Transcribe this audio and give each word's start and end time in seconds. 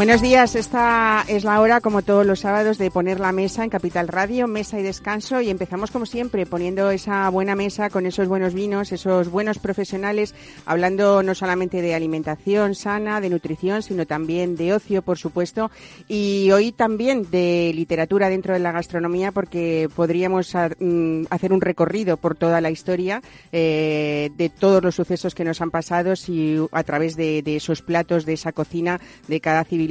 Buenos 0.00 0.22
días, 0.22 0.56
esta 0.56 1.26
es 1.28 1.44
la 1.44 1.60
hora, 1.60 1.82
como 1.82 2.00
todos 2.00 2.24
los 2.24 2.40
sábados, 2.40 2.78
de 2.78 2.90
poner 2.90 3.20
la 3.20 3.32
mesa 3.32 3.64
en 3.64 3.68
Capital 3.68 4.08
Radio, 4.08 4.46
mesa 4.46 4.80
y 4.80 4.82
descanso, 4.82 5.42
y 5.42 5.50
empezamos 5.50 5.90
como 5.90 6.06
siempre 6.06 6.46
poniendo 6.46 6.90
esa 6.90 7.28
buena 7.28 7.54
mesa 7.54 7.90
con 7.90 8.06
esos 8.06 8.26
buenos 8.26 8.54
vinos, 8.54 8.92
esos 8.92 9.28
buenos 9.28 9.58
profesionales, 9.58 10.34
hablando 10.64 11.22
no 11.22 11.34
solamente 11.34 11.82
de 11.82 11.94
alimentación 11.94 12.74
sana, 12.74 13.20
de 13.20 13.28
nutrición, 13.28 13.82
sino 13.82 14.06
también 14.06 14.56
de 14.56 14.72
ocio, 14.72 15.02
por 15.02 15.18
supuesto, 15.18 15.70
y 16.08 16.50
hoy 16.50 16.72
también 16.72 17.30
de 17.30 17.70
literatura 17.74 18.30
dentro 18.30 18.54
de 18.54 18.60
la 18.60 18.72
gastronomía, 18.72 19.32
porque 19.32 19.90
podríamos 19.94 20.54
mm, 20.54 21.24
hacer 21.28 21.52
un 21.52 21.60
recorrido 21.60 22.16
por 22.16 22.36
toda 22.36 22.62
la 22.62 22.70
historia 22.70 23.20
eh, 23.52 24.30
de 24.34 24.48
todos 24.48 24.82
los 24.82 24.94
sucesos 24.94 25.34
que 25.34 25.44
nos 25.44 25.60
han 25.60 25.70
pasado, 25.70 26.16
si 26.16 26.56
a 26.72 26.84
través 26.84 27.16
de, 27.16 27.42
de 27.42 27.56
esos 27.56 27.82
platos, 27.82 28.24
de 28.24 28.32
esa 28.32 28.52
cocina, 28.52 28.98
de 29.28 29.42
cada 29.42 29.62
civilización 29.62 29.89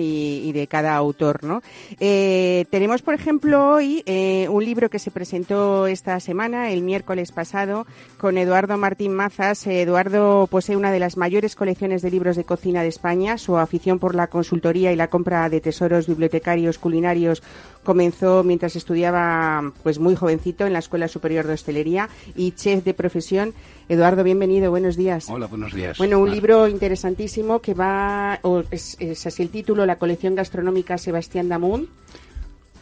y, 0.00 0.52
de 0.52 0.66
cada 0.66 0.94
autor. 0.94 1.44
¿no? 1.44 1.62
Eh, 2.00 2.66
tenemos, 2.70 3.02
por 3.02 3.14
ejemplo, 3.14 3.74
hoy 3.74 4.02
eh, 4.06 4.46
un 4.48 4.64
libro 4.64 4.90
que 4.90 4.98
se 4.98 5.10
presentó 5.10 5.86
esta 5.86 6.20
semana, 6.20 6.70
el 6.70 6.82
miércoles 6.82 7.32
pasado, 7.32 7.86
con 8.18 8.38
Eduardo 8.38 8.76
Martín 8.76 9.14
Mazas. 9.14 9.66
Eduardo 9.66 10.46
posee 10.50 10.76
una 10.76 10.92
de 10.92 11.00
las 11.00 11.16
mayores 11.16 11.56
colecciones 11.56 12.02
de 12.02 12.10
libros 12.10 12.36
de 12.36 12.44
cocina 12.44 12.82
de 12.82 12.88
España. 12.88 13.38
Su 13.38 13.56
afición 13.56 13.98
por 13.98 14.14
la 14.14 14.26
consultoría 14.26 14.92
y 14.92 14.96
la 14.96 15.08
compra 15.08 15.48
de 15.48 15.60
tesoros 15.60 16.06
bibliotecarios 16.06 16.78
culinarios 16.78 17.42
comenzó 17.82 18.44
mientras 18.44 18.76
estudiaba 18.76 19.72
pues 19.82 19.98
muy 19.98 20.14
jovencito 20.14 20.66
en 20.66 20.72
la 20.72 20.78
Escuela 20.78 21.08
Superior 21.08 21.46
de 21.46 21.54
Hostelería 21.54 22.08
y 22.36 22.52
chef 22.52 22.84
de 22.84 22.94
profesión. 22.94 23.54
Eduardo, 23.92 24.24
bienvenido, 24.24 24.70
buenos 24.70 24.96
días. 24.96 25.28
Hola, 25.28 25.46
buenos 25.48 25.74
días. 25.74 25.98
Bueno, 25.98 26.18
un 26.18 26.30
libro 26.30 26.66
interesantísimo 26.66 27.60
que 27.60 27.74
va, 27.74 28.40
es, 28.70 28.96
así 29.26 29.42
el 29.42 29.50
título, 29.50 29.84
la 29.84 29.96
colección 29.96 30.34
gastronómica 30.34 30.96
Sebastián 30.96 31.50
Damun. 31.50 31.86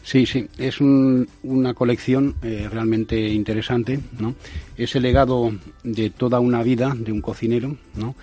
Sí, 0.03 0.25
sí, 0.25 0.47
es 0.57 0.79
una 0.79 1.73
colección 1.73 2.35
eh, 2.41 2.69
realmente 2.71 3.19
interesante, 3.27 3.99
¿no? 4.19 4.35
Es 4.77 4.95
el 4.95 5.03
legado 5.03 5.51
de 5.83 6.11
toda 6.11 6.39
una 6.39 6.63
vida 6.63 6.93
de 6.95 7.11
un 7.11 7.19
cocinero, 7.19 7.75
¿no? 7.95 8.15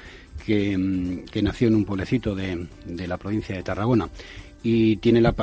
Que, 0.46 0.78
mm, 0.78 1.26
que 1.26 1.42
nació 1.42 1.68
en 1.68 1.74
un 1.74 1.84
pueblecito 1.84 2.34
de, 2.34 2.68
de 2.86 3.06
la 3.06 3.18
provincia 3.18 3.54
de 3.54 3.62
Tarragona 3.62 4.08
y 4.70 4.96
tiene 4.96 5.22
la, 5.22 5.34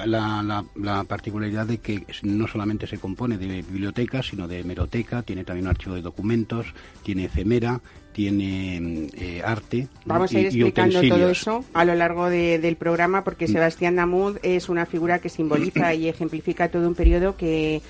la, 0.75 1.03
particularidad 1.05 1.65
de 1.65 1.79
que 1.79 2.05
no 2.21 2.47
solamente 2.47 2.85
se 2.85 2.99
compone 2.99 3.39
de 3.39 3.63
biblioteca, 3.63 4.21
sino 4.21 4.47
de 4.47 4.59
hemeroteca, 4.59 5.23
tiene 5.23 5.43
también 5.43 5.65
un 5.65 5.71
archivo 5.71 5.95
de 5.95 6.03
documentos, 6.03 6.67
tiene 7.01 7.25
efemera, 7.25 7.81
tiene 8.13 9.09
eh, 9.17 9.41
arte. 9.43 9.87
Vamos 10.05 10.31
a 10.31 10.39
ir 10.39 10.45
explicando 10.45 11.01
todo 11.01 11.29
eso 11.29 11.65
a 11.73 11.85
lo 11.85 11.95
largo 11.95 12.29
del 12.29 12.75
programa 12.75 13.23
porque 13.23 13.45
mm. 13.45 13.51
Sebastián 13.51 13.95
Namud 13.95 14.37
es 14.43 14.69
una 14.69 14.85
figura 14.85 15.17
que 15.17 15.29
simboliza 15.29 15.93
y 15.95 16.07
ejemplifica 16.07 16.69
todo 16.69 16.87
un 16.87 16.93
periodo 16.93 17.35
que 17.35 17.81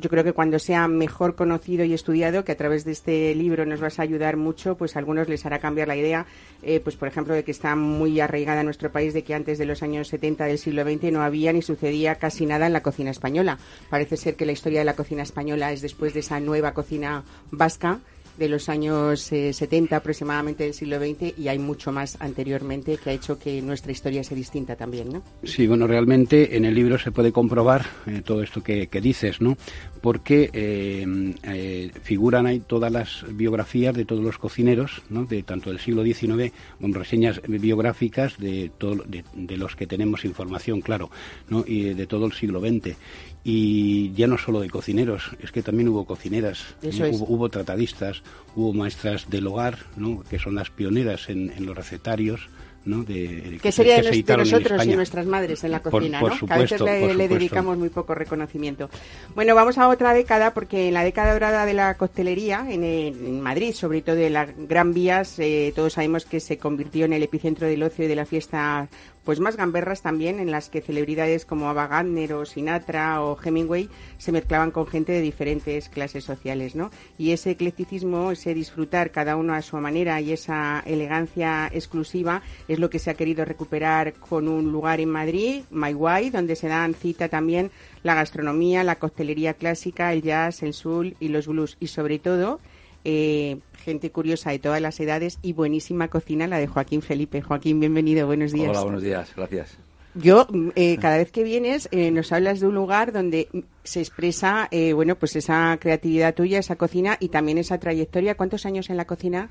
yo 0.00 0.08
creo 0.10 0.24
que 0.24 0.32
cuando 0.32 0.58
sea 0.58 0.88
mejor 0.88 1.34
conocido 1.34 1.84
y 1.84 1.94
estudiado, 1.94 2.44
que 2.44 2.52
a 2.52 2.56
través 2.56 2.84
de 2.84 2.92
este 2.92 3.34
libro 3.34 3.66
nos 3.66 3.80
vas 3.80 3.98
a 3.98 4.02
ayudar 4.02 4.36
mucho, 4.36 4.76
pues 4.76 4.96
a 4.96 4.98
algunos 4.98 5.28
les 5.28 5.44
hará 5.46 5.58
cambiar 5.58 5.88
la 5.88 5.96
idea, 5.96 6.26
eh, 6.62 6.80
pues 6.80 6.96
por 6.96 7.08
ejemplo, 7.08 7.34
de 7.34 7.44
que 7.44 7.50
está 7.50 7.74
muy 7.76 8.20
arraigada 8.20 8.60
en 8.60 8.66
nuestro 8.66 8.90
país, 8.92 9.14
de 9.14 9.24
que 9.24 9.34
antes 9.34 9.58
de 9.58 9.66
los 9.66 9.82
años 9.82 10.08
70 10.08 10.44
del 10.44 10.58
siglo 10.58 10.84
XX 10.84 11.12
no 11.12 11.22
había 11.22 11.52
ni 11.52 11.62
sucedía 11.62 12.16
casi 12.16 12.46
nada 12.46 12.66
en 12.66 12.72
la 12.72 12.82
cocina 12.82 13.10
española. 13.10 13.58
Parece 13.90 14.16
ser 14.16 14.36
que 14.36 14.46
la 14.46 14.52
historia 14.52 14.80
de 14.80 14.84
la 14.84 14.94
cocina 14.94 15.22
española 15.22 15.72
es 15.72 15.82
después 15.82 16.14
de 16.14 16.20
esa 16.20 16.40
nueva 16.40 16.72
cocina 16.72 17.24
vasca 17.50 18.00
de 18.38 18.48
los 18.48 18.68
años 18.68 19.20
70 19.20 19.94
eh, 19.94 19.98
aproximadamente 19.98 20.64
del 20.64 20.74
siglo 20.74 20.98
XX 20.98 21.38
y 21.38 21.48
hay 21.48 21.58
mucho 21.58 21.92
más 21.92 22.16
anteriormente 22.20 22.96
que 22.96 23.10
ha 23.10 23.12
hecho 23.12 23.38
que 23.38 23.60
nuestra 23.62 23.92
historia 23.92 24.22
sea 24.22 24.36
distinta 24.36 24.76
también, 24.76 25.12
¿no? 25.12 25.22
Sí, 25.42 25.66
bueno, 25.66 25.86
realmente 25.86 26.56
en 26.56 26.64
el 26.64 26.74
libro 26.74 26.98
se 26.98 27.10
puede 27.10 27.32
comprobar 27.32 27.86
eh, 28.06 28.22
todo 28.24 28.42
esto 28.42 28.62
que, 28.62 28.88
dices, 29.00 29.40
¿no? 29.40 29.56
Porque 30.00 30.50
eh, 30.52 31.90
figuran 32.02 32.46
ahí 32.46 32.60
todas 32.60 32.92
las 32.92 33.24
biografías 33.30 33.94
de 33.94 34.04
todos 34.04 34.22
los 34.22 34.38
cocineros, 34.38 35.02
¿no? 35.08 35.24
De 35.24 35.42
tanto 35.42 35.70
del 35.70 35.80
siglo 35.80 36.04
XIX, 36.04 36.52
con 36.80 36.94
reseñas 36.94 37.40
biográficas 37.46 38.38
de, 38.38 38.70
todo, 38.76 39.04
de, 39.04 39.56
los 39.56 39.76
que 39.76 39.86
tenemos 39.86 40.24
información, 40.24 40.80
claro, 40.80 41.10
¿no? 41.48 41.64
Y 41.66 41.94
de 41.94 42.06
todo 42.06 42.26
el 42.26 42.32
siglo 42.32 42.60
XX 42.60 42.96
y 43.44 44.12
ya 44.12 44.26
no 44.26 44.36
solo 44.36 44.60
de 44.60 44.68
cocineros, 44.68 45.30
es 45.40 45.52
que 45.52 45.62
también 45.62 45.88
hubo 45.88 46.04
cocineras, 46.04 46.64
hubo, 46.82 47.48
tratadistas, 47.48 48.22
hubo 48.56 48.72
maestras 48.72 49.30
del 49.30 49.46
hogar, 49.46 49.78
¿no? 49.96 50.22
que 50.28 50.38
son 50.38 50.54
las 50.54 50.70
pioneras 50.70 51.28
en, 51.28 51.52
los 51.64 51.76
recetarios. 51.76 52.48
¿no? 52.84 53.04
De, 53.04 53.58
que 53.60 53.70
sería 53.70 54.00
de, 54.00 54.36
nosotros 54.36 54.86
y 54.86 54.94
nuestras 54.94 55.26
madres 55.26 55.62
en 55.62 55.72
la 55.72 55.80
cocina, 55.80 56.22
¿no? 56.22 56.46
que 56.46 56.54
a 56.54 56.58
veces 56.58 56.80
le, 56.80 57.28
dedicamos 57.28 57.76
muy 57.76 57.90
poco 57.90 58.14
reconocimiento. 58.14 58.88
Bueno, 59.34 59.54
vamos 59.54 59.76
a 59.76 59.88
otra 59.88 60.14
década, 60.14 60.54
porque 60.54 60.88
en 60.88 60.94
la 60.94 61.04
década 61.04 61.34
dorada 61.34 61.66
de 61.66 61.74
la 61.74 61.94
costelería, 61.94 62.66
en, 62.68 63.42
Madrid, 63.42 63.74
sobre 63.74 64.00
todo 64.00 64.16
en 64.16 64.32
la 64.32 64.46
Gran 64.46 64.94
Vías, 64.94 65.38
eh, 65.38 65.72
todos 65.76 65.94
sabemos 65.94 66.24
que 66.24 66.40
se 66.40 66.56
convirtió 66.56 67.04
en 67.04 67.12
el 67.12 67.22
epicentro 67.22 67.66
del 67.66 67.82
ocio 67.82 68.06
y 68.06 68.08
de 68.08 68.16
la 68.16 68.24
fiesta 68.24 68.88
pues 69.28 69.40
más 69.40 69.58
gamberras 69.58 70.00
también 70.00 70.40
en 70.40 70.50
las 70.50 70.70
que 70.70 70.80
celebridades 70.80 71.44
como 71.44 71.68
Ava 71.68 71.86
Gardner 71.86 72.32
o 72.32 72.46
Sinatra 72.46 73.22
o 73.22 73.36
Hemingway 73.38 73.90
se 74.16 74.32
mezclaban 74.32 74.70
con 74.70 74.86
gente 74.86 75.12
de 75.12 75.20
diferentes 75.20 75.90
clases 75.90 76.24
sociales, 76.24 76.74
¿no? 76.74 76.90
Y 77.18 77.32
ese 77.32 77.50
eclecticismo, 77.50 78.30
ese 78.30 78.54
disfrutar 78.54 79.10
cada 79.10 79.36
uno 79.36 79.52
a 79.52 79.60
su 79.60 79.76
manera 79.76 80.18
y 80.22 80.32
esa 80.32 80.82
elegancia 80.86 81.70
exclusiva 81.74 82.40
es 82.68 82.78
lo 82.78 82.88
que 82.88 82.98
se 82.98 83.10
ha 83.10 83.16
querido 83.16 83.44
recuperar 83.44 84.14
con 84.14 84.48
un 84.48 84.72
lugar 84.72 84.98
en 84.98 85.10
Madrid, 85.10 85.64
Maiguay, 85.70 86.30
donde 86.30 86.56
se 86.56 86.68
dan 86.68 86.94
cita 86.94 87.28
también 87.28 87.70
la 88.02 88.14
gastronomía, 88.14 88.82
la 88.82 88.96
coctelería 88.98 89.52
clásica, 89.52 90.10
el 90.14 90.22
jazz, 90.22 90.62
el 90.62 90.72
soul 90.72 91.16
y 91.20 91.28
los 91.28 91.48
blues 91.48 91.76
y 91.80 91.88
sobre 91.88 92.18
todo 92.18 92.60
eh, 93.04 93.58
gente 93.84 94.10
curiosa 94.10 94.50
de 94.50 94.58
todas 94.58 94.80
las 94.80 94.98
edades 95.00 95.38
y 95.42 95.52
buenísima 95.52 96.08
cocina, 96.08 96.46
la 96.46 96.58
de 96.58 96.66
Joaquín 96.66 97.02
Felipe. 97.02 97.42
Joaquín, 97.42 97.80
bienvenido, 97.80 98.26
buenos 98.26 98.52
días. 98.52 98.70
Hola, 98.70 98.82
buenos 98.82 99.02
días, 99.02 99.32
gracias. 99.34 99.78
Yo, 100.14 100.48
eh, 100.74 100.96
cada 101.00 101.18
vez 101.18 101.30
que 101.30 101.44
vienes, 101.44 101.88
eh, 101.92 102.10
nos 102.10 102.32
hablas 102.32 102.60
de 102.60 102.66
un 102.66 102.74
lugar 102.74 103.12
donde 103.12 103.48
se 103.84 104.00
expresa, 104.00 104.66
eh, 104.70 104.92
bueno, 104.92 105.14
pues 105.16 105.36
esa 105.36 105.76
creatividad 105.80 106.34
tuya, 106.34 106.58
esa 106.58 106.76
cocina 106.76 107.16
y 107.20 107.28
también 107.28 107.58
esa 107.58 107.78
trayectoria. 107.78 108.34
¿Cuántos 108.34 108.66
años 108.66 108.90
en 108.90 108.96
la 108.96 109.04
cocina? 109.04 109.48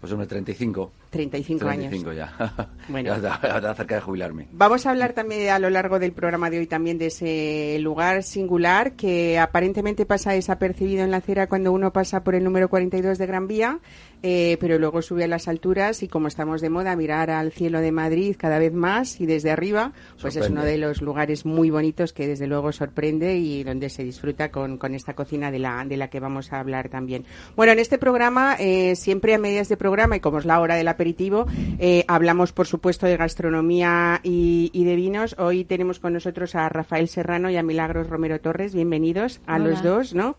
Pues 0.00 0.12
hombre, 0.12 0.26
35. 0.26 0.92
35, 1.10 1.64
35 1.64 1.68
años. 1.68 2.16
ya. 2.16 2.68
Bueno. 2.88 3.16
ya 3.20 3.74
cerca 3.74 3.94
de 3.96 4.00
jubilarme. 4.00 4.48
Vamos 4.52 4.86
a 4.86 4.90
hablar 4.90 5.14
también 5.14 5.48
a 5.48 5.58
lo 5.58 5.70
largo 5.70 5.98
del 5.98 6.12
programa 6.12 6.50
de 6.50 6.58
hoy 6.58 6.66
también 6.66 6.98
de 6.98 7.06
ese 7.06 7.78
lugar 7.80 8.22
singular 8.22 8.92
que 8.92 9.38
aparentemente 9.38 10.06
pasa 10.06 10.32
desapercibido 10.32 11.02
en 11.02 11.10
la 11.10 11.18
acera 11.18 11.48
cuando 11.48 11.72
uno 11.72 11.92
pasa 11.92 12.22
por 12.22 12.34
el 12.34 12.44
número 12.44 12.68
42 12.68 13.18
de 13.18 13.26
Gran 13.26 13.48
Vía, 13.48 13.80
eh, 14.22 14.56
pero 14.60 14.78
luego 14.78 15.02
sube 15.02 15.24
a 15.24 15.28
las 15.28 15.48
alturas 15.48 16.02
y 16.02 16.08
como 16.08 16.28
estamos 16.28 16.60
de 16.60 16.70
moda 16.70 16.96
mirar 16.96 17.30
al 17.30 17.52
cielo 17.52 17.80
de 17.80 17.92
Madrid 17.92 18.36
cada 18.38 18.58
vez 18.58 18.72
más 18.72 19.20
y 19.20 19.26
desde 19.26 19.50
arriba, 19.50 19.92
pues 20.20 20.36
es 20.36 20.48
uno 20.48 20.64
de 20.64 20.78
los 20.78 21.02
lugares 21.02 21.44
muy 21.44 21.70
bonitos 21.70 22.12
que 22.12 22.26
desde 22.26 22.46
luego 22.46 22.72
sorprende 22.72 23.36
y 23.36 23.64
donde 23.64 23.88
se 23.88 24.04
disfruta 24.04 24.50
con, 24.50 24.78
con 24.78 24.94
esta 24.94 25.14
cocina 25.14 25.50
de 25.50 25.58
la, 25.58 25.84
de 25.84 25.96
la 25.96 26.08
que 26.08 26.20
vamos 26.20 26.52
a 26.52 26.60
hablar 26.60 26.88
también. 26.88 27.24
Bueno, 27.54 27.72
en 27.72 27.78
este 27.78 27.98
programa, 27.98 28.56
eh, 28.58 28.96
siempre 28.96 29.34
a 29.34 29.38
medias 29.38 29.68
de 29.68 29.76
programa 29.76 30.16
y 30.16 30.20
como 30.20 30.38
es 30.38 30.44
la 30.44 30.60
hora 30.60 30.76
del 30.76 30.88
aperitivo, 30.88 31.46
eh, 31.78 32.04
hablamos 32.08 32.52
por 32.52 32.66
supuesto 32.66 33.06
de 33.06 33.16
gastronomía 33.16 34.20
y, 34.22 34.84
de 34.84 34.96
vinos. 34.96 35.34
Hoy 35.38 35.64
tenemos 35.64 35.98
con 35.98 36.12
nosotros 36.12 36.54
a 36.54 36.68
Rafael 36.68 37.08
Serrano 37.08 37.50
y 37.50 37.56
a 37.56 37.62
Milagros 37.62 38.08
Romero 38.08 38.40
Torres. 38.40 38.74
Bienvenidos 38.74 39.40
a 39.46 39.58
los 39.58 39.82
dos, 39.82 40.14
¿no? 40.14 40.36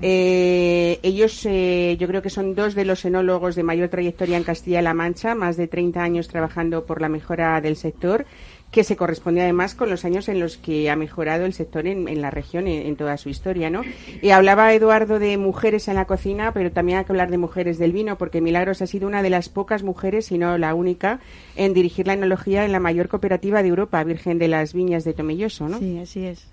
Eh, 0.00 0.98
ellos 1.02 1.44
eh, 1.44 1.96
yo 1.98 2.06
creo 2.06 2.22
que 2.22 2.30
son 2.30 2.54
dos 2.54 2.74
de 2.74 2.84
los 2.84 3.04
enólogos 3.10 3.54
de 3.54 3.62
mayor 3.62 3.88
trayectoria 3.88 4.36
en 4.36 4.44
Castilla-La 4.44 4.94
Mancha, 4.94 5.34
más 5.34 5.56
de 5.56 5.68
30 5.68 6.02
años 6.02 6.28
trabajando 6.28 6.86
por 6.86 7.00
la 7.00 7.08
mejora 7.08 7.60
del 7.60 7.76
sector 7.76 8.26
que 8.70 8.84
se 8.84 8.96
corresponde 8.96 9.42
además 9.42 9.74
con 9.74 9.90
los 9.90 10.04
años 10.04 10.28
en 10.28 10.38
los 10.38 10.56
que 10.56 10.90
ha 10.90 10.96
mejorado 10.96 11.44
el 11.44 11.52
sector 11.52 11.86
en, 11.86 12.20
la 12.20 12.30
región 12.30 12.68
en, 12.68 12.94
toda 12.96 13.16
su 13.16 13.28
historia, 13.28 13.68
¿no? 13.68 13.82
Y 14.22 14.30
hablaba 14.30 14.72
Eduardo 14.72 15.18
de 15.18 15.36
mujeres 15.38 15.88
en 15.88 15.96
la 15.96 16.04
cocina, 16.04 16.52
pero 16.52 16.70
también 16.70 16.98
hay 16.98 17.04
que 17.04 17.12
hablar 17.12 17.30
de 17.30 17.38
mujeres 17.38 17.78
del 17.78 17.92
vino, 17.92 18.16
porque 18.16 18.40
Milagros 18.40 18.80
ha 18.82 18.86
sido 18.86 19.08
una 19.08 19.22
de 19.22 19.30
las 19.30 19.48
pocas 19.48 19.82
mujeres, 19.82 20.26
si 20.26 20.38
no 20.38 20.56
la 20.56 20.74
única, 20.74 21.20
en 21.56 21.74
dirigir 21.74 22.06
la 22.06 22.12
enología 22.12 22.64
en 22.64 22.72
la 22.72 22.80
mayor 22.80 23.08
cooperativa 23.08 23.62
de 23.62 23.68
Europa, 23.68 24.04
Virgen 24.04 24.38
de 24.38 24.48
las 24.48 24.72
Viñas 24.72 25.04
de 25.04 25.14
Tomelloso, 25.14 25.68
¿no? 25.68 25.78
Sí, 25.78 25.98
así 25.98 26.26
es. 26.26 26.46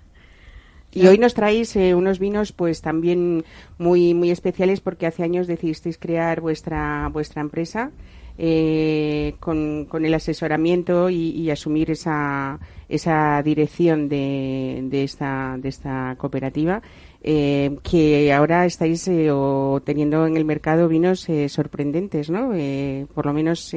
Y 0.92 1.06
hoy 1.06 1.18
nos 1.18 1.34
traéis 1.34 1.76
eh, 1.76 1.94
unos 1.94 2.18
vinos 2.18 2.52
pues 2.52 2.80
también 2.80 3.44
muy 3.76 4.14
muy 4.14 4.30
especiales 4.30 4.80
porque 4.80 5.06
hace 5.06 5.22
años 5.22 5.46
decidisteis 5.46 5.98
crear 5.98 6.40
vuestra 6.40 7.08
vuestra 7.12 7.42
empresa 7.42 7.90
eh, 8.40 9.34
con, 9.40 9.86
con, 9.86 10.04
el 10.04 10.14
asesoramiento 10.14 11.10
y, 11.10 11.50
asumir 11.50 11.90
esa, 11.90 12.60
esa 12.88 13.42
dirección 13.42 14.08
de, 14.08 14.82
de, 14.84 15.02
esta, 15.02 15.56
de 15.58 15.68
esta 15.68 16.14
cooperativa. 16.16 16.80
Eh, 17.20 17.76
que 17.82 18.32
ahora 18.32 18.64
estáis 18.64 19.08
eh, 19.08 19.28
teniendo 19.84 20.24
en 20.24 20.36
el 20.36 20.44
mercado 20.44 20.86
vinos 20.86 21.28
eh, 21.28 21.48
sorprendentes, 21.48 22.30
¿no? 22.30 22.50
por 23.12 23.26
lo 23.26 23.32
menos 23.32 23.74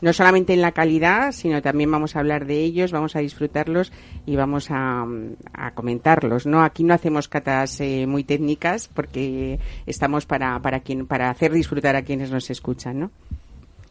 no 0.00 0.12
solamente 0.14 0.54
en 0.54 0.62
la 0.62 0.72
calidad, 0.72 1.32
sino 1.32 1.60
también 1.60 1.90
vamos 1.90 2.16
a 2.16 2.20
hablar 2.20 2.46
de 2.46 2.60
ellos, 2.60 2.90
vamos 2.90 3.14
a 3.14 3.18
disfrutarlos 3.18 3.92
y 4.24 4.36
vamos 4.36 4.70
a, 4.70 5.06
a 5.52 5.70
comentarlos, 5.72 6.46
¿no? 6.46 6.62
Aquí 6.62 6.82
no 6.82 6.94
hacemos 6.94 7.28
catas 7.28 7.80
muy 8.06 8.24
técnicas 8.24 8.88
porque 8.88 9.58
estamos 9.86 10.24
para 10.24 10.58
para 10.60 10.80
quien 10.80 11.06
para 11.06 11.30
hacer 11.30 11.52
disfrutar 11.52 11.94
a 11.94 12.02
quienes 12.02 12.30
nos 12.30 12.48
escuchan, 12.50 13.00
¿no? 13.00 13.10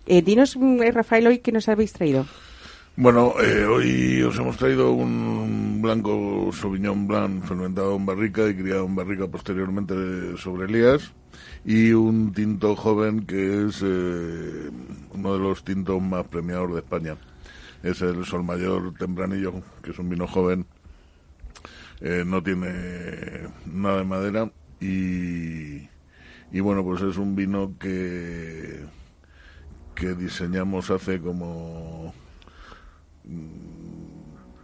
dinos, 0.07 0.57
Rafael, 0.93 1.27
hoy 1.27 1.39
qué 1.39 1.51
nos 1.51 1.69
habéis 1.69 1.93
traído. 1.93 2.25
Bueno, 2.99 3.35
eh, 3.39 3.63
hoy 3.63 4.23
os 4.23 4.39
hemos 4.39 4.57
traído 4.57 4.91
un 4.91 5.83
blanco 5.83 6.49
Sauvignon 6.51 7.07
Blanc 7.07 7.44
fermentado 7.45 7.95
en 7.95 8.07
barrica 8.07 8.49
y 8.49 8.55
criado 8.55 8.85
en 8.85 8.95
barrica 8.95 9.27
posteriormente 9.27 10.35
sobre 10.38 10.65
Elías 10.65 11.13
y 11.63 11.91
un 11.91 12.33
tinto 12.33 12.75
joven 12.75 13.27
que 13.27 13.67
es 13.67 13.83
eh, 13.83 14.71
uno 15.13 15.33
de 15.33 15.39
los 15.39 15.63
tintos 15.63 16.01
más 16.01 16.25
premiados 16.25 16.73
de 16.73 16.79
España. 16.79 17.17
Es 17.83 18.01
el 18.01 18.25
Sol 18.25 18.44
Mayor 18.44 18.95
Tempranillo, 18.95 19.61
que 19.83 19.91
es 19.91 20.00
un 20.00 20.09
vino 20.09 20.25
joven, 20.25 20.65
eh, 22.01 22.23
no 22.25 22.41
tiene 22.41 23.47
nada 23.67 24.00
de 24.00 24.05
madera 24.05 24.51
y, 24.79 25.88
y 26.51 26.59
bueno, 26.61 26.83
pues 26.83 27.03
es 27.03 27.17
un 27.17 27.35
vino 27.35 27.75
que, 27.77 28.88
que 29.93 30.15
diseñamos 30.15 30.89
hace 30.89 31.21
como 31.21 32.11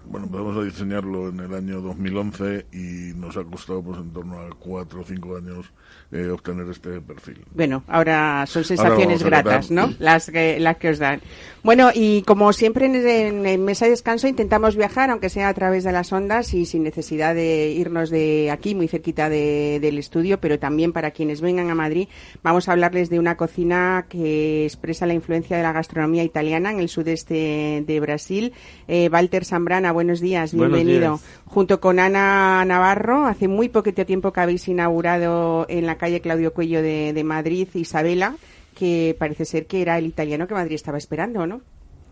bueno, 0.06 0.28
empezamos 0.28 0.58
a 0.58 0.64
diseñarlo 0.64 1.30
en 1.30 1.40
el 1.40 1.54
año 1.54 1.82
2011 1.82 2.68
y 2.72 3.14
nos 3.16 3.36
ha 3.38 3.44
costado 3.44 3.82
pues 3.82 4.00
en 4.00 4.12
torno 4.12 4.40
a 4.40 4.50
cuatro 4.52 5.02
o 5.02 5.04
cinco 5.04 5.38
años 5.38 5.72
eh, 6.14 6.30
obtener 6.30 6.70
este 6.70 7.02
perfil. 7.02 7.44
Bueno, 7.56 7.84
ahora 7.88 8.46
son 8.46 8.64
sensaciones 8.64 9.24
gratas, 9.24 9.72
¿no? 9.72 9.94
Las 9.98 10.30
que, 10.30 10.60
las 10.60 10.78
que 10.78 10.90
os 10.90 11.00
dan. 11.00 11.22
Bueno, 11.64 11.90
y 11.94 12.24
como 12.24 12.52
siempre 12.52 12.86
en, 12.86 13.64
Mesa 13.64 13.86
de 13.86 13.92
Descanso 13.92 14.28
intentamos 14.28 14.76
viajar, 14.76 15.10
aunque 15.10 15.30
sea 15.30 15.48
a 15.48 15.54
través 15.54 15.86
de 15.86 15.92
las 15.94 16.12
ondas 16.12 16.54
y 16.54 16.66
sin 16.66 16.84
necesidad 16.84 17.34
de 17.34 17.72
irnos 17.72 18.10
de 18.10 18.52
aquí, 18.52 18.76
muy 18.76 18.90
cerquita 18.90 19.30
del 19.30 19.98
estudio, 19.98 20.40
pero 20.40 20.60
también 20.60 20.92
para 20.92 21.12
quienes 21.12 21.42
vengan 21.42 21.70
a 21.70 21.76
Madrid, 21.76 22.10
vamos 22.44 22.68
a 22.68 22.74
hablarles 22.74 23.10
de 23.10 23.18
una 23.18 23.38
cocina 23.38 24.06
que 24.10 24.66
expresa 24.66 25.06
la 25.06 25.14
influencia 25.14 25.56
de 25.56 25.64
la 25.64 25.72
gastronomía 25.72 26.24
italiana 26.24 26.70
en 26.70 26.80
el 26.80 26.90
sudeste 26.90 27.84
de 27.88 28.00
Brasil. 28.02 28.54
Eh, 28.88 29.10
Walter 29.12 29.46
Zambrana, 29.46 29.94
buenos 29.94 30.20
días, 30.20 30.54
bienvenido. 30.54 31.22
Junto 31.46 31.80
con 31.80 32.00
Ana 32.00 32.66
Navarro, 32.66 33.26
hace 33.26 33.48
muy 33.48 33.70
poquito 33.70 34.06
tiempo 34.06 34.34
que 34.34 34.42
habéis 34.42 34.68
inaugurado 34.68 35.66
en 35.70 35.86
la 35.86 35.98
calle 36.04 36.20
Claudio 36.20 36.54
Cuello 36.54 36.82
de, 36.82 37.24
Madrid, 37.24 37.66
Isabela, 37.76 38.36
que 38.76 39.16
parece 39.18 39.46
ser 39.46 39.68
que 39.68 39.82
era 39.82 39.98
el 39.98 40.06
italiano 40.06 40.48
que 40.48 40.54
Madrid 40.54 40.76
estaba 40.76 40.98
esperando, 40.98 41.48
¿no? 41.48 41.62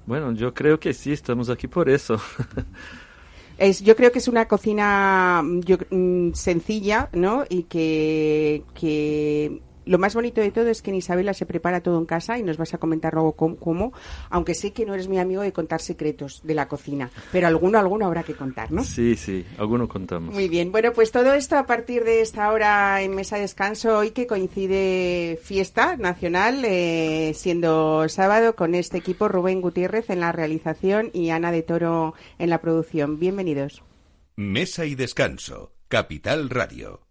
Bueno, 0.05 0.31
yo 0.31 0.53
creo 0.53 0.79
que 0.79 0.93
sí, 0.93 1.11
estamos 1.11 1.49
aquí 1.49 1.67
por 1.67 1.89
eso. 1.89 2.17
Es, 3.57 3.83
yo 3.83 3.95
creo 3.95 4.11
que 4.11 4.17
es 4.17 4.27
una 4.27 4.47
cocina 4.47 5.43
mm, 5.43 6.31
sencilla, 6.33 7.09
¿no? 7.13 7.43
Y 7.47 7.63
que, 7.63 8.63
que 8.73 9.61
lo 9.91 9.97
más 9.97 10.15
bonito 10.15 10.39
de 10.39 10.51
todo 10.51 10.67
es 10.67 10.81
que 10.81 10.89
en 10.89 10.95
Isabela 10.95 11.33
se 11.33 11.45
prepara 11.45 11.81
todo 11.81 11.99
en 11.99 12.05
casa 12.05 12.39
y 12.39 12.43
nos 12.43 12.55
vas 12.55 12.73
a 12.73 12.77
comentar 12.77 13.13
luego 13.13 13.33
cómo, 13.33 13.91
aunque 14.29 14.53
sé 14.53 14.71
que 14.71 14.85
no 14.85 14.93
eres 14.93 15.09
mi 15.09 15.19
amigo 15.19 15.41
de 15.41 15.51
contar 15.51 15.81
secretos 15.81 16.39
de 16.45 16.55
la 16.55 16.69
cocina, 16.69 17.11
pero 17.33 17.47
alguno, 17.47 17.77
alguno 17.77 18.05
habrá 18.05 18.23
que 18.23 18.33
contar, 18.33 18.71
¿no? 18.71 18.85
Sí, 18.85 19.17
sí, 19.17 19.45
alguno 19.57 19.89
contamos. 19.89 20.33
Muy 20.33 20.47
bien, 20.47 20.71
bueno, 20.71 20.93
pues 20.93 21.11
todo 21.11 21.33
esto 21.33 21.57
a 21.57 21.65
partir 21.65 22.05
de 22.05 22.21
esta 22.21 22.53
hora 22.53 23.01
en 23.01 23.13
Mesa 23.13 23.35
de 23.35 23.41
Descanso, 23.41 23.97
hoy 23.97 24.11
que 24.11 24.27
coincide 24.27 25.37
fiesta 25.43 25.97
nacional, 25.97 26.63
eh, 26.63 27.33
siendo 27.35 28.07
sábado, 28.07 28.55
con 28.55 28.75
este 28.75 28.97
equipo 28.97 29.27
Rubén 29.27 29.59
Gutiérrez 29.59 30.09
en 30.09 30.21
la 30.21 30.31
realización 30.31 31.09
y 31.11 31.31
Ana 31.31 31.51
de 31.51 31.63
Toro 31.63 32.13
en 32.39 32.49
la 32.49 32.61
producción. 32.61 33.19
Bienvenidos. 33.19 33.83
Mesa 34.37 34.85
y 34.85 34.95
Descanso, 34.95 35.73
Capital 35.89 36.49
Radio. 36.49 37.10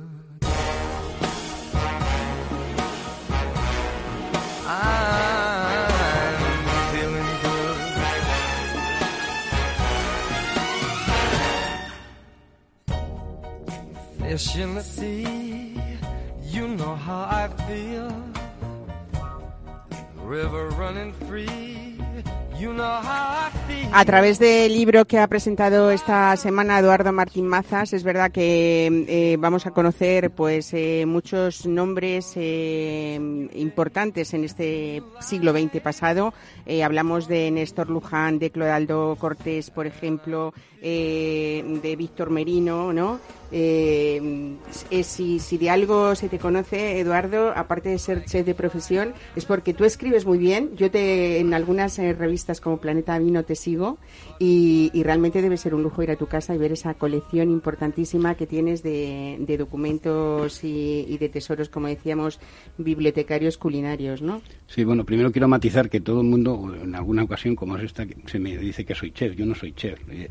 A 23.91 24.05
través 24.05 24.39
del 24.39 24.73
libro 24.73 25.03
que 25.03 25.19
ha 25.19 25.27
presentado 25.27 25.91
esta 25.91 26.37
semana 26.37 26.79
Eduardo 26.79 27.11
Martín 27.11 27.45
Mazas, 27.45 27.91
es 27.91 28.03
verdad 28.03 28.31
que 28.31 29.05
eh, 29.09 29.35
vamos 29.37 29.65
a 29.65 29.71
conocer 29.71 30.31
pues 30.31 30.73
eh, 30.73 31.05
muchos 31.05 31.65
nombres 31.65 32.31
eh, 32.35 33.49
importantes 33.53 34.33
en 34.33 34.45
este 34.45 35.03
siglo 35.19 35.51
XX 35.51 35.81
pasado. 35.81 36.33
Hablamos 36.81 37.27
de 37.27 37.51
Néstor 37.51 37.89
Luján, 37.89 38.39
de 38.39 38.51
Clodaldo 38.51 39.17
Cortés, 39.19 39.71
por 39.71 39.87
ejemplo, 39.87 40.53
de 40.81 41.95
Víctor 41.97 42.29
Merino, 42.29 42.93
¿no? 42.93 43.19
Eh, 43.51 44.55
si, 45.03 45.39
si, 45.39 45.57
de 45.57 45.69
algo 45.69 46.15
se 46.15 46.29
te 46.29 46.39
conoce, 46.39 46.99
Eduardo, 46.99 47.51
aparte 47.55 47.89
de 47.89 47.99
ser 47.99 48.23
chef 48.25 48.45
de 48.45 48.55
profesión, 48.55 49.13
es 49.35 49.45
porque 49.45 49.73
tú 49.73 49.83
escribes 49.83 50.25
muy 50.25 50.37
bien. 50.37 50.75
Yo 50.77 50.89
te 50.89 51.39
en 51.39 51.53
algunas 51.53 51.99
eh, 51.99 52.13
revistas 52.13 52.61
como 52.61 52.77
Planeta 52.77 53.17
Vino 53.19 53.43
te 53.43 53.55
sigo 53.55 53.97
y, 54.39 54.89
realmente 55.03 55.41
debe 55.41 55.57
ser 55.57 55.73
un 55.73 55.81
lujo 55.83 56.03
ir 56.03 56.11
a 56.11 56.15
tu 56.15 56.27
casa 56.27 56.53
y 56.53 56.57
ver 56.59 56.71
esa 56.71 56.93
colección 56.93 57.49
importantísima 57.49 58.35
que 58.35 58.45
tienes 58.45 58.83
de, 58.83 59.55
documentos 59.57 60.63
y, 60.63 61.17
de 61.17 61.27
tesoros, 61.27 61.69
como 61.69 61.87
decíamos, 61.87 62.39
bibliotecarios 62.77 63.57
culinarios, 63.57 64.21
¿no? 64.21 64.41
Sí, 64.67 64.83
bueno, 64.83 65.03
primero 65.03 65.31
quiero 65.31 65.47
matizar 65.47 65.89
que 65.89 65.99
todo 65.99 66.21
el 66.21 66.27
mundo, 66.27 66.73
en 66.81 66.95
alguna 66.95 67.23
ocasión 67.23 67.55
como 67.55 67.77
es 67.77 67.83
esta, 67.83 68.05
se 68.27 68.39
me 68.39 68.57
dice 68.57 68.85
que 68.85 68.95
soy 68.95 69.11
chef. 69.11 69.35
Yo 69.35 69.45
no 69.45 69.55
soy 69.55 69.73
chef. 69.73 69.99
Eh, 70.09 70.29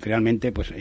realmente, 0.00 0.52
pues 0.52 0.72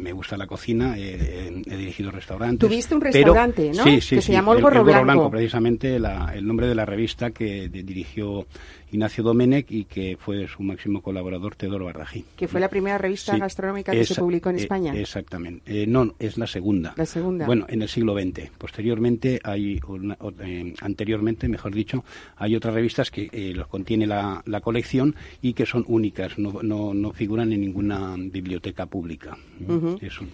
me 0.00 0.12
gusta 0.12 0.36
la 0.36 0.46
cocina 0.46 0.96
he 1.32 1.76
dirigido 1.76 2.10
restaurantes. 2.10 2.68
Tuviste 2.68 2.94
un 2.94 3.00
restaurante, 3.00 3.72
¿no? 3.74 3.84
Sí, 3.84 4.00
sí, 4.00 4.16
que 4.16 4.22
se 4.22 4.32
llamó 4.32 4.54
El 4.54 4.62
Gorro, 4.62 4.84
Blanco. 4.84 5.30
precisamente 5.30 5.96
el 5.96 6.46
nombre 6.46 6.66
de 6.66 6.74
la 6.74 6.84
revista 6.84 7.30
que 7.30 7.68
dirigió 7.68 8.46
Ignacio 8.92 9.24
Domenech 9.24 9.70
y 9.70 9.84
que 9.84 10.18
fue 10.18 10.46
su 10.46 10.62
máximo 10.62 11.00
colaborador, 11.00 11.56
Teodoro 11.56 11.86
Bardají. 11.86 12.24
Que 12.36 12.46
fue 12.46 12.60
la 12.60 12.68
primera 12.68 12.98
revista 12.98 13.36
gastronómica 13.38 13.92
que 13.92 14.04
se 14.04 14.14
publicó 14.14 14.50
en 14.50 14.56
eh, 14.56 14.60
España. 14.60 14.94
exactamente. 14.94 15.86
no, 15.86 16.14
es 16.18 16.36
la 16.36 16.46
segunda. 16.46 16.92
La 16.96 17.06
segunda. 17.06 17.46
Bueno, 17.46 17.64
en 17.68 17.82
el 17.82 17.88
siglo 17.88 18.14
XX. 18.14 18.50
Posteriormente 18.58 19.40
hay 19.42 19.80
anteriormente, 20.80 21.48
mejor 21.48 21.74
dicho, 21.74 22.04
hay 22.36 22.54
otras 22.54 22.74
revistas 22.74 23.10
que 23.10 23.52
los 23.54 23.66
contiene 23.68 24.06
la, 24.06 24.42
la, 24.46 24.60
colección 24.60 25.16
y 25.40 25.54
que 25.54 25.66
son 25.66 25.84
únicas, 25.88 26.38
no, 26.38 26.62
no, 26.62 26.92
no 26.94 27.12
figuran 27.12 27.52
en 27.52 27.62
ninguna 27.62 28.14
biblioteca 28.18 28.86
pública. 28.86 29.36
Eso. 30.00 30.24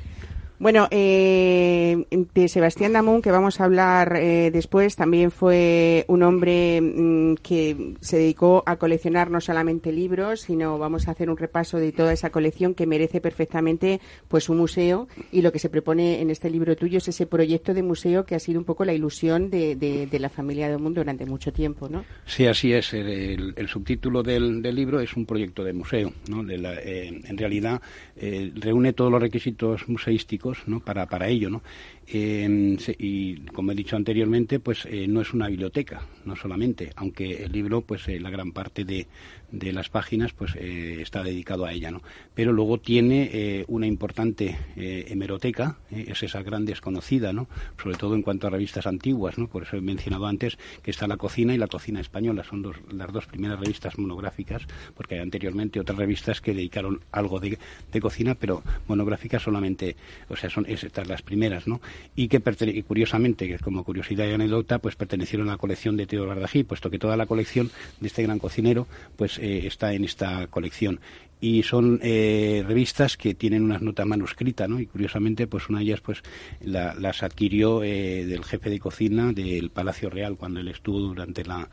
Bueno, 0.60 0.88
eh, 0.90 2.04
de 2.34 2.48
Sebastián 2.48 2.92
Damón, 2.92 3.22
que 3.22 3.30
vamos 3.30 3.60
a 3.60 3.64
hablar 3.64 4.16
eh, 4.16 4.50
después, 4.50 4.96
también 4.96 5.30
fue 5.30 6.04
un 6.08 6.24
hombre 6.24 6.80
mm, 6.80 7.34
que 7.36 7.94
se 8.00 8.18
dedicó 8.18 8.64
a 8.66 8.74
coleccionar 8.74 9.30
no 9.30 9.40
solamente 9.40 9.92
libros, 9.92 10.40
sino 10.40 10.76
vamos 10.76 11.06
a 11.06 11.12
hacer 11.12 11.30
un 11.30 11.36
repaso 11.36 11.78
de 11.78 11.92
toda 11.92 12.12
esa 12.12 12.30
colección 12.30 12.74
que 12.74 12.86
merece 12.86 13.20
perfectamente 13.20 14.00
pues 14.26 14.48
un 14.48 14.58
museo. 14.58 15.06
Y 15.30 15.42
lo 15.42 15.52
que 15.52 15.60
se 15.60 15.68
propone 15.68 16.20
en 16.20 16.30
este 16.30 16.50
libro 16.50 16.74
tuyo 16.74 16.98
es 16.98 17.06
ese 17.06 17.26
proyecto 17.26 17.72
de 17.72 17.84
museo 17.84 18.26
que 18.26 18.34
ha 18.34 18.40
sido 18.40 18.58
un 18.58 18.64
poco 18.64 18.84
la 18.84 18.92
ilusión 18.92 19.50
de, 19.50 20.08
la 20.18 20.28
familia 20.28 20.76
mundo 20.76 21.02
durante 21.02 21.24
mucho 21.24 21.52
tiempo, 21.52 21.88
¿no? 21.88 22.04
Sí, 22.26 22.46
así 22.46 22.72
es. 22.72 22.92
El, 22.94 23.68
subtítulo 23.68 24.24
del, 24.24 24.62
libro 24.62 24.98
es 24.98 25.14
un 25.14 25.24
proyecto 25.24 25.62
de 25.62 25.72
museo. 25.72 26.12
¿no? 26.28 26.42
De 26.42 26.58
la, 26.58 26.74
eh, 26.74 27.20
en 27.24 27.38
realidad 27.38 27.80
reúne 28.16 28.92
todos 28.92 29.12
los 29.12 29.22
requisitos 29.22 29.88
museísticos 29.88 30.47
¿no? 30.66 30.80
para, 30.80 31.06
para 31.06 31.28
ello. 31.28 31.50
¿no? 31.50 31.62
Y 32.10 33.36
como 33.52 33.72
he 33.72 33.74
dicho 33.74 33.96
anteriormente, 33.96 34.60
pues 34.60 34.86
eh, 34.86 35.06
no 35.08 35.20
es 35.20 35.32
una 35.32 35.48
biblioteca, 35.48 36.02
no 36.24 36.36
solamente, 36.36 36.92
aunque 36.96 37.44
el 37.44 37.52
libro, 37.52 37.82
pues 37.82 38.08
eh, 38.08 38.18
la 38.18 38.30
gran 38.30 38.52
parte 38.52 38.84
de, 38.84 39.06
de 39.50 39.72
las 39.72 39.88
páginas 39.88 40.32
pues 40.32 40.54
eh, 40.56 40.98
está 41.00 41.22
dedicado 41.22 41.64
a 41.64 41.72
ella 41.72 41.90
no 41.90 42.02
pero 42.34 42.52
luego 42.52 42.78
tiene 42.78 43.64
una 43.68 43.86
importante 43.86 44.58
hemeroteca 44.76 45.78
es 45.90 46.22
esa 46.22 46.42
gran 46.42 46.66
desconocida 46.66 47.32
no 47.32 47.48
sobre 47.82 47.96
todo 47.96 48.14
en 48.14 48.22
cuanto 48.22 48.46
a 48.46 48.50
revistas 48.50 48.86
antiguas 48.86 49.38
no 49.38 49.48
por 49.48 49.62
eso 49.62 49.76
he 49.76 49.80
mencionado 49.80 50.26
antes 50.26 50.58
que 50.82 50.90
está 50.90 51.06
la 51.06 51.16
cocina 51.16 51.54
y 51.54 51.58
la 51.58 51.66
cocina 51.66 52.00
española. 52.00 52.44
Son 52.44 52.62
dos, 52.62 52.76
las 52.92 53.12
dos 53.12 53.26
primeras 53.26 53.58
revistas 53.58 53.98
monográficas 53.98 54.62
porque 54.94 55.16
hay 55.16 55.20
anteriormente 55.20 55.80
otras 55.80 55.98
revistas 55.98 56.40
que 56.40 56.54
dedicaron 56.54 57.00
algo 57.12 57.40
de, 57.40 57.58
cocina 58.00 58.36
pero 58.36 58.62
monográficas 58.86 59.42
solamente 59.42 59.96
o 60.28 60.36
sea 60.36 60.50
son 60.50 60.64
estas 60.68 61.08
las 61.08 61.22
primeras 61.22 61.66
no 61.66 61.80
y 62.16 62.28
que 62.28 62.40
curiosamente 62.82 63.58
como 63.62 63.84
curiosidad 63.84 64.26
y 64.26 64.32
anécdota 64.32 64.78
pues 64.78 64.96
pertenecieron 64.96 65.48
a 65.48 65.52
la 65.52 65.58
colección 65.58 65.96
de 65.96 66.06
Teodoro 66.06 66.30
Bardají 66.30 66.64
puesto 66.64 66.90
que 66.90 66.98
toda 66.98 67.16
la 67.16 67.26
colección 67.26 67.70
de 68.00 68.08
este 68.08 68.22
gran 68.22 68.38
cocinero 68.38 68.86
pues 69.16 69.38
eh, 69.38 69.66
está 69.66 69.92
en 69.92 70.04
esta 70.04 70.46
colección 70.48 71.00
y 71.40 71.62
son 71.62 72.00
eh, 72.02 72.64
revistas 72.66 73.16
que 73.16 73.34
tienen 73.34 73.62
una 73.62 73.78
nota 73.78 74.04
manuscrita, 74.04 74.66
¿no? 74.66 74.80
Y 74.80 74.86
curiosamente, 74.86 75.46
pues 75.46 75.68
una 75.68 75.78
de 75.78 75.84
ellas, 75.84 76.00
pues 76.00 76.20
las 76.60 77.22
adquirió 77.22 77.84
eh, 77.84 78.26
del 78.26 78.44
jefe 78.44 78.70
de 78.70 78.80
cocina 78.80 79.32
del 79.32 79.70
Palacio 79.70 80.10
Real 80.10 80.36
cuando 80.36 80.58
él 80.58 80.66
estuvo 80.66 80.98
durante 80.98 81.44
la 81.44 81.68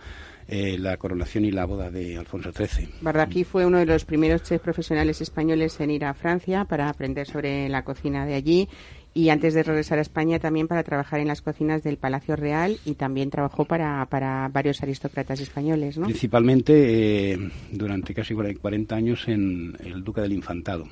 la 0.48 0.98
coronación 0.98 1.44
y 1.46 1.50
la 1.50 1.65
boda 1.65 1.89
de 1.89 2.17
Alfonso 2.17 2.51
XIII. 2.51 2.89
Bardaquí 3.01 3.44
fue 3.44 3.65
uno 3.65 3.79
de 3.79 3.88
los 3.88 4.05
primeros 4.05 4.44
chefs 4.44 4.63
profesionales 4.63 5.20
españoles 5.20 5.79
en 5.79 5.89
ir 5.89 6.05
a 6.05 6.13
Francia 6.13 6.65
para 6.65 6.88
aprender 6.88 7.25
sobre 7.25 7.67
la 7.67 7.84
cocina 7.84 8.27
de 8.27 8.36
allí 8.36 8.70
y 9.17 9.29
antes 9.29 9.53
de 9.53 9.63
regresar 9.63 9.98
a 9.98 10.01
España 10.01 10.39
también 10.39 10.67
para 10.67 10.84
trabajar 10.84 11.22
en 11.22 11.29
las 11.29 11.41
cocinas 11.41 11.81
del 11.84 11.95
Palacio 11.95 12.36
Real 12.36 12.77
y 12.84 12.95
también 12.95 13.29
trabajó 13.29 13.63
para, 13.63 14.05
para 14.07 14.50
varios 14.50 14.84
aristócratas 14.84 15.39
españoles, 15.39 15.98
¿no? 15.98 16.03
Principalmente 16.05 17.31
eh, 17.31 17.50
durante 17.72 18.13
casi 18.13 18.34
40 18.34 18.93
años 18.93 19.25
en 19.29 19.77
el 19.79 20.03
Duque 20.03 20.19
del 20.19 20.34
Infantado. 20.34 20.86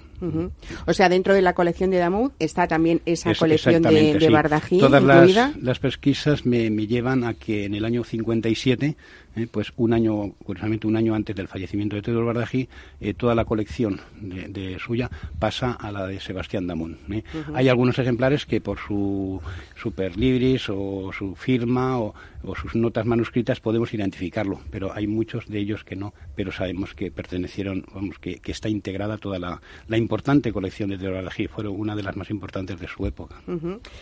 O 0.86 0.94
sea, 0.94 1.10
dentro 1.10 1.34
de 1.34 1.42
la 1.42 1.52
colección 1.52 1.90
de 1.90 1.98
Damud 1.98 2.32
está 2.40 2.66
también 2.66 3.02
esa 3.06 3.36
colección 3.36 3.84
de, 3.84 4.14
de 4.14 4.30
Bardají 4.30 4.80
Todas 4.80 5.04
las, 5.04 5.58
las, 5.58 5.80
pesquisas 5.80 6.46
me, 6.46 6.70
me, 6.70 6.88
llevan 6.88 7.26
a 7.26 7.34
que 7.34 7.66
en 7.66 7.74
el 7.74 7.84
año 7.84 8.06
57 8.06 8.96
eh, 9.36 9.48
pues 9.50 9.74
un 9.78 9.94
año, 9.94 10.34
curiosamente 10.44 10.86
un 10.86 10.96
año 10.96 11.16
antes 11.16 11.36
del 11.36 11.48
fallecimiento 11.48 11.96
de 11.96 12.02
Teodoro 12.02 12.28
Bardají, 12.28 12.70
eh, 13.02 13.14
toda 13.14 13.34
la 13.34 13.46
colección 13.46 14.00
de, 14.22 14.78
suya 14.80 15.10
pasa 15.40 15.72
a 15.72 15.92
la 15.92 16.06
de 16.06 16.20
Sebastián 16.20 16.68
Damón. 16.68 16.98
Hay 17.54 17.70
algunos 17.70 17.98
ejemplares 17.98 18.46
que 18.46 18.62
por 18.62 18.80
su 18.80 19.42
superlibris 19.76 20.70
o 20.70 21.12
su 21.18 21.36
firma 21.36 22.00
o, 22.00 22.14
sus 22.62 22.76
notas 22.76 23.06
manuscritas 23.06 23.62
podemos 23.62 23.94
identificarlo, 23.94 24.60
pero 24.70 24.94
hay 24.94 25.08
muchos 25.08 25.48
de 25.48 25.60
ellos 25.60 25.86
que 25.86 25.96
no, 25.96 26.14
pero 26.36 26.52
sabemos 26.52 26.94
que 26.94 27.10
pertenecieron, 27.10 27.86
vamos, 27.94 28.20
que, 28.20 28.42
está 28.44 28.68
integrada 28.68 29.18
toda 29.18 29.40
la, 29.40 29.62
importante 29.98 30.52
colección 30.52 30.90
de 30.90 30.98
Teodoro 30.98 31.24
Bardají, 31.24 31.48
fueron 31.48 31.80
una 31.80 31.96
de 31.96 32.04
las 32.04 32.18
más 32.18 32.30
importantes 32.30 32.80
de 32.80 32.88
su 32.88 33.06
época. 33.06 33.36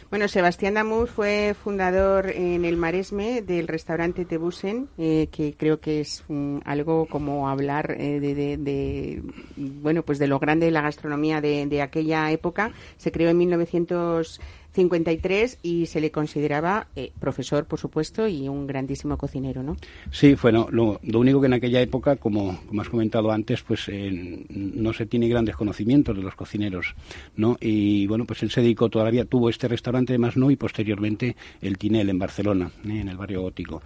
Bueno, 0.10 0.28
Sebastián 0.28 0.74
Damón 0.74 1.06
fue 1.06 1.56
fundador 1.64 2.32
en 2.32 2.66
el 2.66 2.78
Maresme 2.78 3.44
del 3.44 3.68
restaurante 3.68 4.26
Tebusen, 4.26 4.90
que 5.28 5.54
creo 5.58 5.80
que 5.80 6.02
es 6.02 6.24
algo 6.66 7.06
como 7.06 7.50
hablar 7.50 7.96
eh, 7.98 8.20
de, 8.20 9.22
bueno, 9.56 10.04
pues 10.04 10.20
de 10.20 10.28
lo 10.28 10.40
grande 10.40 10.66
de 10.66 10.72
la 10.72 10.82
gastronomía 10.82 11.42
de, 11.42 11.82
aquella 11.82 12.32
época. 12.32 12.72
Se 12.98 13.12
creó 13.12 13.30
en 13.30 13.38
1900 13.38 14.40
53 14.74 15.60
y 15.64 15.86
se 15.86 16.00
le 16.00 16.12
consideraba 16.12 16.88
eh, 16.96 17.12
profesor, 17.20 17.66
por 17.66 17.80
supuesto, 17.80 18.28
y 18.28 18.48
un 18.48 18.68
grandísimo 18.68 19.18
cocinero, 19.18 19.64
¿no? 19.64 19.76
Sí, 20.12 20.36
bueno, 20.42 20.68
lo, 20.72 21.00
único 21.14 21.42
que 21.42 21.48
en 21.48 21.54
aquella 21.54 21.82
época, 21.82 22.16
como, 22.16 22.60
has 22.80 22.90
comentado 22.90 23.32
antes, 23.32 23.62
pues 23.64 23.90
eh, 23.90 24.46
no 24.50 24.94
se 24.94 25.06
tiene 25.06 25.28
grandes 25.28 25.56
conocimientos 25.56 26.16
de 26.16 26.24
los 26.24 26.36
cocineros, 26.36 26.96
¿no? 27.36 27.58
Y 27.60 28.08
bueno, 28.08 28.26
pues 28.26 28.44
él 28.44 28.52
se 28.52 28.62
dedicó 28.62 28.90
todavía, 28.90 29.26
tuvo 29.26 29.50
este 29.50 29.68
restaurante 29.68 30.14
de 30.14 30.20
Masnou 30.20 30.52
y 30.52 30.56
posteriormente 30.56 31.36
el 31.62 31.78
Tinel 31.78 32.10
en 32.10 32.20
Barcelona, 32.20 32.72
en 32.86 33.10
el 33.10 33.18
barrio 33.18 33.42
gótico. 33.42 33.82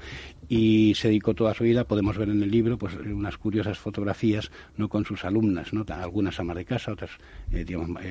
Y 0.47 0.93
se 0.95 1.07
dedicó 1.09 1.33
toda 1.33 1.53
su 1.53 1.63
vida, 1.63 1.83
podemos 1.85 2.17
ver 2.17 2.29
en 2.29 2.41
el 2.41 2.51
libro, 2.51 2.77
pues 2.77 2.95
unas 2.95 3.37
curiosas 3.37 3.77
fotografías, 3.77 4.51
¿no? 4.77 4.89
Con 4.89 5.05
sus 5.05 5.25
alumnas, 5.25 5.73
¿no? 5.73 5.85
Algunas 5.89 6.39
amas 6.39 6.57
de 6.57 6.65
casa, 6.65 6.91
otras, 6.91 7.11
digamos, 7.49 8.01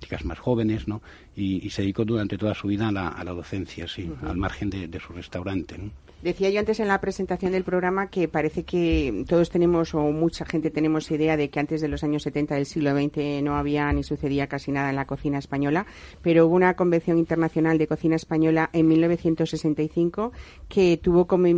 chicas 0.00 0.24
más 0.24 0.38
jóvenes, 0.38 0.88
¿no? 0.88 1.02
Y, 1.36 1.66
y 1.66 1.70
se 1.70 1.82
dedicó 1.82 2.04
durante 2.04 2.38
toda 2.38 2.54
su 2.54 2.68
vida 2.68 2.88
a 2.88 2.92
la, 2.92 3.08
a 3.08 3.24
la 3.24 3.32
docencia, 3.32 3.86
sí, 3.88 4.10
al 4.22 4.36
margen 4.36 4.70
de, 4.70 4.88
de 4.88 5.00
su 5.00 5.12
restaurante. 5.12 5.78
¿no? 5.78 5.90
Decía 6.22 6.50
yo 6.50 6.60
antes 6.60 6.78
en 6.78 6.86
la 6.86 7.00
presentación 7.00 7.50
del 7.50 7.64
programa 7.64 8.06
que 8.06 8.28
parece 8.28 8.62
que 8.62 9.24
todos 9.26 9.50
tenemos, 9.50 9.92
o 9.92 10.02
mucha 10.12 10.44
gente 10.44 10.70
tenemos 10.70 11.10
idea 11.10 11.36
de 11.36 11.50
que 11.50 11.58
antes 11.58 11.80
de 11.80 11.88
los 11.88 12.04
años 12.04 12.22
70 12.22 12.54
del 12.54 12.66
siglo 12.66 12.92
XX 12.92 13.42
no 13.42 13.56
había 13.56 13.92
ni 13.92 14.04
sucedía 14.04 14.46
casi 14.46 14.70
nada 14.70 14.90
en 14.90 14.96
la 14.96 15.04
cocina 15.04 15.38
española, 15.38 15.84
pero 16.22 16.46
hubo 16.46 16.54
una 16.54 16.76
convención 16.76 17.18
internacional 17.18 17.76
de 17.76 17.88
cocina 17.88 18.14
española 18.14 18.70
en 18.72 18.86
1965 18.86 20.30
que 20.68 20.96
tuvo 20.96 21.26
como 21.26 21.48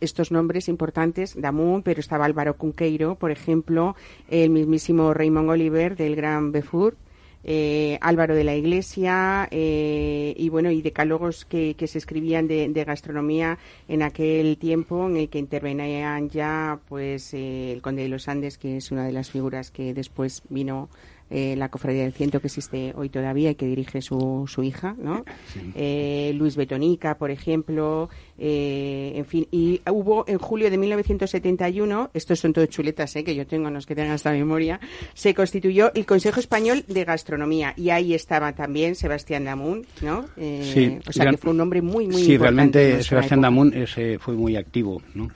estos 0.00 0.30
nombres 0.30 0.68
importantes, 0.68 1.40
Damun, 1.40 1.82
pero 1.82 2.00
estaba 2.00 2.24
Álvaro 2.24 2.56
Cunqueiro, 2.56 3.14
por 3.14 3.30
ejemplo, 3.30 3.96
el 4.28 4.50
mismísimo 4.50 5.14
Raymond 5.14 5.50
Oliver 5.50 5.96
del 5.96 6.16
Gran 6.16 6.52
Befour, 6.52 6.96
eh, 7.44 7.98
Álvaro 8.00 8.34
de 8.34 8.42
la 8.42 8.56
Iglesia 8.56 9.46
eh, 9.52 10.34
y 10.36 10.48
bueno 10.48 10.72
y 10.72 10.82
decálogos 10.82 11.44
que, 11.44 11.74
que 11.74 11.86
se 11.86 11.98
escribían 11.98 12.48
de, 12.48 12.84
gastronomía 12.84 13.58
en 13.86 14.02
aquel 14.02 14.58
tiempo 14.58 15.06
en 15.06 15.16
el 15.16 15.28
que 15.28 15.38
intervenían 15.38 16.28
ya 16.30 16.80
pues 16.88 17.32
eh, 17.34 17.72
el 17.72 17.80
conde 17.80 18.02
de 18.02 18.08
los 18.08 18.28
Andes 18.28 18.58
que 18.58 18.78
es 18.78 18.90
una 18.90 19.06
de 19.06 19.12
las 19.12 19.30
figuras 19.30 19.70
que 19.70 19.94
después 19.94 20.42
vino 20.50 20.88
la 21.30 21.68
Cofradía 21.68 22.04
del 22.04 22.14
Ciento 22.14 22.40
que 22.40 22.46
existe 22.46 22.94
hoy 22.96 23.10
todavía 23.10 23.50
y 23.50 23.54
que 23.54 23.66
dirige 23.66 24.00
su, 24.00 24.46
su 24.48 24.62
hija, 24.62 24.96
¿no? 24.98 25.26
Luis 25.74 26.56
Betonica, 26.56 27.18
por 27.18 27.30
ejemplo, 27.30 28.08
eh, 28.38 29.12
en 29.16 29.24
fin, 29.24 29.46
y 29.50 29.80
hubo 29.90 30.24
en 30.28 30.38
julio 30.38 30.70
de 30.70 30.78
1971, 30.78 32.10
estos 32.14 32.38
son 32.38 32.52
todos 32.52 32.68
chuletas 32.68 33.14
que 33.14 33.34
yo 33.34 33.46
tengo, 33.46 33.70
no 33.70 33.78
es 33.78 33.86
que 33.86 33.94
tengan 33.94 34.14
esta 34.14 34.32
memoria, 34.32 34.80
se 35.14 35.34
constituyó 35.34 35.92
el 35.94 36.06
Consejo 36.06 36.40
Español 36.40 36.84
de 36.86 37.04
Gastronomía 37.04 37.74
y 37.76 37.90
ahí 37.90 38.14
estaba 38.14 38.52
también 38.54 38.94
Sebastián 38.94 39.44
Damun, 39.44 39.86
¿no? 40.02 40.26
sí, 40.36 40.98
o 41.06 41.12
sea 41.12 41.30
que 41.30 41.36
fue 41.36 41.50
un 41.50 41.56
nombre 41.56 41.82
muy, 41.82 42.06
muy 42.06 42.22
sí, 42.22 42.36
realmente 42.36 43.02
Sebastián 43.02 43.40
Damun 43.40 43.74
fue 44.18 44.34
muy 44.34 44.56
activo, 44.56 45.02
¿no? 45.14 45.28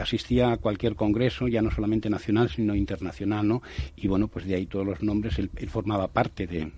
asistía 0.00 0.52
a 0.52 0.56
cualquier 0.56 0.94
congreso, 0.94 1.48
ya 1.48 1.62
no 1.62 1.70
solamente 1.70 2.08
nacional, 2.10 2.48
sino 2.48 2.74
internacional, 2.74 3.46
¿no? 3.46 3.62
Y 3.96 4.08
bueno, 4.08 4.28
pues 4.28 4.46
de 4.46 4.54
ahí 4.54 4.66
todos 4.66 4.86
los 4.86 5.02
nombres, 5.02 5.38
él, 5.38 5.50
formaba 5.68 6.08
parte 6.08 6.46
de, 6.46 6.70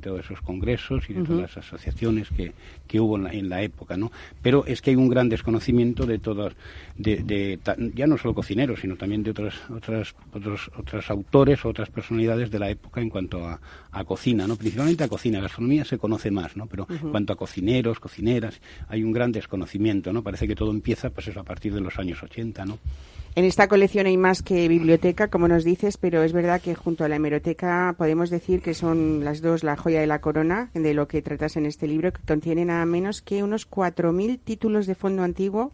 todos 0.00 0.24
esos 0.24 0.40
congresos 0.40 1.08
y 1.08 1.14
de 1.14 1.24
todas 1.24 1.42
las 1.42 1.56
asociaciones 1.58 2.28
que, 2.30 2.52
que 2.86 3.00
hubo 3.00 3.16
en 3.16 3.48
la, 3.48 3.62
época, 3.62 3.96
¿no? 3.96 4.10
Pero 4.42 4.64
es 4.66 4.80
que 4.80 4.90
hay 4.90 4.96
un 4.96 5.08
gran 5.08 5.28
desconocimiento 5.28 6.06
de 6.06 6.18
todos, 6.18 6.54
de, 6.96 7.58
ya 7.94 8.06
no 8.06 8.16
solo 8.16 8.34
cocineros, 8.34 8.80
sino 8.80 8.96
también 8.96 9.22
de 9.22 9.30
otras, 9.30 9.54
otras, 9.70 10.14
otros, 10.32 10.70
otros 10.76 11.10
autores, 11.10 11.64
otras 11.64 11.90
personalidades 11.90 12.50
de 12.50 12.58
la 12.58 12.70
época 12.70 13.00
en 13.00 13.10
cuanto 13.10 13.46
a, 13.46 13.60
cocina, 14.04 14.46
¿no? 14.46 14.56
Principalmente 14.56 15.04
a 15.04 15.08
cocina, 15.08 15.40
gastronomía 15.40 15.84
se 15.84 15.98
conoce 15.98 16.30
más, 16.30 16.56
¿no? 16.56 16.66
Pero 16.66 16.86
en 16.88 17.10
cuanto 17.10 17.32
a 17.32 17.36
cocineros, 17.36 18.00
cocineras, 18.00 18.60
hay 18.88 19.04
un 19.04 19.12
gran 19.12 19.30
desconocimiento, 19.30 20.12
¿no? 20.12 20.22
Parece 20.22 20.48
que 20.48 20.54
todo 20.54 20.70
empieza, 20.70 21.10
pues 21.10 21.28
eso, 21.28 21.40
a 21.40 21.44
partir 21.44 21.74
de 21.74 21.80
los 21.80 21.98
años 21.98 22.22
80, 22.22 22.64
¿no? 22.64 22.78
En 23.36 23.44
esta 23.44 23.68
colección 23.68 24.06
hay 24.06 24.16
más 24.16 24.42
que 24.42 24.66
biblioteca, 24.66 25.28
como 25.28 25.46
nos 25.46 25.62
dices, 25.62 25.96
pero 25.96 26.24
es 26.24 26.32
verdad 26.32 26.60
que 26.60 26.74
junto 26.74 27.04
a 27.04 27.08
la 27.08 27.14
hemeroteca 27.14 27.94
podemos 27.96 28.28
decir 28.28 28.60
que 28.60 28.74
son 28.74 29.24
las 29.24 29.40
dos 29.40 29.62
la 29.62 29.76
joya 29.76 30.00
de 30.00 30.08
la 30.08 30.20
corona 30.20 30.70
de 30.74 30.94
lo 30.94 31.06
que 31.06 31.22
tratas 31.22 31.56
en 31.56 31.64
este 31.64 31.86
libro, 31.86 32.12
que 32.12 32.22
contiene 32.26 32.64
nada 32.64 32.84
menos 32.86 33.22
que 33.22 33.44
unos 33.44 33.70
4.000 33.70 34.40
títulos 34.42 34.88
de 34.88 34.96
fondo 34.96 35.22
antiguo 35.22 35.70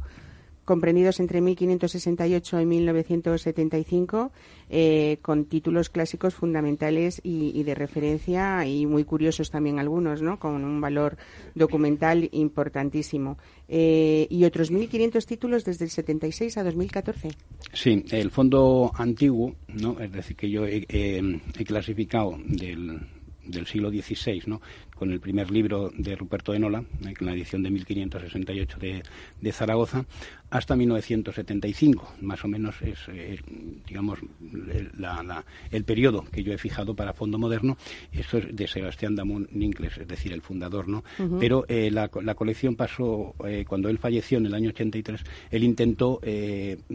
comprendidos 0.66 1.20
entre 1.20 1.40
1568 1.40 2.61
y 2.61 2.66
1975, 2.66 4.32
eh, 4.68 5.18
con 5.23 5.46
títulos 5.46 5.88
clásicos 5.88 6.35
fundamentales 6.35 7.20
y, 7.23 7.62
de 7.62 7.75
referencia 7.75 8.66
y 8.66 8.85
muy 8.85 9.04
curiosos 9.04 9.50
también 9.50 9.78
algunos, 9.78 10.20
¿no? 10.20 10.38
con 10.38 10.62
un 10.64 10.80
valor 10.80 11.16
documental 11.54 12.28
importantísimo. 12.32 13.38
Eh, 13.68 14.26
y 14.28 14.44
otros 14.44 14.70
1.500 14.70 15.25
títulos 15.25 15.64
desde 15.64 15.85
el 15.85 15.90
76 15.90 16.58
a 16.58 16.64
2014. 16.64 17.28
Sí, 17.73 18.04
el 18.11 18.30
fondo 18.30 18.90
antiguo, 18.96 19.54
¿no? 19.68 19.99
es 20.00 20.12
decir, 20.12 20.37
que 20.37 20.50
yo 20.50 20.66
he, 20.66 20.85
he 20.88 21.64
clasificado 21.64 22.37
del, 22.44 23.00
del 23.46 23.66
siglo 23.66 23.90
XVI, 23.90 24.42
¿no? 24.46 24.61
Con 24.97 25.12
el 25.12 25.21
primer 25.21 25.50
libro 25.50 25.93
de 25.97 26.17
Ruperto 26.17 26.53
de 26.53 26.59
Nola, 26.59 26.83
eh, 27.07 27.15
con 27.15 27.26
la 27.26 27.35
edición 27.35 27.62
de 27.62 27.71
1568 27.71 28.79
de, 28.79 29.03
de 29.41 29.53
Zaragoza, 29.53 30.07
hasta 30.50 30.75
1975. 30.75 32.15
Más 32.23 32.45
o 32.45 32.49
menos 32.49 32.81
es, 32.83 32.99
eh, 33.09 33.38
digamos, 33.87 34.19
el, 35.71 35.85
periodo 35.85 36.25
que 36.33 36.43
yo 36.43 36.53
he 36.53 36.59
fijado 36.59 36.95
para 36.95 37.12
Fondo 37.12 37.38
Moderno. 37.38 37.76
Esto 38.11 38.38
es 38.38 38.57
de 38.57 38.67
Sebastián 38.67 39.15
Damón 39.15 39.49
Nincles, 39.53 39.99
es 39.99 40.09
decir, 40.09 40.33
el 40.33 40.41
fundador, 40.41 40.88
¿no? 40.88 41.05
Pero 41.38 41.67
eh, 41.69 41.91
la, 41.91 42.09
colección 42.09 42.75
pasó, 42.75 43.35
cuando 43.67 43.88
él 43.88 43.99
falleció 43.99 44.38
en 44.38 44.47
el 44.47 44.55
año 44.55 44.71
83, 44.71 45.23
él 45.50 45.65
intentó 45.65 46.21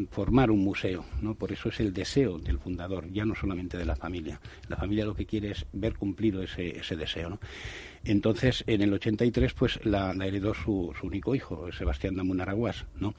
formar 0.09 0.49
un 0.49 0.63
museo, 0.63 1.05
¿no? 1.21 1.35
Por 1.35 1.51
eso 1.51 1.69
es 1.69 1.79
el 1.79 1.93
deseo 1.93 2.39
del 2.39 2.57
fundador, 2.57 3.11
ya 3.11 3.25
no 3.25 3.35
solamente 3.35 3.77
de 3.77 3.85
la 3.85 3.95
familia. 3.95 4.39
La 4.69 4.77
familia 4.77 5.05
lo 5.05 5.15
que 5.15 5.25
quiere 5.25 5.51
es 5.51 5.65
ver 5.73 5.95
cumplido 5.95 6.41
ese, 6.41 6.79
ese 6.79 6.95
deseo, 6.95 7.29
¿no? 7.29 7.39
Entonces, 8.03 8.63
en 8.67 8.81
el 8.81 8.93
83, 8.93 9.53
pues 9.53 9.79
la, 9.83 10.11
heredó 10.11 10.53
su, 10.53 10.93
único 11.03 11.35
hijo, 11.35 11.71
Sebastián 11.71 12.15
Damun 12.15 12.41
Araguas, 12.41 12.85
¿no? 12.99 13.13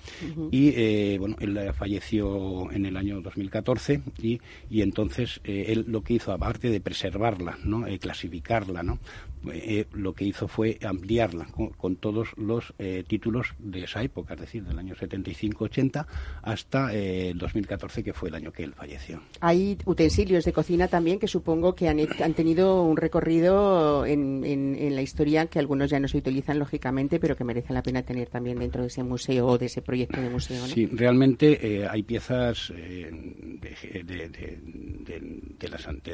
Y, 0.50 0.70
eh, 0.70 1.16
bueno, 1.18 1.36
él 1.40 1.58
falleció 1.72 2.70
en 2.72 2.86
el 2.86 2.96
año 2.96 3.20
2014 3.20 4.02
y, 4.20 4.40
y 4.68 4.82
entonces 4.82 5.40
eh, 5.44 5.66
él 5.68 5.84
lo 5.88 6.02
que 6.02 6.14
hizo, 6.14 6.32
aparte 6.32 6.68
de 6.68 6.80
preservarla, 6.80 7.58
¿no? 7.64 7.86
Eh, 7.86 7.98
clasificarla, 7.98 8.82
¿no? 8.82 8.98
Eh, 9.50 9.86
lo 9.92 10.14
que 10.14 10.24
hizo 10.24 10.46
fue 10.46 10.78
ampliarla 10.82 11.46
con, 11.76 11.96
todos 11.96 12.28
los 12.36 12.74
eh, 12.78 13.04
títulos 13.06 13.54
de 13.58 13.84
esa 13.84 14.02
época, 14.02 14.34
es 14.34 14.40
decir, 14.40 14.64
del 14.64 14.78
año 14.78 14.94
75-80 14.94 16.06
hasta 16.42 16.94
eh, 16.94 17.30
el 17.30 17.38
2014, 17.38 18.04
que 18.04 18.12
fue 18.12 18.28
el 18.28 18.36
año 18.36 18.52
que 18.52 18.62
él 18.62 18.72
falleció. 18.72 19.20
Hay 19.40 19.78
utensilios 19.84 20.44
de 20.44 20.52
cocina 20.52 20.86
también 20.88 21.18
que 21.18 21.26
supongo 21.26 21.74
que 21.74 21.88
han, 21.88 21.98
han 22.22 22.34
tenido 22.34 22.82
un 22.82 22.96
recorrido 22.96 24.06
en, 24.06 24.44
en, 24.44 24.94
la 24.94 25.02
historia 25.02 25.46
que 25.46 25.58
algunos 25.58 25.90
ya 25.90 25.98
no 25.98 26.06
se 26.06 26.18
utilizan, 26.18 26.58
lógicamente, 26.58 27.18
pero 27.18 27.34
que 27.34 27.44
merece 27.44 27.72
la 27.72 27.82
pena 27.82 28.02
tener 28.02 28.28
también 28.28 28.58
dentro 28.58 28.82
de 28.82 28.88
ese 28.88 29.02
museo 29.02 29.46
o 29.46 29.58
de 29.58 29.66
ese 29.66 29.82
proyecto 29.82 30.20
de 30.20 30.28
museo. 30.28 30.66
Sí, 30.66 30.86
realmente 30.86 31.86
hay 31.88 32.02
piezas 32.02 32.72
de, 32.76 34.02
de, 34.04 34.28
de, 35.58 35.68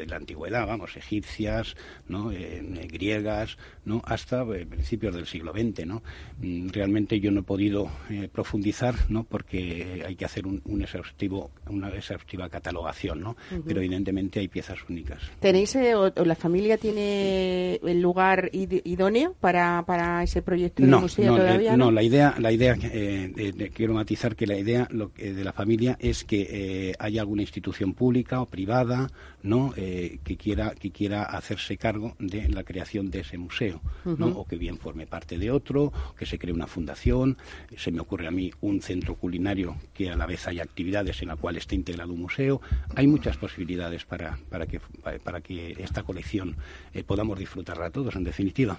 la, 0.06 0.16
antigüedad, 0.16 0.66
vamos, 0.66 0.96
egipcias, 0.96 1.74
¿no? 2.06 2.28
griegas 2.28 3.17
¿no? 3.84 4.02
hasta 4.04 4.42
eh, 4.42 4.66
principios 4.66 5.14
del 5.14 5.26
siglo 5.26 5.52
XX. 5.52 5.86
¿no? 5.86 6.02
Mm, 6.40 6.68
realmente 6.68 7.18
yo 7.18 7.30
no 7.30 7.40
he 7.40 7.42
podido 7.42 7.90
eh, 8.10 8.28
profundizar 8.30 8.94
¿no? 9.08 9.24
porque 9.24 10.04
hay 10.06 10.14
que 10.14 10.24
hacer 10.24 10.46
un, 10.46 10.62
exhaustivo, 10.82 11.50
una 11.68 11.88
exhaustiva 11.88 12.48
catalogación, 12.48 13.20
¿no? 13.20 13.36
pero 13.66 13.80
evidentemente 13.80 14.40
hay 14.40 14.48
piezas 14.48 14.78
únicas. 14.88 15.22
¿Tenéis 15.40 15.74
eh, 15.76 15.94
o, 15.94 16.10
la 16.24 16.34
familia 16.34 16.76
tiene 16.76 17.76
el 17.76 18.00
lugar 18.00 18.50
idóneo 18.52 19.34
para, 19.40 19.82
para 19.86 20.22
ese 20.22 20.42
proyecto 20.42 20.82
de 20.82 20.88
museo 20.88 21.36
todavía? 21.36 21.76
no, 21.76 21.90
la 21.90 22.02
idea, 22.02 22.34
la 22.38 22.52
idea 22.52 22.76
quiero 23.74 23.94
matizar 23.94 24.36
que 24.36 24.46
la 24.46 24.58
idea 24.58 24.88
de 24.90 25.44
la 25.44 25.52
familia 25.52 25.96
es 26.00 26.24
que 26.24 26.94
haya 26.98 27.20
alguna 27.22 27.42
institución 27.42 27.94
pública 27.94 28.40
o 28.40 28.46
privada 28.46 29.08
¿no? 29.42 29.72
que, 29.72 30.36
quiera, 30.38 30.74
que 30.74 30.90
quiera 30.90 31.24
hacerse 31.24 31.76
cargo 31.76 32.16
de 32.18 32.48
la 32.48 32.64
creación 32.64 33.07
de 33.10 33.20
ese 33.20 33.38
museo, 33.38 33.80
¿no? 34.04 34.28
o 34.28 34.46
que 34.46 34.56
bien 34.56 34.78
forme 34.78 35.06
parte 35.06 35.38
de 35.38 35.50
otro, 35.50 35.92
que 36.16 36.26
se 36.26 36.38
cree 36.38 36.54
una 36.54 36.66
fundación. 36.66 37.36
Se 37.76 37.90
me 37.90 38.00
ocurre 38.00 38.26
a 38.26 38.30
mí 38.30 38.50
un 38.60 38.80
centro 38.80 39.14
culinario 39.14 39.76
que 39.94 40.10
a 40.10 40.16
la 40.16 40.26
vez 40.26 40.46
haya 40.46 40.62
actividades 40.62 41.22
en 41.22 41.28
la 41.28 41.36
cual 41.36 41.56
esté 41.56 41.74
integrado 41.74 42.12
un 42.12 42.20
museo. 42.20 42.60
Hay 42.94 43.06
muchas 43.06 43.36
posibilidades 43.36 44.04
para, 44.04 44.38
para, 44.48 44.66
que, 44.66 44.80
para 45.22 45.40
que 45.40 45.76
esta 45.78 46.02
colección 46.02 46.56
eh, 46.92 47.04
podamos 47.04 47.38
disfrutarla 47.38 47.90
todos, 47.90 48.16
en 48.16 48.24
definitiva. 48.24 48.78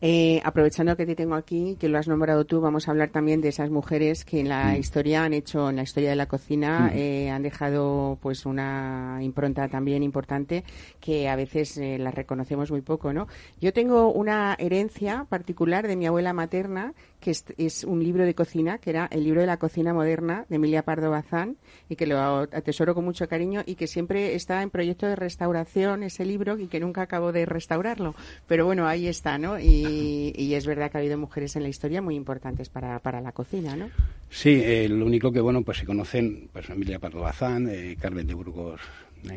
Eh, 0.00 0.40
aprovechando 0.44 0.96
que 0.96 1.06
te 1.06 1.16
tengo 1.16 1.34
aquí, 1.34 1.76
que 1.80 1.88
lo 1.88 1.98
has 1.98 2.06
nombrado 2.06 2.44
tú, 2.44 2.60
vamos 2.60 2.86
a 2.86 2.92
hablar 2.92 3.10
también 3.10 3.40
de 3.40 3.48
esas 3.48 3.68
mujeres 3.68 4.24
que 4.24 4.38
en 4.38 4.48
la 4.48 4.66
mm. 4.66 4.76
historia 4.76 5.24
han 5.24 5.34
hecho, 5.34 5.70
en 5.70 5.76
la 5.76 5.82
historia 5.82 6.10
de 6.10 6.16
la 6.16 6.26
cocina, 6.26 6.90
mm. 6.92 6.96
eh, 6.96 7.30
han 7.30 7.42
dejado 7.42 8.16
pues 8.22 8.46
una 8.46 9.18
impronta 9.20 9.66
también 9.68 10.04
importante 10.04 10.62
que 11.00 11.28
a 11.28 11.34
veces 11.34 11.76
eh, 11.78 11.98
las 11.98 12.14
reconocemos 12.14 12.70
muy 12.70 12.80
poco, 12.80 13.12
¿no? 13.12 13.26
Yo 13.60 13.72
tengo 13.72 14.12
una 14.12 14.54
herencia 14.60 15.26
particular 15.28 15.88
de 15.88 15.96
mi 15.96 16.06
abuela 16.06 16.32
materna 16.32 16.94
que 17.20 17.30
es, 17.30 17.84
un 17.84 18.02
libro 18.02 18.24
de 18.24 18.34
cocina, 18.34 18.78
que 18.78 18.90
era 18.90 19.08
el 19.10 19.24
libro 19.24 19.40
de 19.40 19.46
la 19.46 19.56
cocina 19.56 19.92
moderna 19.92 20.46
de 20.48 20.56
Emilia 20.56 20.82
Pardo 20.82 21.10
Bazán, 21.10 21.56
y 21.88 21.96
que 21.96 22.06
lo 22.06 22.18
atesoro 22.18 22.94
con 22.94 23.04
mucho 23.04 23.28
cariño 23.28 23.62
y 23.66 23.74
que 23.74 23.86
siempre 23.86 24.34
está 24.34 24.62
en 24.62 24.70
proyecto 24.70 25.06
de 25.06 25.16
restauración 25.16 26.02
ese 26.02 26.24
libro 26.24 26.58
y 26.58 26.68
que 26.68 26.80
nunca 26.80 27.02
acabo 27.02 27.32
de 27.32 27.46
restaurarlo. 27.46 28.14
Pero 28.46 28.66
bueno, 28.66 28.86
ahí 28.86 29.08
está, 29.08 29.38
¿no? 29.38 29.58
Y, 29.58 30.54
es 30.58 30.66
verdad 30.66 30.90
que 30.90 30.98
ha 30.98 31.00
habido 31.00 31.16
mujeres 31.18 31.54
en 31.54 31.62
la 31.62 31.68
historia 31.68 32.02
muy 32.02 32.16
importantes 32.16 32.68
para, 32.68 32.98
para 32.98 33.20
la 33.20 33.30
cocina, 33.30 33.76
¿no? 33.76 33.90
Sí, 34.28 34.60
eh, 34.64 34.88
lo 34.88 35.06
único 35.06 35.30
que, 35.30 35.40
bueno, 35.40 35.62
pues 35.62 35.78
se 35.78 35.86
conocen, 35.86 36.48
pues 36.52 36.68
Emilia 36.68 36.98
Pardo 36.98 37.20
Bazán, 37.20 37.68
eh, 37.70 37.96
Carmen 38.00 38.26
de 38.26 38.34
Burgos 38.34 38.80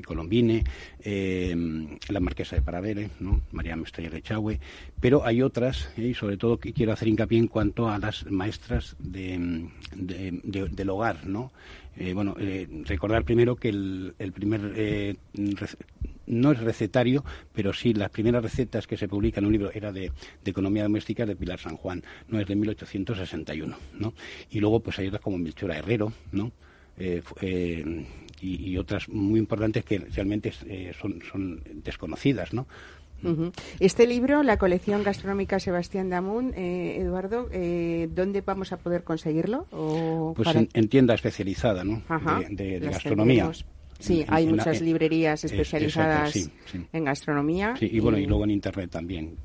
Colombine, 0.06 0.64
eh, 1.04 1.56
la 2.10 2.20
Marquesa 2.20 2.56
de 2.56 2.62
Paravere, 2.62 3.10
¿no? 3.20 3.42
María 3.52 3.76
Mestalla 3.76 4.10
de 4.10 4.60
pero 5.00 5.26
hay 5.26 5.42
otras, 5.42 5.90
eh, 5.98 6.08
y 6.08 6.14
sobre 6.14 6.38
todo 6.38 6.60
que 6.60 6.74
quiero 6.74 6.94
hacer 6.94 7.08
hincapié 7.08 7.40
en 7.40 7.48
cuanto 7.48 7.90
a 7.90 7.98
las 7.98 8.30
maestras 8.30 8.96
de, 9.00 9.70
del 9.96 10.90
hogar, 10.90 11.26
¿no? 11.26 11.52
bueno, 12.14 12.36
recordar 12.86 13.26
primero 13.26 13.58
que 13.58 13.70
el, 13.70 14.32
primer 14.34 15.18
no 16.26 16.52
es 16.52 16.60
recetario, 16.60 17.24
pero 17.54 17.74
sí 17.74 17.94
las 17.94 18.10
primeras 18.10 18.42
recetas 18.42 18.88
que 18.88 18.98
se 18.98 19.08
publican 19.08 19.44
en 19.44 19.48
un 19.48 19.54
libro 19.54 19.72
era 19.74 19.92
de, 19.92 20.12
economía 20.46 20.84
doméstica 20.84 21.26
de 21.26 21.36
Pilar 21.36 21.60
San 21.60 21.76
Juan, 21.76 22.04
no 22.30 22.40
es 22.40 22.48
de 22.48 22.56
1861, 22.56 23.78
¿no? 24.00 24.14
Y 24.50 24.60
luego 24.60 24.80
pues 24.80 24.98
hay 25.00 25.08
otras 25.08 25.22
como 25.22 25.38
Melchora 25.38 25.78
Herrero, 25.78 26.14
¿no? 26.32 26.52
Y, 28.42 28.78
otras 28.78 29.08
muy 29.10 29.40
importantes 29.40 29.86
que 29.86 30.00
realmente 30.00 30.52
eh, 30.66 30.94
son, 31.00 31.22
son 31.32 31.62
desconocidas, 31.84 32.54
¿no? 32.54 32.66
Este 33.80 34.08
libro, 34.08 34.42
la 34.42 34.58
colección 34.58 35.04
gastronómica 35.04 35.60
Sebastián 35.60 36.10
Damun, 36.10 36.54
eh, 36.56 36.98
Eduardo, 37.00 37.50
eh, 37.52 38.10
¿dónde 38.12 38.42
vamos 38.42 38.72
a 38.72 38.78
poder 38.78 39.04
conseguirlo? 39.04 39.68
pues 40.36 40.50
en, 40.56 40.88
tienda 40.90 41.14
especializada, 41.14 41.84
¿no? 41.84 42.02
de, 42.50 42.80
gastronomía. 42.80 43.52
Sí, 44.00 44.26
hay 44.28 44.48
muchas 44.48 44.82
librerías 44.82 45.44
especializadas 45.44 46.50
en 46.92 47.04
gastronomía. 47.06 47.76
Sí, 47.78 47.90
y 47.92 48.00
bueno, 48.00 48.18
y 48.18 48.26
luego 48.26 48.44
en 48.46 48.52
Internet 48.52 48.90
también. 48.90 49.38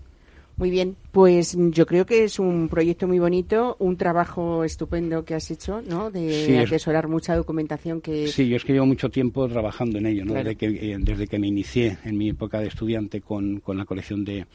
Muy 0.56 0.70
bien, 0.70 0.96
pues 1.12 1.54
yo 1.58 1.84
creo 1.84 2.06
que 2.06 2.24
es 2.24 2.38
un 2.38 2.68
proyecto 2.68 3.06
muy 3.06 3.18
bonito, 3.18 3.76
un 3.78 3.98
trabajo 3.98 4.64
estupendo 4.64 5.22
que 5.22 5.34
has 5.34 5.50
hecho, 5.50 5.82
¿no? 5.82 6.10
De 6.10 6.60
atesorar 6.60 7.08
mucha 7.08 7.36
documentación 7.36 8.00
que... 8.00 8.28
Sí, 8.28 8.48
yo 8.48 8.56
es 8.56 8.64
que 8.64 8.72
llevo 8.72 8.86
mucho 8.86 9.10
tiempo 9.10 9.46
trabajando 9.48 9.98
en 9.98 10.06
ello, 10.06 10.24
¿no? 10.24 10.32
Desde, 10.32 10.56
que, 10.56 10.66
eh, 10.66 10.96
desde 10.98 11.26
que 11.26 11.38
me 11.38 11.48
inicié 11.48 11.98
en 12.04 12.16
mi 12.16 12.30
época 12.30 12.58
de 12.60 12.68
estudiante 12.68 13.20
con, 13.20 13.60
con 13.60 13.76
la 13.76 13.84
colección 13.84 14.24
de, 14.24 14.46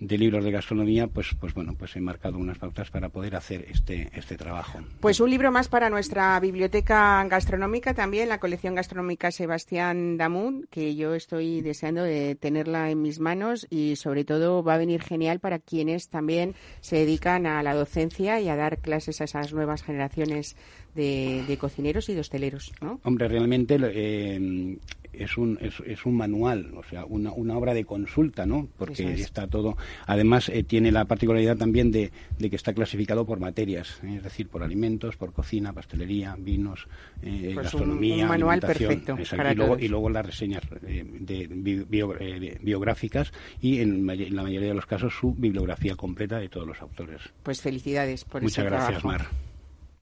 de 0.00 0.18
libros 0.18 0.44
de 0.44 0.50
gastronomía, 0.50 1.08
pues, 1.08 1.34
pues 1.38 1.54
bueno, 1.54 1.74
pues 1.76 1.96
he 1.96 2.00
marcado 2.00 2.38
unas 2.38 2.58
pautas 2.58 2.90
para 2.90 3.08
poder 3.08 3.36
hacer 3.36 3.66
este, 3.70 4.10
este 4.14 4.36
trabajo. 4.36 4.78
Pues 5.00 5.20
un 5.20 5.30
libro 5.30 5.50
más 5.50 5.68
para 5.68 5.90
nuestra 5.90 6.38
biblioteca 6.40 7.24
gastronómica 7.24 7.94
también, 7.94 8.28
la 8.28 8.38
colección 8.38 8.74
gastronómica 8.74 9.30
Sebastián 9.30 10.16
Damun, 10.16 10.66
que 10.70 10.94
yo 10.94 11.14
estoy 11.14 11.60
deseando 11.60 12.02
de 12.02 12.34
tenerla 12.36 12.90
en 12.90 13.02
mis 13.02 13.18
manos 13.18 13.66
y 13.70 13.96
sobre 13.96 14.24
todo 14.24 14.62
va 14.62 14.74
a 14.74 14.78
venir 14.78 15.02
genial 15.02 15.40
para 15.40 15.58
quienes 15.58 16.08
también 16.08 16.54
se 16.80 16.96
dedican 16.96 17.46
a 17.46 17.62
la 17.62 17.74
docencia 17.74 18.40
y 18.40 18.48
a 18.48 18.56
dar 18.56 18.78
clases 18.78 19.20
a 19.20 19.24
esas 19.24 19.52
nuevas 19.52 19.82
generaciones 19.82 20.56
de, 20.94 21.56
cocineros 21.60 22.08
y 22.08 22.14
de 22.14 22.20
hosteleros, 22.20 22.72
¿no? 22.80 23.00
Hombre, 23.04 23.28
realmente 23.28 23.78
eh, 23.80 24.78
es 25.18 25.36
un, 25.36 25.58
es, 25.60 25.74
es, 25.86 26.06
un 26.06 26.16
manual, 26.16 26.72
o 26.76 26.82
sea, 26.84 27.04
una, 27.04 27.32
una 27.32 27.56
obra 27.56 27.74
de 27.74 27.84
consulta, 27.84 28.46
¿no? 28.46 28.68
Porque 28.78 29.12
está 29.14 29.46
todo. 29.46 29.76
Además, 30.06 30.48
eh, 30.48 30.62
tiene 30.62 30.92
la 30.92 31.04
particularidad 31.04 31.56
también 31.56 31.90
de, 31.90 32.12
de, 32.38 32.50
que 32.50 32.56
está 32.56 32.72
clasificado 32.72 33.26
por 33.26 33.40
materias, 33.40 34.00
¿eh? 34.04 34.16
es 34.16 34.22
decir, 34.22 34.48
por 34.48 34.62
alimentos, 34.62 35.16
por 35.16 35.32
cocina, 35.32 35.72
pastelería, 35.72 36.36
vinos, 36.38 36.86
eh, 37.22 37.52
pues 37.54 37.64
gastronomía. 37.64 38.24
Un, 38.24 38.28
manual 38.28 38.60
perfecto. 38.60 39.16
y, 39.18 39.54
luego, 39.54 39.78
y 39.78 39.88
luego 39.88 40.10
las 40.10 40.26
reseñas 40.26 40.62
de, 40.80 42.56
biográficas 42.60 43.32
y 43.60 43.80
en, 43.80 44.06
la 44.06 44.42
mayoría 44.42 44.68
de 44.68 44.74
los 44.74 44.86
casos 44.86 45.14
su 45.14 45.34
bibliografía 45.34 45.96
completa 45.96 46.38
de 46.38 46.48
todos 46.48 46.66
los 46.66 46.80
autores. 46.80 47.22
Pues 47.42 47.60
felicidades 47.60 48.24
por 48.24 48.42
Muchas 48.42 48.64
gracias, 48.64 49.04
Mar. 49.04 49.26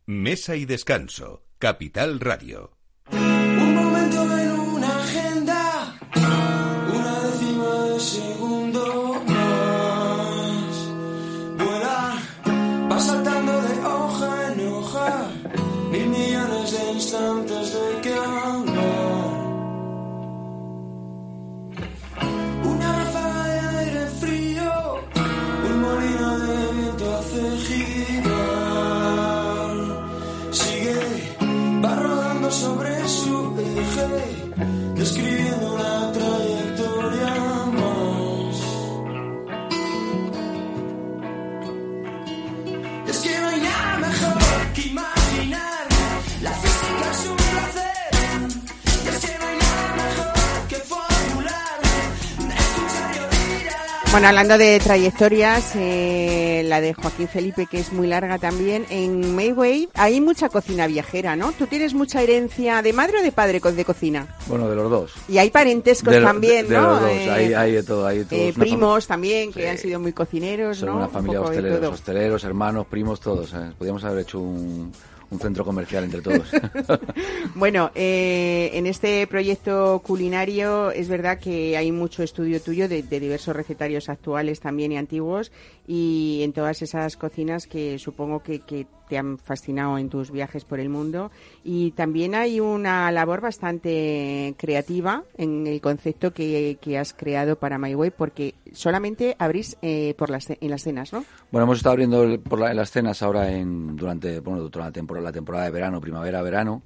Mesa 0.07 0.57
y 0.57 0.67
descanso. 0.67 1.43
Capital 1.59 2.21
Radio. 2.21 2.71
Bueno, 54.17 54.29
hablando 54.29 54.57
de 54.57 54.79
trayectorias, 54.79 55.73
eh, 55.77 56.63
la 56.65 56.81
de 56.81 56.95
Joaquín 56.95 57.29
Felipe, 57.29 57.67
que 57.67 57.81
es 57.81 57.93
muy 57.93 58.07
larga 58.07 58.39
también, 58.39 58.87
en 58.89 59.37
Mayway 59.37 59.91
hay 59.93 60.23
mucha 60.23 60.49
cocina 60.49 60.87
viajera, 60.87 61.37
¿no? 61.37 61.53
¿Tú 61.53 61.67
tienes 61.67 61.93
mucha 61.93 62.23
herencia 62.23 62.81
de 62.81 62.95
madre 62.95 63.19
o 63.19 63.23
de 63.23 63.31
padre 63.31 63.61
de 63.61 63.85
cocina? 63.85 64.27
Bueno, 64.47 64.71
de 64.71 64.75
los 64.75 64.91
dos. 64.91 65.13
Y 65.29 65.37
hay 65.37 65.51
parentescos 65.51 66.15
también, 66.23 66.67
¿no? 66.67 66.81
De 66.81 66.81
los 66.81 67.01
dos, 67.03 67.11
hay, 67.11 67.53
hay, 67.53 67.73
de 67.73 67.83
todo. 67.83 68.07
Hay 68.07 68.27
eh, 68.31 68.55
primos 68.59 69.07
también, 69.07 69.53
que 69.53 69.69
han 69.69 69.77
sido 69.77 70.01
muy 70.01 70.15
cocineros, 70.15 70.79
Son 70.79 70.89
¿no? 70.89 70.97
una 70.97 71.09
familia 71.09 71.41
de 71.41 71.45
hosteleros, 71.45 71.93
hosteleros, 71.93 72.45
hermanos, 72.45 72.87
primos, 72.87 73.21
todos. 73.21 73.53
¿eh? 73.53 73.73
Podríamos 73.77 74.03
haber 74.03 74.21
hecho 74.21 74.41
un 74.41 74.93
un 75.31 75.41
centro 75.41 75.65
comercial 75.65 76.05
entre 76.05 76.21
todos. 76.21 76.51
bueno, 77.55 77.91
eh, 77.95 78.71
en 78.75 78.87
este 78.87 79.27
proyecto 79.27 80.01
culinario 80.05 80.91
es 80.91 81.09
verdad 81.09 81.39
que 81.39 81.77
hay 81.77 81.93
mucho 81.93 82.23
estudio 82.23 82.61
tuyo 82.61 82.89
de, 82.89 83.03
diversos 83.03 83.57
recetarios 83.57 84.09
actuales 84.09 84.61
también 84.61 84.93
y 84.93 84.99
antiguos 84.99 85.53
y 85.87 86.41
en 86.43 86.53
todas 86.53 86.83
esas 86.83 87.17
cocinas 87.17 87.67
que 87.67 87.99
supongo 87.99 88.43
que, 88.43 88.61
que 88.61 88.87
te 89.09 89.19
han 89.19 89.39
fascinado 89.39 89.99
en 89.99 90.09
tus 90.09 90.31
viajes 90.31 90.65
por 90.65 90.81
el 90.81 90.89
mundo. 90.89 91.31
Y 91.65 91.93
también 91.93 92.35
hay 92.35 92.61
una 92.61 93.11
labor 93.13 93.41
bastante 93.41 94.55
creativa 94.59 95.25
en 95.37 95.67
el 95.67 95.81
concepto 95.81 96.33
que, 96.33 96.79
has 96.99 97.13
creado 97.13 97.57
para 97.57 97.79
My 97.79 97.95
Way, 97.95 98.11
porque 98.11 98.55
solamente 98.73 99.37
abrís 99.39 99.77
eh, 99.83 100.15
por 100.17 100.31
las, 100.31 100.49
en 100.51 100.71
las 100.71 100.83
cenas, 100.83 101.13
¿no? 101.13 101.25
Bueno, 101.51 101.65
hemos 101.65 101.79
estado 101.79 101.95
abriendo 101.95 102.41
por 102.41 102.63
en 102.63 102.77
las 102.77 102.91
cenas 102.91 103.23
ahora 103.23 103.51
en, 103.51 103.97
durante, 103.97 104.41
bueno, 104.41 104.61
durante 104.61 104.79
la, 104.79 104.93
temporada, 104.93 105.25
la 105.25 105.33
temporada 105.33 105.65
de 105.65 105.71
verano, 105.71 106.01
primavera-verano. 106.01 106.83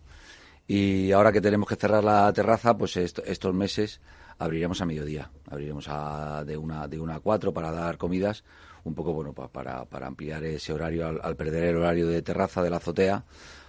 Y 0.67 1.11
ahora 1.13 1.33
que 1.33 1.41
tenemos 1.41 1.69
que 1.69 1.77
cerrar 1.77 2.05
la 2.05 2.33
terraza, 2.33 2.77
pues 2.77 2.97
estos 2.97 3.55
meses 3.55 4.01
abriremos 4.39 4.81
a 4.81 4.87
mediodía. 4.87 5.31
Abriremos 5.51 5.87
a, 5.89 6.45
de, 6.45 6.57
una, 6.57 6.89
de 6.89 6.99
una 6.99 7.17
a 7.17 7.21
cuatro 7.21 7.53
para 7.53 7.71
dar 7.71 7.99
comidas 7.99 8.45
un 8.85 8.95
poco 8.95 9.13
bueno 9.13 9.33
para, 9.33 9.85
para 9.85 10.07
ampliar 10.07 10.45
ese 10.45 10.73
horario 10.73 11.07
al, 11.23 11.37
perder 11.37 11.65
el 11.65 11.77
horario 11.77 12.07
de 12.07 12.23
terraza 12.23 12.63
de 12.63 12.71
la 12.71 12.77
azotea 12.77 13.25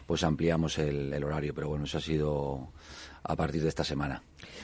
pues 0.06 0.24
ampliamos 0.24 0.78
el, 0.78 1.24
horario 1.24 1.54
pero 1.54 1.70
bueno 1.70 1.86
eso 1.86 1.98
ha 1.98 2.02
sido 2.02 2.70
a 3.24 3.36
partir 3.36 3.62
de 3.62 3.70
esta 3.70 3.84
semana 3.84 4.22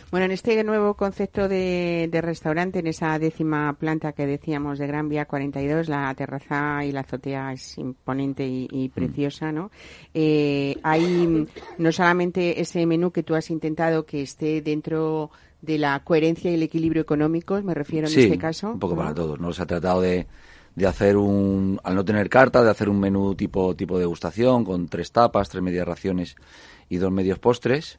bueno, 0.09 0.25
en 0.25 0.31
este 0.31 0.63
nuevo 0.63 0.93
concepto 0.93 1.49
de, 1.49 2.09
restaurante, 2.21 2.79
en 2.79 2.87
esa 2.87 3.19
décima 3.19 3.73
planta 3.73 4.13
que 4.13 4.25
decíamos 4.25 4.79
de 4.79 4.87
Gran 4.87 5.09
Vía 5.09 5.25
42, 5.25 5.89
la 5.89 6.13
terraza 6.15 6.85
y 6.85 6.93
la 6.93 7.01
azotea 7.01 7.51
es 7.51 7.77
imponente 7.77 8.47
y, 8.47 8.87
mm. 8.87 8.91
preciosa, 8.91 9.51
¿no? 9.51 9.69
Eh, 10.13 10.77
hay 10.81 11.45
no 11.77 11.91
solamente 11.91 12.61
ese 12.61 12.85
menú 12.85 13.11
que 13.11 13.23
tú 13.23 13.35
has 13.35 13.49
intentado 13.49 14.05
que 14.05 14.21
esté 14.21 14.61
dentro 14.61 15.29
de 15.61 15.77
la 15.77 15.99
coherencia 16.03 16.51
y 16.51 16.55
el 16.55 16.63
equilibrio 16.63 17.01
económico, 17.01 17.61
me 17.61 17.73
refiero 17.73 18.07
en 18.07 18.19
este 18.19 18.37
caso. 18.37 18.71
un 18.71 18.79
poco 18.79 18.95
para 18.95 19.13
todos. 19.13 19.39
¿no? 19.39 19.51
Se 19.53 19.63
ha 19.63 19.65
tratado 19.65 20.01
de, 20.01 20.27
de 20.75 20.87
hacer 20.87 21.17
un, 21.17 21.79
al 21.83 21.95
no 21.95 22.05
tener 22.05 22.29
carta, 22.29 22.63
de 22.63 22.69
hacer 22.69 22.89
un 22.89 22.99
menú 22.99 23.35
tipo, 23.35 23.75
tipo 23.75 23.97
degustación 23.97 24.63
con 24.63 24.87
tres 24.87 25.11
tapas, 25.11 25.49
tres 25.49 25.63
medias 25.63 25.87
raciones 25.87 26.35
y 26.89 26.97
dos 26.97 27.11
medios 27.11 27.39
postres. 27.39 27.97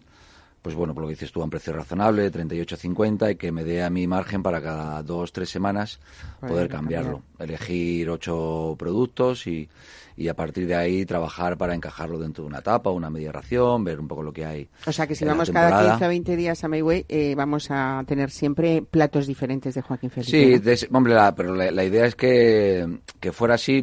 Pues 0.68 0.76
bueno, 0.76 0.92
por 0.92 1.04
lo 1.04 1.08
que 1.08 1.14
dices 1.14 1.32
tú, 1.32 1.40
a 1.40 1.44
un 1.44 1.48
precio 1.48 1.72
razonable, 1.72 2.30
38.50 2.30 3.32
y 3.32 3.36
que 3.36 3.50
me 3.50 3.64
dé 3.64 3.82
a 3.82 3.88
mi 3.88 4.06
margen 4.06 4.42
para 4.42 4.60
cada 4.60 5.02
dos, 5.02 5.32
tres 5.32 5.48
semanas 5.48 5.98
poder 6.46 6.68
cambiarlo. 6.68 7.22
Elegir 7.38 8.10
ocho 8.10 8.76
productos 8.78 9.46
y, 9.46 9.66
y 10.14 10.28
a 10.28 10.34
partir 10.34 10.66
de 10.66 10.74
ahí 10.74 11.06
trabajar 11.06 11.56
para 11.56 11.74
encajarlo 11.74 12.18
dentro 12.18 12.44
de 12.44 12.48
una 12.48 12.58
etapa, 12.58 12.90
una 12.90 13.08
media 13.08 13.32
ración, 13.32 13.82
ver 13.82 13.98
un 13.98 14.08
poco 14.08 14.22
lo 14.22 14.30
que 14.30 14.44
hay. 14.44 14.68
O 14.86 14.92
sea 14.92 15.06
que 15.06 15.14
si 15.14 15.24
vamos 15.24 15.50
cada 15.50 15.92
15 15.92 16.04
o 16.04 16.08
20 16.10 16.36
días 16.36 16.62
a 16.62 16.68
Mayway, 16.68 17.06
eh, 17.08 17.34
vamos 17.34 17.68
a 17.70 18.04
tener 18.06 18.30
siempre 18.30 18.82
platos 18.82 19.26
diferentes 19.26 19.74
de 19.74 19.80
Joaquín 19.80 20.10
Felipe. 20.10 20.76
Sí, 20.76 20.86
hombre, 20.92 21.14
pero 21.34 21.54
la, 21.54 21.82
idea 21.82 22.04
es 22.04 22.14
que, 22.14 22.98
que 23.20 23.32
fuera 23.32 23.54
así, 23.54 23.82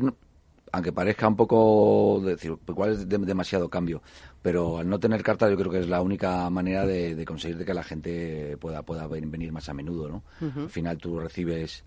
aunque 0.72 0.92
parezca 0.92 1.28
un 1.28 1.36
poco, 1.36 2.22
decir, 2.24 2.56
igual 2.68 2.92
es 2.92 3.10
demasiado 3.10 3.70
cambio, 3.70 4.04
pero 4.46 4.78
al 4.78 4.88
no 4.88 5.00
tener 5.00 5.24
carta 5.24 5.50
yo 5.50 5.58
creo 5.58 5.72
que 5.72 5.80
es 5.80 5.88
la 5.88 6.04
única 6.04 6.48
manera 6.52 6.86
de, 6.86 7.26
conseguir 7.26 7.66
que 7.66 7.74
la 7.74 7.82
gente 7.82 8.58
pueda, 8.58 8.84
pueda 8.84 9.08
venir 9.08 9.52
más 9.52 9.70
a 9.70 9.74
menudo, 9.74 10.08
¿no? 10.08 10.24
Al 10.40 10.70
final 10.70 11.00
tú 11.00 11.20
recibes 11.20 11.84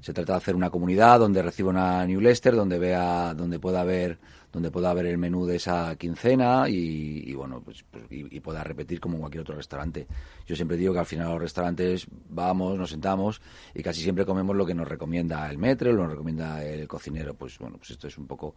se 0.00 0.12
trata 0.12 0.32
de 0.32 0.38
hacer 0.38 0.56
una 0.56 0.68
comunidad 0.68 1.20
donde 1.20 1.42
reciba 1.42 1.70
una 1.70 2.04
newsletter, 2.04 2.56
donde 2.56 2.80
vea, 2.80 3.34
donde 3.34 3.60
pueda 3.60 3.84
ver, 3.84 4.18
donde 4.52 4.70
pueda 4.70 4.92
ver 4.92 5.06
el 5.06 5.16
menú 5.16 5.46
de 5.46 5.56
esa 5.56 5.96
quincena 5.96 6.68
y, 6.68 7.32
bueno, 7.34 7.62
pues, 7.64 7.84
pues 7.90 8.04
y, 8.10 8.38
pueda 8.40 8.62
repetir 8.62 9.00
como 9.00 9.14
en 9.14 9.20
cualquier 9.20 9.42
otro 9.42 9.56
restaurante. 9.56 10.06
Yo 10.46 10.54
siempre 10.54 10.76
digo 10.76 10.92
que 10.92 10.98
al 10.98 11.06
final 11.06 11.30
los 11.30 11.40
restaurantes 11.40 12.06
vamos, 12.28 12.78
nos 12.78 12.90
sentamos 12.90 13.40
y 13.74 13.82
casi 13.82 14.02
siempre 14.02 14.26
comemos 14.26 14.54
lo 14.54 14.66
que 14.66 14.74
nos 14.74 14.86
recomienda 14.86 15.48
el 15.48 15.58
metro, 15.58 15.90
lo 15.92 15.98
que 15.98 16.02
nos 16.02 16.12
recomienda 16.12 16.62
el 16.62 16.86
cocinero. 16.86 17.34
Pues 17.34 17.58
bueno, 17.58 17.78
pues 17.78 17.92
esto 17.92 18.08
es 18.08 18.18
un 18.18 18.26
poco 18.26 18.54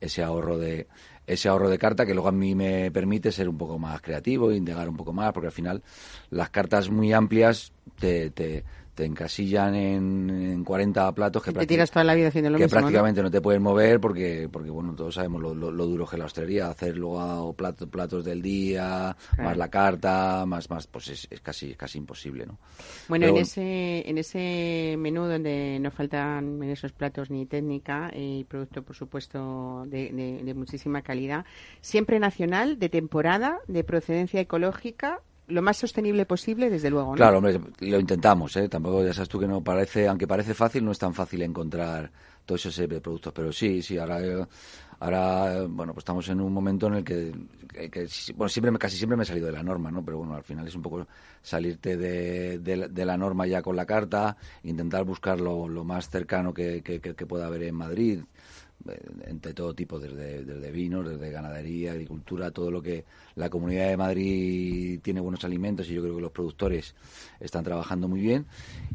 ese 0.00 0.22
ahorro 0.22 0.58
de 0.58 0.86
ese 1.26 1.48
ahorro 1.48 1.68
de 1.68 1.78
carta 1.78 2.06
que 2.06 2.14
luego 2.14 2.28
a 2.28 2.32
mí 2.32 2.54
me 2.54 2.90
permite 2.90 3.32
ser 3.32 3.48
un 3.48 3.58
poco 3.58 3.78
más 3.78 4.00
creativo, 4.00 4.52
indagar 4.52 4.88
un 4.88 4.96
poco 4.96 5.12
más, 5.12 5.32
porque 5.32 5.48
al 5.48 5.52
final 5.52 5.82
las 6.30 6.50
cartas 6.50 6.90
muy 6.90 7.12
amplias 7.12 7.72
te, 7.98 8.30
te 8.30 8.64
te 8.98 9.04
encasillan 9.04 9.76
en, 9.76 10.28
en 10.28 10.64
40 10.64 11.12
platos 11.12 11.40
que, 11.40 11.52
te 11.52 11.66
tiras 11.68 11.88
toda 11.88 12.02
la 12.02 12.16
vida 12.16 12.28
haciendo 12.28 12.50
lo 12.50 12.58
que 12.58 12.64
mismo, 12.64 12.80
prácticamente 12.80 13.22
¿no? 13.22 13.30
te 13.30 13.40
puedes 13.40 13.60
mover 13.60 14.00
porque 14.00 14.48
porque 14.50 14.70
bueno 14.70 14.92
todos 14.96 15.14
sabemos 15.14 15.40
lo, 15.40 15.54
lo, 15.54 15.86
duro 15.86 16.04
que 16.04 16.16
es 16.16 16.18
la 16.18 16.24
hostelería 16.24 16.68
hacer 16.68 16.96
luego 16.96 17.52
platos, 17.52 17.88
platos 17.88 18.24
del 18.24 18.42
día 18.42 19.16
más 19.38 19.56
la 19.56 19.68
carta 19.68 20.44
más 20.46 20.68
más 20.68 20.88
pues 20.88 21.10
es, 21.10 21.40
casi 21.40 21.76
casi 21.76 21.98
imposible 21.98 22.44
no 22.44 22.58
bueno 23.06 23.26
en 23.26 23.36
ese 23.36 24.02
en 24.04 24.18
ese 24.18 24.96
menú 24.98 25.26
donde 25.26 25.78
no 25.80 25.92
faltan 25.92 26.60
en 26.60 26.70
esos 26.70 26.90
platos 26.90 27.30
ni 27.30 27.46
técnica 27.46 28.10
y 28.12 28.42
producto 28.48 28.82
por 28.82 28.96
supuesto 28.96 29.84
de, 29.86 30.40
de 30.42 30.54
muchísima 30.54 31.02
calidad 31.02 31.44
siempre 31.80 32.18
nacional 32.18 32.80
de 32.80 32.88
temporada 32.88 33.60
de 33.68 33.84
procedencia 33.84 34.40
ecológica 34.40 35.20
lo 35.48 35.62
más 35.62 35.76
sostenible 35.76 36.26
posible, 36.26 36.70
desde 36.70 36.90
luego. 36.90 37.10
¿no? 37.10 37.16
Claro, 37.16 37.38
hombre, 37.38 37.60
lo 37.80 37.98
intentamos, 37.98 38.56
¿eh? 38.56 38.68
Tampoco, 38.68 39.04
ya 39.04 39.12
sabes 39.12 39.28
tú 39.28 39.38
que 39.38 39.48
no 39.48 39.62
parece, 39.62 40.06
aunque 40.06 40.26
parece 40.26 40.54
fácil, 40.54 40.84
no 40.84 40.92
es 40.92 40.98
tan 40.98 41.14
fácil 41.14 41.42
encontrar 41.42 42.10
todos 42.44 42.64
esos 42.66 42.86
productos. 42.86 43.32
Pero 43.32 43.52
sí, 43.52 43.82
sí, 43.82 43.98
ahora, 43.98 44.18
ahora 45.00 45.62
bueno, 45.68 45.92
pues 45.92 46.02
estamos 46.02 46.28
en 46.28 46.40
un 46.40 46.52
momento 46.52 46.86
en 46.88 46.94
el 46.94 47.04
que, 47.04 47.32
bueno, 48.34 48.48
siempre, 48.48 48.78
casi 48.78 48.96
siempre 48.96 49.16
me 49.16 49.22
he 49.22 49.26
salido 49.26 49.46
de 49.46 49.52
la 49.52 49.62
norma, 49.62 49.90
¿no? 49.90 50.04
Pero 50.04 50.18
bueno, 50.18 50.34
al 50.34 50.44
final 50.44 50.66
es 50.66 50.74
un 50.74 50.82
poco 50.82 51.06
salirte 51.42 51.96
de, 51.96 52.58
de, 52.58 53.04
la 53.04 53.16
norma 53.16 53.46
ya 53.46 53.62
con 53.62 53.76
la 53.76 53.86
carta, 53.86 54.36
intentar 54.62 55.04
buscar 55.04 55.40
lo, 55.40 55.68
lo 55.68 55.84
más 55.84 56.08
cercano 56.08 56.52
que, 56.52 56.82
que, 56.82 57.26
pueda 57.26 57.46
haber 57.46 57.64
en 57.64 57.74
Madrid 57.74 58.20
eh, 58.20 58.24
entre 59.26 59.54
todo 59.54 59.74
tipo, 59.74 59.98
desde, 59.98 60.44
desde 60.44 60.70
vinos, 60.70 61.08
desde 61.08 61.30
ganadería, 61.30 61.92
agricultura, 61.92 62.50
todo 62.50 62.70
lo 62.70 62.80
que 62.80 63.04
la 63.34 63.50
Comunidad 63.50 63.88
de 63.88 63.96
Madrid 63.96 65.00
tiene 65.02 65.20
buenos 65.20 65.44
alimentos 65.44 65.88
y 65.88 65.94
yo 65.94 66.02
creo 66.02 66.16
que 66.16 66.22
los 66.22 66.32
productores 66.32 66.94
están 67.40 67.64
trabajando 67.64 68.08
muy 68.08 68.20
bien. 68.20 68.46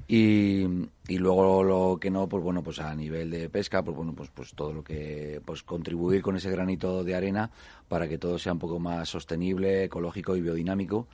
Y, 0.07 0.63
y 1.07 1.17
luego 1.17 1.63
lo 1.63 1.97
que 1.99 2.09
no, 2.09 2.27
pues 2.27 2.43
bueno, 2.43 2.63
pues 2.63 2.79
a 2.79 2.95
nivel 2.95 3.29
de 3.29 3.49
pesca, 3.49 3.83
pues 3.83 3.95
bueno, 3.95 4.13
pues, 4.13 4.29
pues 4.33 4.53
todo 4.53 4.73
lo 4.73 4.83
que, 4.83 5.41
pues 5.45 5.63
contribuir 5.63 6.21
con 6.21 6.35
ese 6.35 6.49
granito 6.49 7.03
de 7.03 7.15
arena 7.15 7.51
para 7.87 8.07
que 8.07 8.17
todo 8.17 8.39
sea 8.39 8.53
un 8.53 8.59
poco 8.59 8.79
más 8.79 9.09
sostenible, 9.09 9.83
ecológico 9.83 10.35
y 10.35 10.41
biodinámico, 10.41 11.07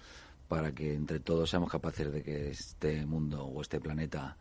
para 0.47 0.71
que 0.73 0.93
entre 0.93 1.19
todos 1.19 1.49
seamos 1.49 1.69
capaces 1.69 2.11
de 2.11 2.23
que 2.23 2.49
este 2.51 3.05
mundo 3.05 3.45
o 3.45 3.61
este 3.61 3.79
planeta 3.79 4.37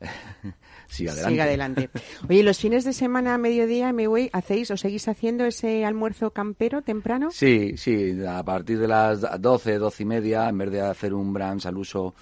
siga 0.88 1.12
adelante. 1.12 1.30
Siga 1.32 1.44
adelante. 1.44 1.90
Oye, 2.28 2.42
los 2.42 2.58
fines 2.58 2.84
de 2.84 2.92
semana 2.92 3.34
a 3.34 3.38
mediodía, 3.38 3.92
me 3.92 4.06
voy, 4.06 4.30
¿hacéis 4.32 4.70
o 4.70 4.76
seguís 4.76 5.08
haciendo 5.08 5.44
ese 5.44 5.84
almuerzo 5.84 6.30
campero 6.32 6.82
temprano? 6.82 7.30
Sí, 7.30 7.76
sí, 7.76 8.14
a 8.26 8.42
partir 8.44 8.78
de 8.78 8.88
las 8.88 9.20
12, 9.40 9.78
12 9.78 10.02
y 10.02 10.06
media, 10.06 10.48
en 10.48 10.58
vez 10.58 10.70
de 10.70 10.80
hacer 10.80 11.14
un 11.14 11.32
brunch 11.32 11.66
al 11.66 11.76
uso 11.76 12.14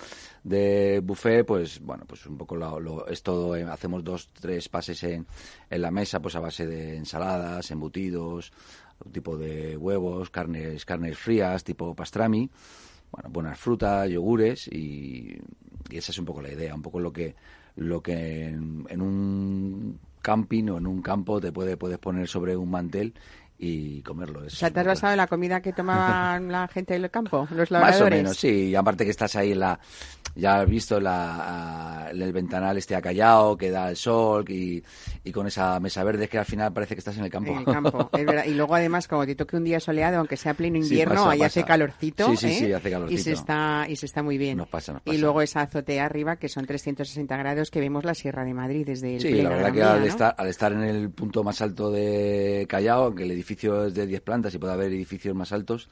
de 0.42 1.00
buffet, 1.02 1.44
pues 1.44 1.80
bueno, 1.80 2.04
pues 2.06 2.24
un 2.26 2.38
poco 2.38 2.56
lo, 2.56 2.78
lo- 2.80 3.06
es 3.08 3.22
todo, 3.22 3.56
eh, 3.56 3.64
hacemos 3.64 4.04
dos, 4.04 4.30
tres 4.32 4.68
pases 4.68 5.02
en, 5.02 5.26
en 5.68 5.82
la 5.82 5.90
mesa, 5.90 6.20
pues 6.20 6.36
a 6.36 6.40
base 6.40 6.66
de 6.66 6.96
ensaladas, 6.96 7.70
embutidos, 7.70 8.52
tipo 9.12 9.36
de 9.36 9.76
huevos, 9.76 10.30
carnes, 10.30 10.84
carnes 10.84 11.18
frías, 11.18 11.64
tipo 11.64 11.94
pastrami, 11.94 12.48
bueno, 13.10 13.28
buenas 13.30 13.58
frutas, 13.58 14.08
yogures 14.08 14.68
y, 14.68 15.36
y 15.90 15.96
esa 15.96 16.12
es 16.12 16.18
un 16.18 16.24
poco 16.24 16.40
la 16.42 16.52
idea, 16.52 16.74
un 16.74 16.82
poco 16.82 17.00
lo 17.00 17.12
que 17.12 17.34
lo 17.76 18.02
que 18.02 18.48
en, 18.48 18.86
en 18.88 19.00
un 19.02 20.00
camping 20.22 20.68
o 20.70 20.78
en 20.78 20.86
un 20.86 21.02
campo 21.02 21.40
te 21.40 21.52
puede 21.52 21.76
puedes 21.76 21.98
poner 21.98 22.26
sobre 22.26 22.56
un 22.56 22.70
mantel 22.70 23.14
y 23.58 24.02
comerlo. 24.02 24.40
O 24.46 24.50
sea, 24.50 24.70
¿te 24.70 24.80
has 24.80 24.86
basado 24.86 25.12
en 25.12 25.18
la 25.18 25.26
comida 25.26 25.60
que 25.62 25.72
tomaban 25.72 26.50
la 26.52 26.68
gente 26.68 26.94
del 26.98 27.10
campo, 27.10 27.48
los 27.50 27.70
más 27.78 28.00
o 28.00 28.08
labradores? 28.08 28.18
menos, 28.18 28.36
sí. 28.36 28.68
Y 28.68 28.74
aparte 28.74 29.04
que 29.04 29.10
estás 29.10 29.36
ahí 29.36 29.52
en 29.52 29.60
la... 29.60 29.78
Ya 30.36 30.60
has 30.60 30.68
visto 30.68 31.00
la, 31.00 32.08
el 32.12 32.32
ventanal 32.32 32.76
este 32.76 32.94
acallado, 32.94 33.56
que 33.56 33.70
da 33.70 33.88
el 33.88 33.96
sol 33.96 34.44
y, 34.48 34.82
y 35.24 35.32
con 35.32 35.46
esa 35.46 35.80
mesa 35.80 36.04
verde 36.04 36.24
es 36.24 36.30
que 36.30 36.38
al 36.38 36.44
final 36.44 36.72
parece 36.72 36.94
que 36.94 36.98
estás 36.98 37.16
en 37.16 37.24
el 37.24 37.30
campo. 37.30 37.50
En 37.52 37.58
el 37.60 37.64
campo, 37.64 38.10
es 38.12 38.26
verdad. 38.26 38.44
Y 38.44 38.54
luego 38.54 38.74
además, 38.74 39.08
como 39.08 39.24
te 39.26 39.34
toque 39.34 39.56
un 39.56 39.64
día 39.64 39.80
soleado, 39.80 40.18
aunque 40.18 40.36
sea 40.36 40.54
pleno 40.54 40.76
Sí, 40.76 40.82
invierno, 40.82 41.14
pasa, 41.14 41.30
ahí 41.30 41.42
hace 41.42 41.64
calorcito. 41.64 42.28
Sí, 42.30 42.36
sí, 42.36 42.46
¿eh? 42.48 42.50
sí, 42.66 42.72
hace 42.72 42.88
Y 42.88 42.92
calorcito. 42.92 43.22
se 43.22 43.32
está, 43.32 43.86
y 43.88 43.96
se 43.96 44.06
está 44.06 44.22
muy 44.22 44.36
bien. 44.36 44.58
Nos 44.58 44.68
pasa, 44.68 44.92
nos 44.92 45.02
Y 45.06 45.18
luego 45.18 45.40
esa 45.42 45.62
azotea 45.62 46.04
arriba, 46.04 46.36
que 46.36 46.48
son 46.48 46.66
360 46.66 47.36
grados, 47.36 47.70
que 47.70 47.80
vemos 47.80 48.04
la 48.04 48.14
Sierra 48.14 48.44
de 48.44 48.52
Madrid 48.54 48.84
desde 48.86 49.14
el 49.16 49.22
Sí, 49.22 49.30
pleno 49.30 49.50
la 49.50 49.56
verdad 49.56 49.72
que 49.72 49.82
al, 49.82 50.00
¿no? 50.00 50.06
estar, 50.06 50.34
al 50.36 50.48
estar 50.48 50.72
en 50.72 50.82
el 50.82 51.10
punto 51.10 51.42
más 51.42 51.62
alto 51.62 51.90
de 51.90 52.66
Callao, 52.68 53.04
aunque 53.04 53.22
el 53.24 53.30
edificio 53.30 53.86
es 53.86 53.94
de 53.94 54.06
10 54.06 54.20
plantas 54.20 54.54
y 54.54 54.58
puede 54.58 54.74
haber 54.74 54.88
edificios 54.92 55.34
más 55.34 55.52
altos, 55.52 55.88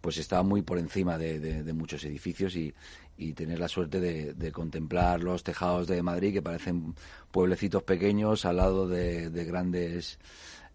pues 0.00 0.18
está 0.18 0.42
muy 0.42 0.62
por 0.62 0.78
encima 0.78 1.16
de, 1.16 1.38
de- 1.38 1.62
de 1.62 1.72
muchos 1.72 2.02
edificios 2.04 2.56
y, 2.56 2.74
y 3.16 3.34
tener 3.34 3.58
la 3.58 3.68
suerte 3.68 4.00
de, 4.00 4.34
de 4.34 4.52
contemplar 4.52 5.22
los 5.22 5.42
tejados 5.44 5.86
de 5.86 6.02
Madrid, 6.02 6.32
que 6.32 6.42
parecen 6.42 6.94
pueblecitos 7.30 7.82
pequeños 7.82 8.44
al 8.44 8.56
lado 8.56 8.88
de, 8.88 9.30
de 9.30 9.44
grandes, 9.44 10.18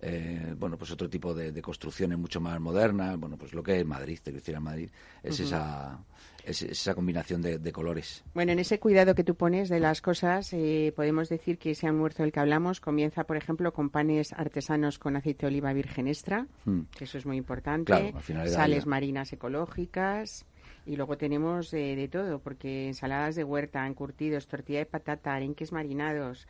eh, 0.01 0.53
bueno, 0.57 0.77
pues 0.77 0.91
otro 0.91 1.09
tipo 1.09 1.33
de, 1.33 1.51
de 1.51 1.61
construcciones 1.61 2.17
mucho 2.17 2.39
más 2.39 2.59
modernas, 2.59 3.17
bueno, 3.17 3.37
pues 3.37 3.53
lo 3.53 3.63
que 3.63 3.79
es 3.79 3.85
Madrid, 3.85 4.19
te 4.21 4.31
decir, 4.31 4.55
en 4.55 4.63
Madrid, 4.63 4.89
es 5.23 5.39
esa, 5.39 5.99
es 6.45 6.61
esa 6.61 6.93
combinación 6.93 7.41
de, 7.41 7.57
de 7.57 7.71
colores. 7.71 8.23
Bueno, 8.35 8.51
en 8.51 8.59
ese 8.59 8.79
cuidado 8.79 9.15
que 9.15 9.23
tú 9.23 9.33
pones 9.35 9.67
de 9.69 9.79
las 9.79 10.01
cosas, 10.01 10.53
eh, 10.53 10.93
podemos 10.95 11.29
decir 11.29 11.57
que 11.57 11.71
ese 11.71 11.87
almuerzo 11.87 12.21
del 12.23 12.31
que 12.31 12.39
hablamos 12.39 12.79
comienza, 12.79 13.23
por 13.25 13.37
ejemplo, 13.37 13.73
con 13.73 13.89
panes 13.89 14.31
artesanos 14.33 14.99
con 14.99 15.15
aceite 15.15 15.41
de 15.41 15.47
oliva 15.47 15.73
virgen 15.73 16.07
extra, 16.07 16.45
Mm. 16.65 16.81
que 16.95 17.03
eso 17.05 17.17
es 17.17 17.25
muy 17.25 17.37
importante, 17.37 17.85
Claro, 17.85 18.15
al 18.15 18.23
final 18.23 18.47
era 18.47 18.55
sales 18.55 18.85
marinas 18.85 19.33
ecológicas 19.33 20.45
y 20.87 20.95
luego 20.95 21.17
tenemos 21.17 21.73
eh, 21.73 21.95
de 21.95 22.07
todo, 22.07 22.39
porque 22.41 22.87
ensaladas 22.87 23.35
de 23.35 23.43
huerta, 23.43 23.85
encurtidos, 23.87 24.47
tortilla 24.47 24.79
de 24.79 24.85
patata, 24.87 25.35
arenques 25.35 25.71
marinados, 25.71 26.47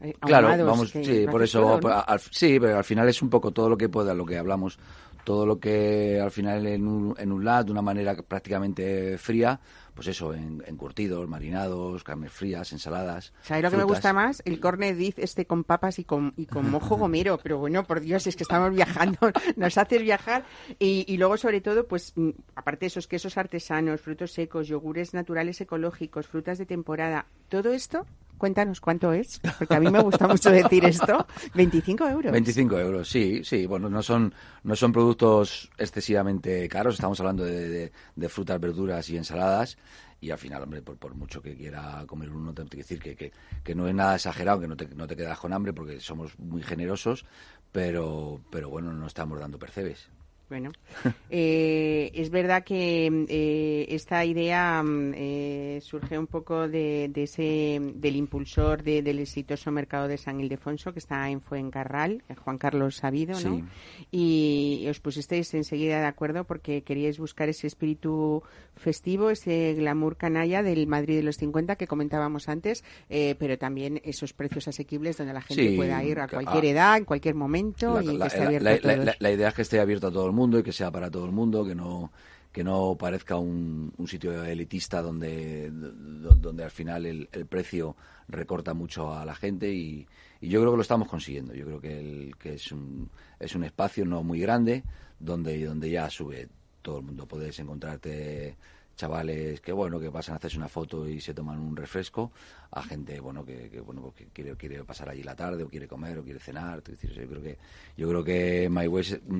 eh, 0.00 0.14
Claro, 0.24 0.56
ahumados, 0.56 0.58
vamos, 0.58 0.92
que 0.92 1.02
sí, 1.02 1.28
por 1.28 1.42
eso, 1.42 1.60
todo, 1.60 1.80
¿no? 1.82 2.00
al- 2.06 2.20
sí, 2.20 2.58
pero 2.58 2.78
al 2.78 2.84
final 2.84 3.08
es 3.08 3.20
un 3.20 3.28
poco 3.28 3.52
todo 3.52 3.68
lo 3.68 3.76
que 3.76 3.90
pueda, 3.90 4.14
lo 4.14 4.24
que 4.24 4.38
hablamos, 4.38 4.78
todo 5.22 5.44
lo 5.44 5.60
que 5.60 6.18
al 6.18 6.30
final 6.30 6.66
en 6.66 6.86
un, 6.86 7.14
en 7.18 7.30
un 7.30 7.44
lat, 7.44 7.66
de 7.66 7.72
una 7.72 7.82
manera 7.82 8.16
prácticamente 8.16 9.18
fría, 9.18 9.60
pues 9.94 10.08
eso, 10.08 10.34
en, 10.34 10.62
encurtidos, 10.66 11.28
marinados, 11.28 12.02
carnes 12.02 12.32
frías, 12.32 12.72
ensaladas. 12.72 13.32
¿Sabes 13.42 13.62
lo 13.64 13.70
que 13.70 13.76
me 13.76 13.84
gusta 13.84 14.12
más? 14.12 14.42
El 14.44 14.58
corned 14.60 14.96
beef 14.98 15.18
este 15.18 15.46
con 15.46 15.64
papas 15.64 15.98
y 15.98 16.04
con, 16.04 16.34
y 16.36 16.46
con 16.46 16.70
mojo 16.70 16.96
gomero. 16.96 17.38
Pero 17.42 17.58
bueno, 17.58 17.84
por 17.84 18.00
Dios, 18.00 18.26
es 18.26 18.36
que 18.36 18.42
estamos 18.42 18.72
viajando, 18.74 19.18
nos 19.56 19.78
haces 19.78 20.02
viajar. 20.02 20.44
Y, 20.78 21.04
y 21.06 21.16
luego, 21.16 21.36
sobre 21.36 21.60
todo, 21.60 21.86
pues, 21.86 22.12
mm, 22.16 22.30
aparte 22.56 22.80
de 22.80 22.86
esos 22.88 23.06
quesos 23.06 23.36
artesanos, 23.38 24.00
frutos 24.00 24.32
secos, 24.32 24.66
yogures 24.68 25.14
naturales 25.14 25.60
ecológicos, 25.60 26.26
frutas 26.26 26.58
de 26.58 26.66
temporada, 26.66 27.26
todo 27.48 27.72
esto, 27.72 28.04
cuéntanos 28.38 28.80
cuánto 28.80 29.12
es, 29.12 29.40
porque 29.58 29.74
a 29.76 29.80
mí 29.80 29.88
me 29.90 30.00
gusta 30.00 30.26
mucho 30.26 30.50
decir 30.50 30.84
esto, 30.84 31.24
25 31.54 32.08
euros. 32.08 32.32
25 32.32 32.78
euros, 32.78 33.08
sí, 33.08 33.42
sí. 33.44 33.64
Bueno, 33.66 33.88
no 33.88 34.02
son, 34.02 34.34
no 34.64 34.74
son 34.74 34.92
productos 34.92 35.70
excesivamente 35.78 36.68
caros. 36.68 36.94
Estamos 36.96 37.18
hablando 37.20 37.44
de, 37.44 37.68
de- 37.68 37.92
de 38.16 38.28
frutas, 38.28 38.60
verduras 38.60 39.08
y 39.08 39.16
ensaladas. 39.16 39.78
Y 40.24 40.30
al 40.30 40.38
final, 40.38 40.62
hombre, 40.62 40.80
por, 40.80 40.96
por 40.96 41.14
mucho 41.14 41.42
que 41.42 41.54
quiera 41.54 42.02
comer 42.06 42.30
uno, 42.30 42.54
te 42.54 42.62
tengo 42.62 42.70
que 42.70 42.76
decir 42.78 42.98
que, 42.98 43.14
que, 43.14 43.30
que 43.62 43.74
no 43.74 43.86
es 43.86 43.94
nada 43.94 44.14
exagerado, 44.14 44.58
que 44.58 44.66
no 44.66 44.74
te, 44.74 44.88
no 44.94 45.06
te 45.06 45.16
quedas 45.16 45.38
con 45.38 45.52
hambre 45.52 45.74
porque 45.74 46.00
somos 46.00 46.38
muy 46.38 46.62
generosos. 46.62 47.26
Pero, 47.72 48.40
pero 48.50 48.70
bueno, 48.70 48.94
no 48.94 49.06
estamos 49.06 49.38
dando 49.38 49.58
percebes. 49.58 50.08
Bueno, 50.48 50.70
eh, 51.30 52.10
es 52.14 52.30
verdad 52.30 52.62
que 52.64 53.06
eh, 53.28 53.86
esta 53.88 54.24
idea 54.24 54.82
mm, 54.82 55.12
eh, 55.16 55.78
surge 55.82 56.18
un 56.18 56.26
poco 56.26 56.68
de, 56.68 57.08
de 57.12 57.22
ese 57.24 57.80
del 57.94 58.16
impulsor 58.16 58.82
de- 58.82 59.02
del 59.02 59.20
exitoso 59.20 59.70
mercado 59.70 60.06
de 60.06 60.18
San 60.18 60.40
Ildefonso 60.40 60.92
que 60.92 60.98
está 60.98 61.28
en 61.30 61.40
Fuencarral, 61.40 62.22
eh, 62.28 62.34
Juan 62.34 62.58
Carlos 62.58 62.96
Sabido, 62.96 63.40
¿no? 63.40 63.56
Sí. 63.56 63.64
Y 64.12 64.86
os 64.88 65.00
pusisteis 65.00 65.52
enseguida 65.54 66.00
de 66.00 66.06
acuerdo 66.06 66.44
porque 66.44 66.82
queríais 66.82 67.18
buscar 67.18 67.48
ese 67.48 67.66
espíritu 67.66 68.42
festivo, 68.76 69.30
ese 69.30 69.74
glamour 69.74 70.16
canalla 70.16 70.62
del 70.62 70.86
Madrid 70.86 71.16
de 71.16 71.22
los 71.22 71.36
50 71.36 71.76
que 71.76 71.86
comentábamos 71.86 72.48
antes, 72.48 72.84
eh, 73.08 73.34
pero 73.38 73.56
también 73.58 74.00
esos 74.04 74.32
precios 74.34 74.68
asequibles 74.68 75.16
donde 75.16 75.32
la 75.32 75.40
gente 75.40 75.70
Sí, 75.70 75.76
pueda 75.76 76.02
ir 76.04 76.20
a 76.20 76.28
cualquier 76.28 76.64
ah, 76.64 76.68
edad, 76.68 76.96
en 76.98 77.04
cualquier 77.04 77.34
momento 77.34 77.94
La- 77.94 78.02
y 78.02 78.06
que 78.06 78.18
la- 78.18 78.26
esté 78.26 78.42
abierto 78.42 78.64
la- 78.64 78.74
a 78.74 78.78
todos. 78.78 79.04
la- 79.06 79.16
la 79.18 79.30
idea 79.32 79.48
es 79.48 79.54
que 79.54 79.62
esté 79.62 79.80
abierto 79.80 80.08
a 80.08 80.12
todo 80.12 80.26
el 80.26 80.32
mundo 80.34 80.58
y 80.58 80.62
que 80.62 80.72
sea 80.72 80.90
para 80.90 81.10
todo 81.10 81.24
el 81.26 81.32
mundo, 81.32 81.64
que 81.64 81.74
no 81.74 82.12
que 82.52 82.62
no 82.62 82.96
parezca 82.96 83.36
un, 83.36 83.92
un 83.96 84.06
sitio 84.06 84.44
elitista 84.44 85.02
donde 85.02 85.70
do- 85.72 86.34
donde 86.36 86.62
al 86.62 86.70
final 86.70 87.04
el, 87.04 87.28
el 87.32 87.46
precio 87.46 87.96
recorta 88.28 88.74
mucho 88.74 89.12
a 89.12 89.24
la 89.24 89.34
gente 89.34 89.72
y, 89.74 90.06
y 90.40 90.48
yo 90.48 90.60
creo 90.60 90.70
que 90.72 90.76
lo 90.76 90.82
estamos 90.82 91.08
consiguiendo. 91.08 91.52
Yo 91.52 91.64
creo 91.66 91.80
que, 91.80 91.98
el, 91.98 92.36
que 92.38 92.54
es 92.54 92.70
un 92.70 93.10
es 93.40 93.54
un 93.56 93.64
espacio 93.64 94.04
no 94.04 94.22
muy 94.22 94.38
grande 94.40 94.84
donde 95.18 95.64
donde 95.64 95.90
ya 95.90 96.08
sube 96.10 96.48
todo 96.82 96.98
el 96.98 97.04
mundo. 97.06 97.26
Puedes 97.26 97.58
encontrarte 97.58 98.56
chavales 98.96 99.60
que 99.60 99.72
bueno 99.72 99.98
que 99.98 100.10
pasan 100.10 100.34
a 100.34 100.36
hacerse 100.36 100.56
una 100.56 100.68
foto 100.68 101.08
y 101.08 101.20
se 101.20 101.34
toman 101.34 101.58
un 101.58 101.76
refresco 101.76 102.32
a 102.70 102.82
gente 102.82 103.20
bueno 103.20 103.44
que, 103.44 103.68
que, 103.70 103.80
bueno 103.80 104.02
pues 104.02 104.14
que 104.14 104.26
quiere 104.26 104.56
quiere 104.56 104.84
pasar 104.84 105.08
allí 105.08 105.22
la 105.22 105.34
tarde 105.34 105.64
o 105.64 105.68
quiere 105.68 105.88
comer 105.88 106.18
o 106.18 106.24
quiere 106.24 106.40
cenar 106.40 106.82
decir, 106.82 107.12
yo 107.12 107.28
creo 107.28 107.42
que 107.42 107.58
yo 107.96 108.08
creo 108.08 108.24
que 108.24 108.68
My 108.70 108.90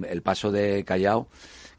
el 0.08 0.22
paso 0.22 0.50
de 0.50 0.84
Callao 0.84 1.28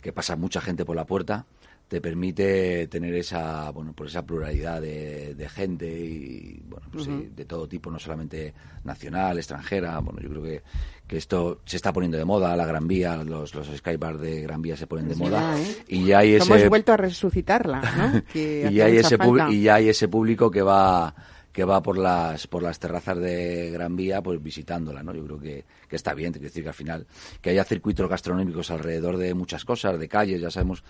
que 0.02 0.14
pasa 0.14 0.36
mucha 0.36 0.62
gente 0.62 0.86
por 0.86 0.96
la 0.96 1.06
puerta 1.06 1.46
te 1.88 2.02
permite 2.02 2.88
tener 2.88 3.14
esa 3.14 3.70
bueno 3.72 3.94
pues 3.94 4.12
esa 4.12 4.26
pluralidad 4.26 4.82
de, 4.82 5.36
de 5.36 5.50
gente 5.50 5.86
y 5.88 6.62
bueno 6.68 6.88
pues, 6.92 7.06
sí, 7.06 7.30
de 7.36 7.46
todo 7.46 7.68
tipo 7.68 7.92
no 7.92 8.00
solamente 8.00 8.54
nacional 8.84 9.38
extranjera 9.38 10.00
bueno 10.00 10.20
yo 10.20 10.30
creo 10.30 10.44
que, 10.44 10.64
que 11.08 11.18
esto 11.18 11.62
se 11.66 11.76
está 11.76 11.94
poniendo 11.94 12.18
de 12.18 12.26
moda 12.26 12.56
la 12.56 12.66
Gran 12.66 12.88
Vía 12.88 13.24
los 13.24 13.54
los 13.54 13.68
skybars 13.68 14.20
de 14.20 14.42
Gran 14.42 14.62
Vía 14.62 14.76
se 14.76 14.88
ponen 14.88 15.08
de 15.08 15.16
moda 15.16 15.60
¿eh? 15.60 15.84
y 15.88 16.06
ya 16.06 16.20
hay 16.20 16.36
ese 16.36 16.52
Hemos 16.52 16.70
vuelto 16.70 16.94
a 16.94 16.98
resucitarla, 16.98 17.82
¿no? 17.82 18.24
Que 18.34 18.68
y 18.72 18.76
ya 18.76 18.86
hay 18.86 18.98
ese 18.98 19.18
y 19.50 19.62
ya 19.62 19.76
hay 19.76 19.90
ese 19.90 20.08
público 20.08 20.50
que 20.50 20.62
va 20.62 21.14
que 21.56 21.64
va 21.64 21.82
por 21.82 21.98
las 21.98 22.48
por 22.48 22.62
las 22.62 22.80
terrazas 22.80 23.18
de 23.18 23.72
Gran 23.72 23.96
Vía 23.96 24.22
pues 24.22 24.44
visitándola 24.44 25.02
no 25.02 25.14
yo 25.14 25.24
creo 25.24 25.40
que, 25.40 25.66
que 25.88 25.96
está 25.96 26.14
bien 26.14 26.34
decir 26.34 26.64
que 26.64 26.70
al 26.70 26.76
final 26.76 27.08
que 27.42 27.52
haya 27.52 27.64
circuitos 27.64 28.10
gastronómicos 28.10 28.72
alrededor 28.72 29.16
de 29.16 29.34
muchas 29.34 29.64
cosas 29.64 29.98
de 29.98 30.10
calles 30.10 30.42
ya 30.42 30.52
sabemos 30.52 30.84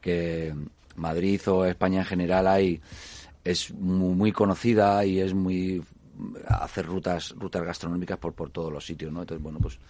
que 0.00 0.54
Madrid 0.94 1.40
o 1.48 1.64
España 1.64 2.00
en 2.00 2.06
general 2.06 2.46
hay 2.46 2.80
es 3.42 3.72
muy, 3.72 4.14
muy 4.14 4.30
conocida 4.30 5.04
y 5.04 5.18
es 5.18 5.34
muy 5.34 5.82
hacer 6.46 6.86
rutas 6.86 7.34
rutas 7.36 7.64
gastronómicas 7.64 8.18
por 8.18 8.32
por 8.32 8.50
todos 8.50 8.72
los 8.72 8.86
sitios 8.86 9.12
no 9.12 9.22
entonces 9.22 9.42
bueno 9.42 9.58
pues 9.60 9.80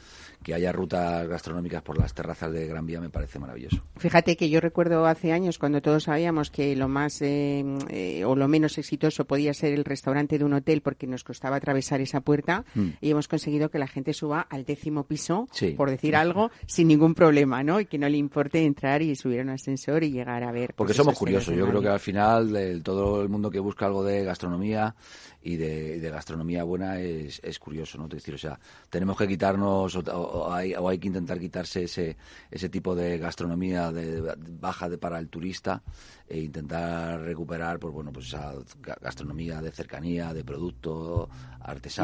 que 0.43 0.55
haya 0.55 0.73
rutas 0.73 1.27
gastronómicas 1.29 1.83
por 1.83 1.99
las 1.99 2.15
terrazas 2.15 2.53
de 2.53 2.67
Gran 2.67 2.87
Vía 2.87 3.01
me 3.01 3.11
parece 3.11 3.39
maravilloso. 3.39 3.83
Fíjate 3.97 4.37
que 4.37 4.49
yo 4.51 4.61
recuerdo 4.61 5.07
hace 5.07 5.33
años 5.33 5.59
cuando 5.59 5.81
todos 5.83 6.05
sabíamos 6.05 6.51
que 6.51 6.75
lo 6.77 6.89
más 6.89 7.21
eh, 7.23 7.65
eh, 7.91 8.25
o 8.25 8.37
lo 8.37 8.49
menos 8.49 8.79
exitoso 8.79 9.25
podía 9.25 9.55
ser 9.55 9.73
el 9.73 9.85
restaurante 9.85 10.39
de 10.39 10.45
un 10.45 10.53
hotel 10.55 10.81
porque 10.83 11.07
nos 11.07 11.25
costaba 11.25 11.57
atravesar 11.57 12.01
esa 12.01 12.21
puerta 12.21 12.65
Mm. 12.75 12.89
y 13.01 13.11
hemos 13.11 13.29
conseguido 13.29 13.71
que 13.71 13.79
la 13.79 13.87
gente 13.87 14.13
suba 14.13 14.41
al 14.41 14.65
décimo 14.65 15.05
piso, 15.05 15.49
Sí. 15.53 15.71
por 15.71 15.91
decir 15.91 16.17
algo, 16.17 16.51
sin 16.67 16.89
ningún 16.89 17.15
problema, 17.15 17.63
¿no? 17.63 17.81
Y 17.81 17.87
que 17.87 17.99
no 17.99 18.09
le 18.09 18.17
importe 18.17 18.65
entrar 18.65 19.03
y 19.03 19.15
subir 19.17 19.41
a 19.41 19.43
un 19.43 19.51
ascensor 19.51 20.03
y 20.05 20.11
llegar 20.11 20.43
a 20.45 20.53
ver. 20.53 20.75
Porque 20.75 20.91
pues, 20.93 20.97
somos 20.97 21.13
esos 21.15 21.27
cenas 21.27 21.45
curiosos. 21.45 21.55
Yo 21.57 21.67
creo 21.69 21.81
que 21.83 21.89
al 21.89 22.01
final 22.01 22.57
el- 22.57 22.83
todo 22.83 23.23
el 23.23 23.29
mundo 23.29 23.51
que 23.51 23.59
busca 23.61 23.87
algo 23.87 24.03
de 24.05 24.25
gastronomía 24.25 24.95
y 25.43 25.57
de, 25.57 25.99
de 26.01 26.11
gastronomía 26.11 26.63
buena 26.65 27.01
es, 27.01 27.41
es 27.43 27.59
curioso, 27.59 27.99
¿no? 27.99 28.05
Es 28.05 28.11
decir, 28.11 28.35
o 28.35 28.39
sea, 28.39 28.59
tenemos 28.91 29.17
que 29.17 29.27
quitarnos 29.27 29.97
o, 29.97 30.53
hay, 30.53 30.75
o 30.75 30.89
hay 30.89 30.99
que 30.99 31.09
intentar 31.09 31.39
quitarse 31.41 31.85
ese, 31.85 32.17
ese 32.51 32.69
tipo 32.69 32.95
de 32.95 33.19
gastronomía 33.19 33.91
de, 33.93 34.21
de- 34.23 34.35
baja 34.61 34.89
de, 34.89 34.99
para 34.99 35.19
el 35.19 35.29
turista 35.29 35.83
e 36.29 36.39
intentar 36.41 37.21
recuperar, 37.21 37.79
pues 37.79 37.93
bueno, 37.93 38.13
pues 38.13 38.29
esa 38.29 38.55
ga- 38.81 38.99
gastronomía 39.01 39.61
de 39.61 39.71
cercanía, 39.73 40.33
de 40.33 40.45
producto 40.45 41.29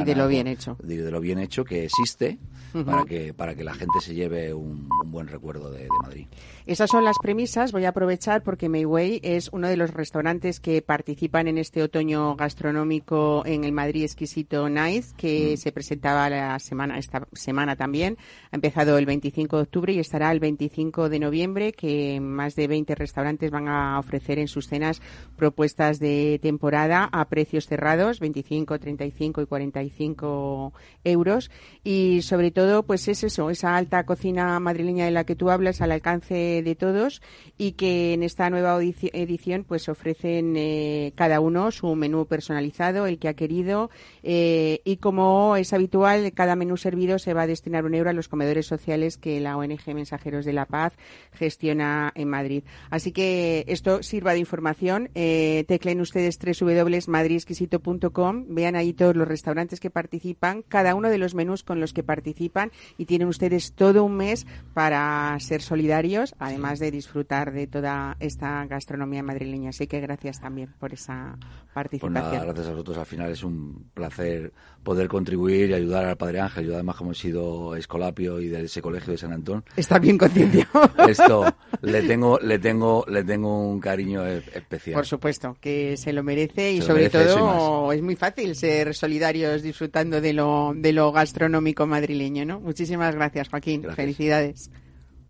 Y 0.00 0.04
de 0.04 0.14
lo 0.14 0.28
bien 0.28 0.46
hecho. 0.46 0.76
De, 0.82 1.02
de 1.02 1.10
lo 1.10 1.20
bien 1.20 1.38
hecho 1.38 1.64
que 1.64 1.84
existe 1.84 2.38
para 2.84 3.04
que 3.04 3.32
para 3.34 3.54
que 3.54 3.64
la 3.64 3.74
gente 3.74 4.00
se 4.00 4.14
lleve 4.14 4.52
un, 4.52 4.88
un 5.02 5.10
buen 5.10 5.26
recuerdo 5.26 5.70
de, 5.70 5.82
de 5.82 5.88
Madrid. 6.02 6.26
Esas 6.66 6.90
son 6.90 7.04
las 7.04 7.16
premisas. 7.18 7.72
Voy 7.72 7.86
a 7.86 7.90
aprovechar 7.90 8.42
porque 8.42 8.68
Mayway 8.68 9.20
es 9.22 9.48
uno 9.52 9.68
de 9.68 9.76
los 9.76 9.90
restaurantes 9.90 10.60
que 10.60 10.82
participan 10.82 11.48
en 11.48 11.56
este 11.56 11.82
otoño 11.82 12.36
gastronómico 12.36 13.42
en 13.46 13.64
el 13.64 13.72
Madrid 13.72 14.04
Exquisito 14.04 14.68
Night, 14.68 15.04
que 15.16 15.56
se 15.56 15.72
presentaba 15.72 16.28
la 16.28 16.58
semana, 16.58 16.98
esta 16.98 17.26
semana 17.32 17.76
también. 17.76 18.18
Ha 18.50 18.56
empezado 18.56 18.98
el 18.98 19.06
25 19.06 19.56
de 19.56 19.62
octubre 19.62 19.92
y 19.92 19.98
estará 19.98 20.30
el 20.30 20.40
25 20.40 21.08
de 21.08 21.18
noviembre, 21.18 21.72
que 21.72 22.20
más 22.20 22.54
de 22.54 22.68
20 22.68 22.94
restaurantes 22.94 23.50
van 23.50 23.68
a 23.68 23.98
ofrecer 23.98 24.38
en 24.38 24.48
sus 24.48 24.68
cenas 24.68 25.00
propuestas 25.36 25.98
de 25.98 26.38
temporada 26.42 27.08
a 27.10 27.28
precios 27.28 27.66
cerrados, 27.66 28.20
25, 28.20 28.78
35 28.78 29.42
y 29.42 29.46
45 29.48 30.72
euros. 31.04 31.50
Y 31.82 32.22
sobre 32.22 32.50
todo, 32.50 32.84
pues 32.84 33.08
es 33.08 33.24
eso, 33.24 33.50
esa 33.50 33.76
alta 33.76 34.04
cocina 34.04 34.58
madrileña 34.60 35.04
de 35.04 35.10
la 35.10 35.24
que 35.24 35.34
tú 35.34 35.50
hablas 35.50 35.80
al 35.80 35.92
alcance 35.92 36.62
de 36.62 36.74
todos 36.74 37.22
y 37.56 37.72
que 37.72 38.12
en 38.12 38.22
esta 38.22 38.50
nueva 38.50 38.80
edición 38.82 39.64
pues 39.64 39.88
ofrecen 39.88 40.54
eh, 40.56 41.12
cada 41.16 41.40
uno 41.40 41.70
su 41.70 41.94
menú 41.94 42.26
personalizado, 42.26 43.06
el 43.06 43.18
que 43.18 43.28
ha 43.28 43.34
querido 43.34 43.90
eh, 44.22 44.80
y 44.84 44.98
como 44.98 45.56
es 45.56 45.72
habitual, 45.72 46.32
cada 46.32 46.56
menú 46.56 46.76
servido 46.76 47.18
se 47.18 47.34
va 47.34 47.42
a 47.42 47.46
destinar 47.46 47.84
un 47.84 47.94
euro 47.94 48.10
a 48.10 48.12
los 48.12 48.28
comedores 48.28 48.66
sociales 48.66 49.16
que 49.16 49.40
la 49.40 49.56
ONG 49.56 49.94
Mensajeros 49.94 50.44
de 50.44 50.52
la 50.52 50.66
Paz 50.66 50.94
gestiona 51.32 52.12
en 52.14 52.28
Madrid. 52.28 52.64
Así 52.90 53.12
que 53.12 53.64
esto 53.68 54.02
sirva 54.02 54.32
de 54.32 54.40
información. 54.40 55.10
Eh, 55.14 55.64
tecleen 55.68 56.00
ustedes 56.00 56.38
www.madridexquisito.com, 56.38 58.46
vean 58.48 58.76
ahí 58.76 58.92
todos 58.92 59.16
los 59.16 59.28
restaurantes 59.38 59.78
que 59.78 59.88
participan, 59.90 60.62
cada 60.66 60.96
uno 60.96 61.08
de 61.10 61.18
los 61.18 61.34
menús 61.36 61.62
con 61.62 61.78
los 61.78 61.92
que 61.92 62.02
participan 62.02 62.72
y 62.96 63.04
tienen 63.06 63.28
ustedes 63.28 63.72
todo 63.72 64.02
un 64.04 64.16
mes 64.16 64.46
para 64.74 65.36
ser 65.38 65.62
solidarios, 65.62 66.34
además 66.40 66.80
de 66.80 66.90
disfrutar 66.90 67.52
de 67.52 67.68
toda 67.68 68.16
esta 68.18 68.66
gastronomía 68.66 69.22
madrileña. 69.22 69.70
Así 69.70 69.86
que 69.86 70.00
gracias 70.00 70.40
también 70.40 70.74
por 70.80 70.92
esa 70.92 71.36
Pues 71.38 71.72
participación. 71.72 72.14
nada, 72.14 72.44
gracias 72.44 72.66
a 72.66 72.70
vosotros. 72.72 72.98
Al 72.98 73.06
final 73.06 73.30
es 73.30 73.44
un 73.44 73.90
placer 73.94 74.52
poder 74.82 75.06
contribuir 75.06 75.70
y 75.70 75.74
ayudar 75.74 76.04
al 76.06 76.16
Padre 76.16 76.40
Ángel. 76.40 76.66
Yo 76.66 76.74
además 76.74 76.96
como 76.96 77.12
he 77.12 77.14
sido 77.14 77.76
escolapio 77.76 78.40
y 78.40 78.48
de 78.48 78.64
ese 78.64 78.82
colegio 78.82 79.12
de 79.12 79.18
San 79.18 79.32
Antón, 79.32 79.64
Está 79.76 80.00
bien 80.00 80.18
concienciado. 80.18 80.90
esto 81.08 81.44
le 81.82 82.02
tengo, 82.02 82.38
le 82.40 82.58
tengo, 82.58 83.04
le 83.08 83.22
tengo 83.22 83.68
un 83.68 83.78
cariño 83.78 84.26
e- 84.26 84.38
especial. 84.54 84.94
Por 84.94 85.06
supuesto, 85.06 85.56
que 85.60 85.96
se 85.96 86.12
lo 86.12 86.24
merece 86.24 86.72
y 86.72 86.80
Se 86.80 86.88
sobre 86.88 87.02
merece 87.08 87.24
todo 87.26 87.92
es 87.92 88.02
muy 88.02 88.16
fácil 88.16 88.56
ser 88.56 88.94
solidarios 89.28 89.62
disfrutando 89.62 90.20
de 90.20 90.32
lo, 90.32 90.72
de 90.74 90.92
lo 90.92 91.12
gastronómico 91.12 91.86
madrileño, 91.86 92.44
¿no? 92.44 92.60
Muchísimas 92.60 93.14
gracias, 93.14 93.48
Joaquín. 93.48 93.82
Gracias. 93.82 93.96
Felicidades. 93.96 94.70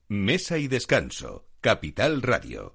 Mesa 0.09 0.59
y 0.59 0.69
descanso. 0.69 1.45
Capital 1.61 2.23
Radio. 2.23 2.75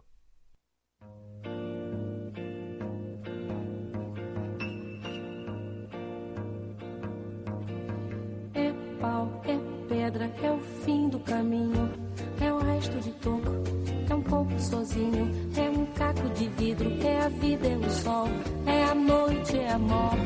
É 8.54 8.74
pau, 9.00 9.42
é 9.46 9.58
pedra, 9.88 10.26
é 10.44 10.52
o 10.52 10.60
fim 10.84 11.10
do 11.10 11.20
caminho, 11.20 11.90
é 12.42 12.52
o 12.52 12.58
resto 12.60 13.00
de 13.00 13.12
toco, 13.14 13.64
é 14.10 14.14
um 14.14 14.22
pouco 14.22 14.60
sozinho, 14.60 15.32
é 15.56 15.70
um 15.70 15.86
caco 15.94 16.30
de 16.32 16.50
vidro, 16.50 16.92
é 17.02 17.20
a 17.20 17.30
vida, 17.30 17.68
é 17.68 17.78
o 17.78 17.90
sol, 17.90 18.28
é 18.66 18.84
a 18.84 18.96
noite, 18.96 19.58
é 19.58 19.72
a 19.72 19.80
morte, 19.80 20.23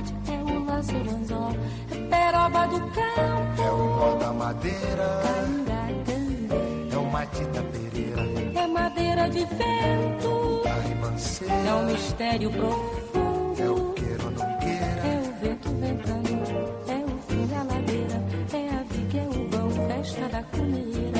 é 0.77 0.79
o 0.79 1.15
anzol, 1.15 1.51
é 1.91 1.95
peroba 2.09 2.67
do 2.67 2.79
campo, 2.91 3.61
É 3.61 3.71
o 3.71 3.95
nó 3.95 4.15
da 4.15 4.33
madeira, 4.33 5.21
cangacandê, 5.23 6.93
é 6.93 6.97
o 6.97 7.05
Matita 7.11 7.63
Pereira, 7.63 8.21
é 8.59 8.67
madeira 8.67 9.29
de 9.29 9.39
vento, 9.45 10.61
a 10.65 11.67
é 11.67 11.73
um 11.73 11.85
mistério 11.85 12.51
profundo. 12.51 13.61
é 13.61 13.69
o 13.69 13.93
queira 13.93 14.23
ou 14.23 14.31
não 14.31 14.57
queira, 14.59 15.01
É 15.07 15.19
o 15.19 15.33
vento 15.41 15.69
ventando, 15.79 16.33
é 16.87 17.03
o 17.03 17.17
fim 17.27 17.47
da 17.47 17.63
ladeira, 17.63 18.23
é 18.53 18.69
a 18.69 18.83
viga, 18.83 19.17
é 19.19 19.27
o 19.27 19.49
vão, 19.49 19.71
festa 19.87 20.27
da 20.29 20.43
comeira. 20.43 21.19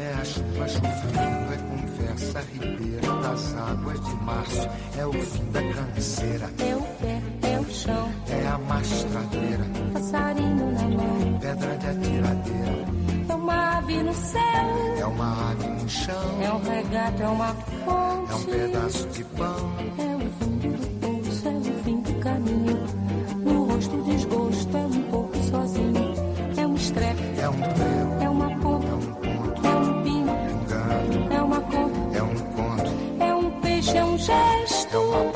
é 0.00 0.14
a 0.20 0.24
chuva 0.24 0.68
sofrendo, 0.68 1.52
é 1.52 1.56
conversa 1.68 2.40
ribeira. 2.52 3.06
Das 3.22 3.54
águas 3.56 4.00
de 4.04 4.14
março, 4.24 4.68
é 4.98 5.06
o 5.06 5.12
fim 5.12 5.44
da 5.52 5.60
canseira, 5.62 6.50
É 6.58 6.76
o 6.76 6.82
pé, 7.00 7.22
é 7.48 7.55
chão, 7.70 8.08
é 8.28 8.46
a 8.48 8.58
mastradeira, 8.58 9.64
passarinho 9.92 10.72
na 10.72 10.82
mão. 10.88 11.38
pedra 11.40 11.76
de 11.78 11.86
atiradeira, 11.86 12.86
É 13.28 13.34
uma 13.34 13.78
ave 13.78 14.02
no 14.02 14.14
céu, 14.14 14.94
é 14.98 15.06
uma 15.06 15.50
ave 15.50 15.66
no 15.68 15.88
chão, 15.88 16.42
é 16.42 16.52
um 16.52 16.62
regato, 16.62 17.22
é 17.22 17.28
uma 17.28 17.54
fonte. 17.54 18.32
é 18.32 18.34
um 18.34 18.44
pedaço 18.44 19.06
de 19.08 19.24
pão, 19.24 19.72
É 19.98 20.16
o 20.16 20.30
fundo 20.38 20.68
do 20.68 20.86
poço, 21.00 21.48
é 21.48 21.50
o 21.52 21.82
fim 21.84 22.00
do 22.00 22.14
caminho. 22.20 22.86
No 23.44 23.64
rosto 23.64 24.02
desgosto, 24.02 24.76
é 24.76 24.80
um 24.80 25.02
pouco 25.10 25.36
sozinho. 25.38 26.14
É 26.56 26.66
um 26.66 26.74
estrepe, 26.74 27.22
é 27.40 27.48
um 27.48 27.52
prego, 27.60 28.22
é 28.22 28.28
uma 28.30 28.50
é 28.50 28.56
ponta, 28.56 28.86
um 28.86 29.00
ponto, 29.00 29.66
é 29.66 29.76
um 29.76 30.02
pino, 30.02 30.32
um 30.32 30.64
galo, 30.66 31.32
é 31.34 31.42
uma 31.42 31.60
conta, 31.60 32.16
é 32.18 32.22
um 32.22 32.34
conto, 32.34 32.92
é 33.20 33.34
um 33.34 33.60
peixe, 33.60 33.96
é 33.96 34.04
um 34.04 34.14
é 34.14 34.18
gesto. 34.18 34.98
uma 34.98 35.22
prata 35.22 35.35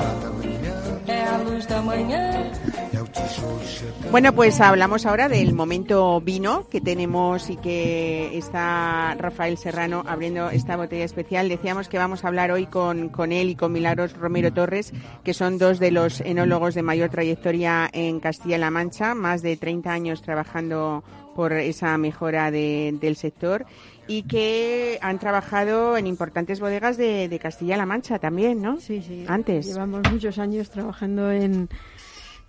Bueno, 4.11 4.33
pues 4.33 4.59
hablamos 4.59 5.05
ahora 5.05 5.29
del 5.29 5.53
momento 5.53 6.19
vino 6.21 6.67
que 6.69 6.81
tenemos 6.81 7.49
y 7.49 7.55
que 7.57 8.37
está 8.37 9.15
Rafael 9.17 9.57
Serrano 9.57 10.03
abriendo 10.07 10.49
esta 10.49 10.75
botella 10.75 11.05
especial. 11.05 11.47
Decíamos 11.49 11.87
que 11.87 11.97
vamos 11.97 12.23
a 12.23 12.27
hablar 12.27 12.51
hoy 12.51 12.65
con, 12.65 13.09
con 13.09 13.31
él 13.31 13.49
y 13.49 13.55
con 13.55 13.71
Milagros 13.71 14.13
Romero 14.17 14.51
Torres, 14.53 14.93
que 15.23 15.33
son 15.33 15.57
dos 15.57 15.79
de 15.79 15.91
los 15.91 16.21
enólogos 16.21 16.75
de 16.75 16.81
mayor 16.83 17.09
trayectoria 17.09 17.89
en 17.93 18.19
Castilla-La 18.19 18.71
Mancha, 18.71 19.15
más 19.15 19.41
de 19.41 19.55
30 19.57 19.91
años 19.91 20.21
trabajando 20.21 21.03
por 21.35 21.53
esa 21.53 21.97
mejora 21.97 22.51
de- 22.51 22.93
del 22.99 23.15
sector 23.15 23.65
y 24.11 24.23
que 24.23 24.99
han 25.01 25.19
trabajado 25.19 25.95
en 25.95 26.05
importantes 26.05 26.59
bodegas 26.59 26.97
de, 26.97 27.29
de 27.29 27.39
Castilla-La 27.39 27.85
Mancha 27.85 28.19
también, 28.19 28.61
¿no? 28.61 28.77
Sí, 28.77 29.01
sí. 29.01 29.23
Antes. 29.25 29.67
Llevamos 29.67 30.01
muchos 30.11 30.37
años 30.37 30.69
trabajando 30.69 31.31
en, 31.31 31.69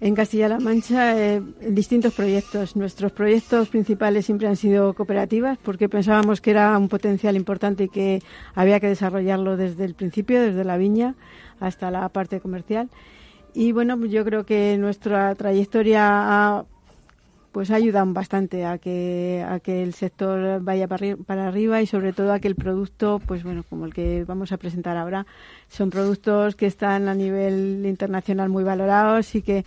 en 0.01 0.15
Castilla-La 0.17 0.59
Mancha 0.59 1.17
eh, 1.17 1.37
en 1.37 1.75
distintos 1.75 2.15
proyectos. 2.15 2.75
Nuestros 2.75 3.13
proyectos 3.13 3.69
principales 3.69 4.27
siempre 4.27 4.49
han 4.49 4.57
sido 4.57 4.93
cooperativas 4.95 5.57
porque 5.59 5.89
pensábamos 5.89 6.41
que 6.41 6.51
era 6.51 6.77
un 6.77 6.89
potencial 6.89 7.37
importante 7.37 7.85
y 7.85 7.89
que 7.89 8.23
había 8.57 8.81
que 8.81 8.89
desarrollarlo 8.89 9.57
desde 9.57 9.85
el 9.85 9.95
principio, 9.95 10.43
desde 10.43 10.65
la 10.65 10.77
viña 10.77 11.15
hasta 11.61 11.93
la 11.93 12.09
parte 12.09 12.41
comercial. 12.41 12.91
Y 13.55 13.71
bueno, 13.71 14.05
yo 14.07 14.25
creo 14.25 14.45
que 14.45 14.77
nuestra 14.79 15.33
trayectoria 15.37 16.09
ha 16.09 16.65
pues 17.53 17.71
ayudan 17.71 18.15
bastante 18.15 18.65
a 18.67 18.79
que 18.79 19.45
a 19.47 19.61
que 19.61 19.83
el 19.83 19.95
sector 19.95 20.63
vaya 20.63 20.89
para, 20.89 21.07
arri- 21.07 21.25
para 21.25 21.49
arriba 21.49 21.83
y 21.83 21.87
sobre 21.87 22.13
todo 22.13 22.33
a 22.33 22.41
que 22.41 22.49
el 22.49 22.57
producto 22.57 23.21
pues 23.27 23.43
bueno 23.45 23.63
como 23.69 23.87
el 23.87 23.95
que 23.95 24.25
vamos 24.25 24.53
a 24.53 24.57
presentar 24.57 24.97
ahora 24.97 25.27
son 25.69 25.91
productos 25.91 26.57
que 26.57 26.67
están 26.67 27.09
a 27.09 27.15
nivel 27.15 27.85
internacional 27.87 28.49
muy 28.49 28.65
valorados 28.65 29.35
y 29.35 29.43
que 29.43 29.65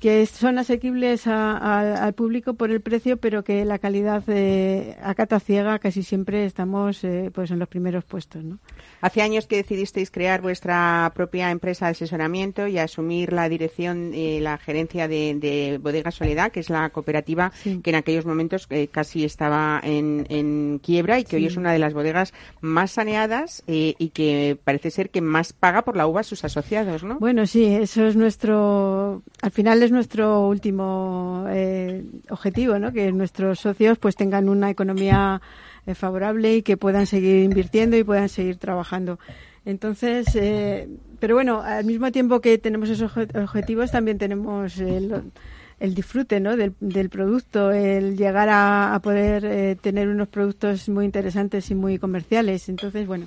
que 0.00 0.24
son 0.26 0.58
asequibles 0.58 1.26
a- 1.26 1.56
a- 1.56 2.04
al 2.04 2.12
público 2.14 2.54
por 2.54 2.70
el 2.70 2.80
precio, 2.80 3.16
pero 3.16 3.42
que 3.42 3.64
la 3.64 3.78
calidad 3.78 4.22
eh, 4.28 4.96
a 5.02 5.14
cata 5.14 5.40
ciega 5.40 5.78
casi 5.78 6.02
siempre 6.02 6.44
estamos 6.44 7.02
eh, 7.04 7.30
pues 7.34 7.50
en 7.50 7.58
los 7.58 7.68
primeros 7.68 8.04
puestos, 8.04 8.44
¿no? 8.44 8.58
Hace 9.00 9.22
años 9.22 9.46
que 9.46 9.56
decidisteis 9.56 10.10
crear 10.10 10.40
vuestra 10.40 11.10
propia 11.14 11.50
empresa 11.50 11.86
de 11.86 11.92
asesoramiento 11.92 12.66
y 12.66 12.78
asumir 12.78 13.32
la 13.32 13.48
dirección 13.48 14.12
y 14.14 14.40
la 14.40 14.58
gerencia 14.58 15.08
de, 15.08 15.34
de 15.38 15.78
Bodega 15.80 16.10
Soledad, 16.10 16.50
que 16.52 16.60
es 16.60 16.70
la 16.70 16.90
cooperativa 16.90 17.52
que 17.82 17.90
en 17.90 17.96
aquellos 17.96 18.26
momentos 18.26 18.66
eh, 18.70 18.88
casi 18.88 19.24
estaba 19.24 19.80
en, 19.82 20.26
en 20.30 20.80
quiebra 20.82 21.18
y 21.18 21.24
que 21.24 21.36
hoy 21.36 21.46
es 21.46 21.56
una 21.56 21.72
de 21.72 21.78
las 21.78 21.94
bodegas 21.94 22.32
más 22.60 22.92
saneadas 22.92 23.62
eh, 23.66 23.94
y 23.98 24.10
que 24.10 24.58
parece 24.64 24.90
ser 24.90 25.10
que 25.10 25.20
más 25.20 25.52
paga 25.52 25.82
por 25.82 25.96
la 25.96 26.06
uva 26.06 26.20
a 26.20 26.24
sus 26.24 26.44
asociados, 26.44 27.02
¿no? 27.04 27.18
Bueno, 27.18 27.46
sí, 27.46 27.64
eso 27.66 28.06
es 28.06 28.16
nuestro, 28.16 29.22
al 29.42 29.50
final 29.50 29.82
es 29.82 29.87
nuestro 29.90 30.48
último 30.48 31.46
eh, 31.48 32.04
objetivo, 32.30 32.78
¿no? 32.78 32.92
Que 32.92 33.10
nuestros 33.12 33.60
socios 33.60 33.98
pues 33.98 34.16
tengan 34.16 34.48
una 34.48 34.70
economía 34.70 35.40
eh, 35.86 35.94
favorable 35.94 36.56
y 36.56 36.62
que 36.62 36.76
puedan 36.76 37.06
seguir 37.06 37.44
invirtiendo 37.44 37.96
y 37.96 38.04
puedan 38.04 38.28
seguir 38.28 38.56
trabajando. 38.56 39.18
Entonces, 39.64 40.26
eh, 40.34 40.88
pero 41.20 41.34
bueno, 41.34 41.60
al 41.60 41.84
mismo 41.84 42.10
tiempo 42.10 42.40
que 42.40 42.56
tenemos 42.58 42.88
esos 42.88 43.12
obje- 43.14 43.42
objetivos, 43.42 43.90
también 43.90 44.16
tenemos 44.16 44.78
el, 44.78 45.22
el 45.78 45.94
disfrute 45.94 46.40
¿no? 46.40 46.56
del, 46.56 46.72
del 46.80 47.10
producto, 47.10 47.70
el 47.70 48.16
llegar 48.16 48.48
a, 48.48 48.94
a 48.94 49.00
poder 49.00 49.44
eh, 49.44 49.76
tener 49.80 50.08
unos 50.08 50.28
productos 50.28 50.88
muy 50.88 51.04
interesantes 51.04 51.70
y 51.70 51.74
muy 51.74 51.98
comerciales. 51.98 52.68
Entonces, 52.68 53.06
bueno, 53.06 53.26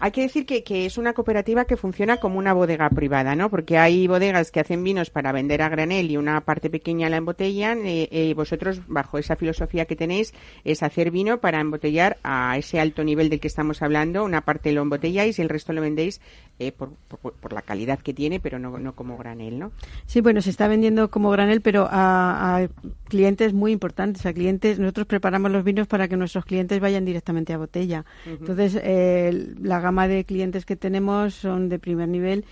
Hay 0.00 0.12
que 0.12 0.22
decir 0.22 0.46
que, 0.46 0.62
que 0.62 0.86
es 0.86 0.96
una 0.96 1.12
cooperativa 1.12 1.64
que 1.64 1.76
funciona 1.76 2.18
como 2.18 2.38
una 2.38 2.52
bodega 2.52 2.88
privada, 2.90 3.34
¿no? 3.34 3.50
Porque 3.50 3.78
hay 3.78 4.06
bodegas 4.06 4.50
que 4.52 4.60
hacen 4.60 4.84
vinos 4.84 5.10
para 5.10 5.32
vender 5.32 5.60
a 5.60 5.68
granel 5.68 6.10
y 6.10 6.16
una 6.16 6.40
parte 6.42 6.70
pequeña 6.70 7.08
la 7.08 7.16
embotellan. 7.16 7.84
eh, 7.84 8.08
eh, 8.12 8.32
vosotros, 8.34 8.80
bajo 8.86 9.18
esa 9.18 9.34
filosofía 9.34 9.86
que 9.86 9.96
tenéis, 9.96 10.32
es 10.64 10.82
hacer 10.84 11.10
vino 11.10 11.38
para 11.40 11.60
embotellar 11.60 12.16
a 12.22 12.56
ese 12.56 12.78
alto 12.78 13.02
nivel 13.02 13.28
del 13.28 13.40
que 13.40 13.48
estamos 13.48 13.82
hablando. 13.82 14.24
Una 14.24 14.42
parte 14.42 14.70
lo 14.72 14.82
embotelláis 14.82 15.38
y 15.38 15.42
el 15.42 15.48
resto 15.48 15.72
lo 15.72 15.80
vendéis 15.80 16.20
eh, 16.60 16.70
por, 16.70 16.90
por- 17.08 17.32
por 17.32 17.52
la 17.52 17.62
calidad 17.62 17.98
que 17.98 18.14
tiene, 18.14 18.38
pero 18.40 18.58
no, 18.60 18.78
no 18.78 18.94
como 18.94 19.16
granel, 19.16 19.58
¿no? 19.58 19.72
Sí, 20.06 20.20
bueno, 20.20 20.40
se 20.42 20.50
está 20.50 20.68
vendiendo 20.68 21.10
como 21.10 21.30
granel, 21.30 21.60
pero 21.60 21.88
a, 21.90 22.56
a 22.62 22.68
clientes 23.08 23.52
muy 23.52 23.72
importantes, 23.72 24.24
a 24.26 24.32
clientes. 24.32 24.78
Nosotros 24.78 25.06
preparamos 25.08 25.50
los 25.50 25.64
vinos 25.64 25.88
para 25.88 26.06
que 26.06 26.16
nuestros 26.16 26.44
clientes 26.44 26.78
vayan 26.80 27.04
directamente 27.04 27.52
a 27.52 27.58
botella. 27.58 28.04
Ujú. 28.26 28.36
Entonces, 28.40 28.80
eh, 28.82 29.54
la 29.60 29.80
gama 29.88 30.06
de 30.06 30.24
clientes 30.24 30.66
que 30.66 30.76
tenemos 30.76 31.32
son 31.32 31.70
de 31.70 31.78
primer 31.78 32.08
nivel 32.08 32.44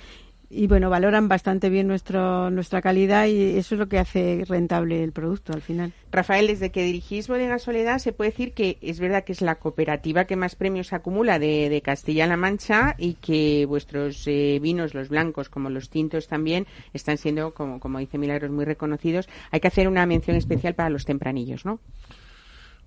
y, 0.49 0.69
bueno, 0.69 0.89
valoran 0.89 1.29
bastante 1.29 1.69
bien 1.69 1.87
nuestro, 1.87 2.51
nuestra 2.51 2.81
calidad 2.81 3.27
y 3.27 3.59
eso 3.59 3.75
es 3.75 3.79
lo 3.79 3.89
que 3.89 3.99
hace 3.99 4.45
rentable 4.47 5.03
el 5.03 5.13
producto 5.13 5.53
al 5.53 5.61
final. 5.61 5.93
Rafael, 6.11 6.47
desde 6.47 6.71
que 6.71 6.85
dirigís 6.85 7.29
Bodega 7.29 7.59
Soledad, 7.59 7.99
se 7.99 8.13
puede 8.13 8.31
decir 8.31 8.55
que 8.55 8.79
es 8.81 8.99
verdad 8.99 9.25
que 9.25 9.33
es 9.33 9.43
la 9.43 9.57
cooperativa 9.57 10.25
que 10.25 10.37
más 10.37 10.55
premios 10.55 10.95
acumula 10.95 11.39
de, 11.39 11.69
de 11.69 11.83
Castilla-La 11.83 12.39
Mancha 12.39 12.95
y 12.97 13.15
que 13.15 13.67
vuestros 13.67 14.23
eh, 14.29 14.59
vinos, 14.63 14.95
los 14.95 15.09
blancos 15.11 15.51
como 15.51 15.69
los 15.69 15.91
tintos 15.91 16.27
también, 16.27 16.67
están 16.95 17.19
siendo, 17.19 17.53
como, 17.53 17.81
como 17.81 17.99
dice 17.99 18.17
Milagros, 18.17 18.51
muy 18.51 18.65
reconocidos. 18.65 19.29
Hay 19.51 19.61
que 19.61 19.69
hacer 19.69 19.89
una 19.89 20.07
mención 20.07 20.37
especial 20.37 20.75
para 20.75 20.91
los 20.91 21.05
tempranillos, 21.05 21.67
¿no? 21.67 21.81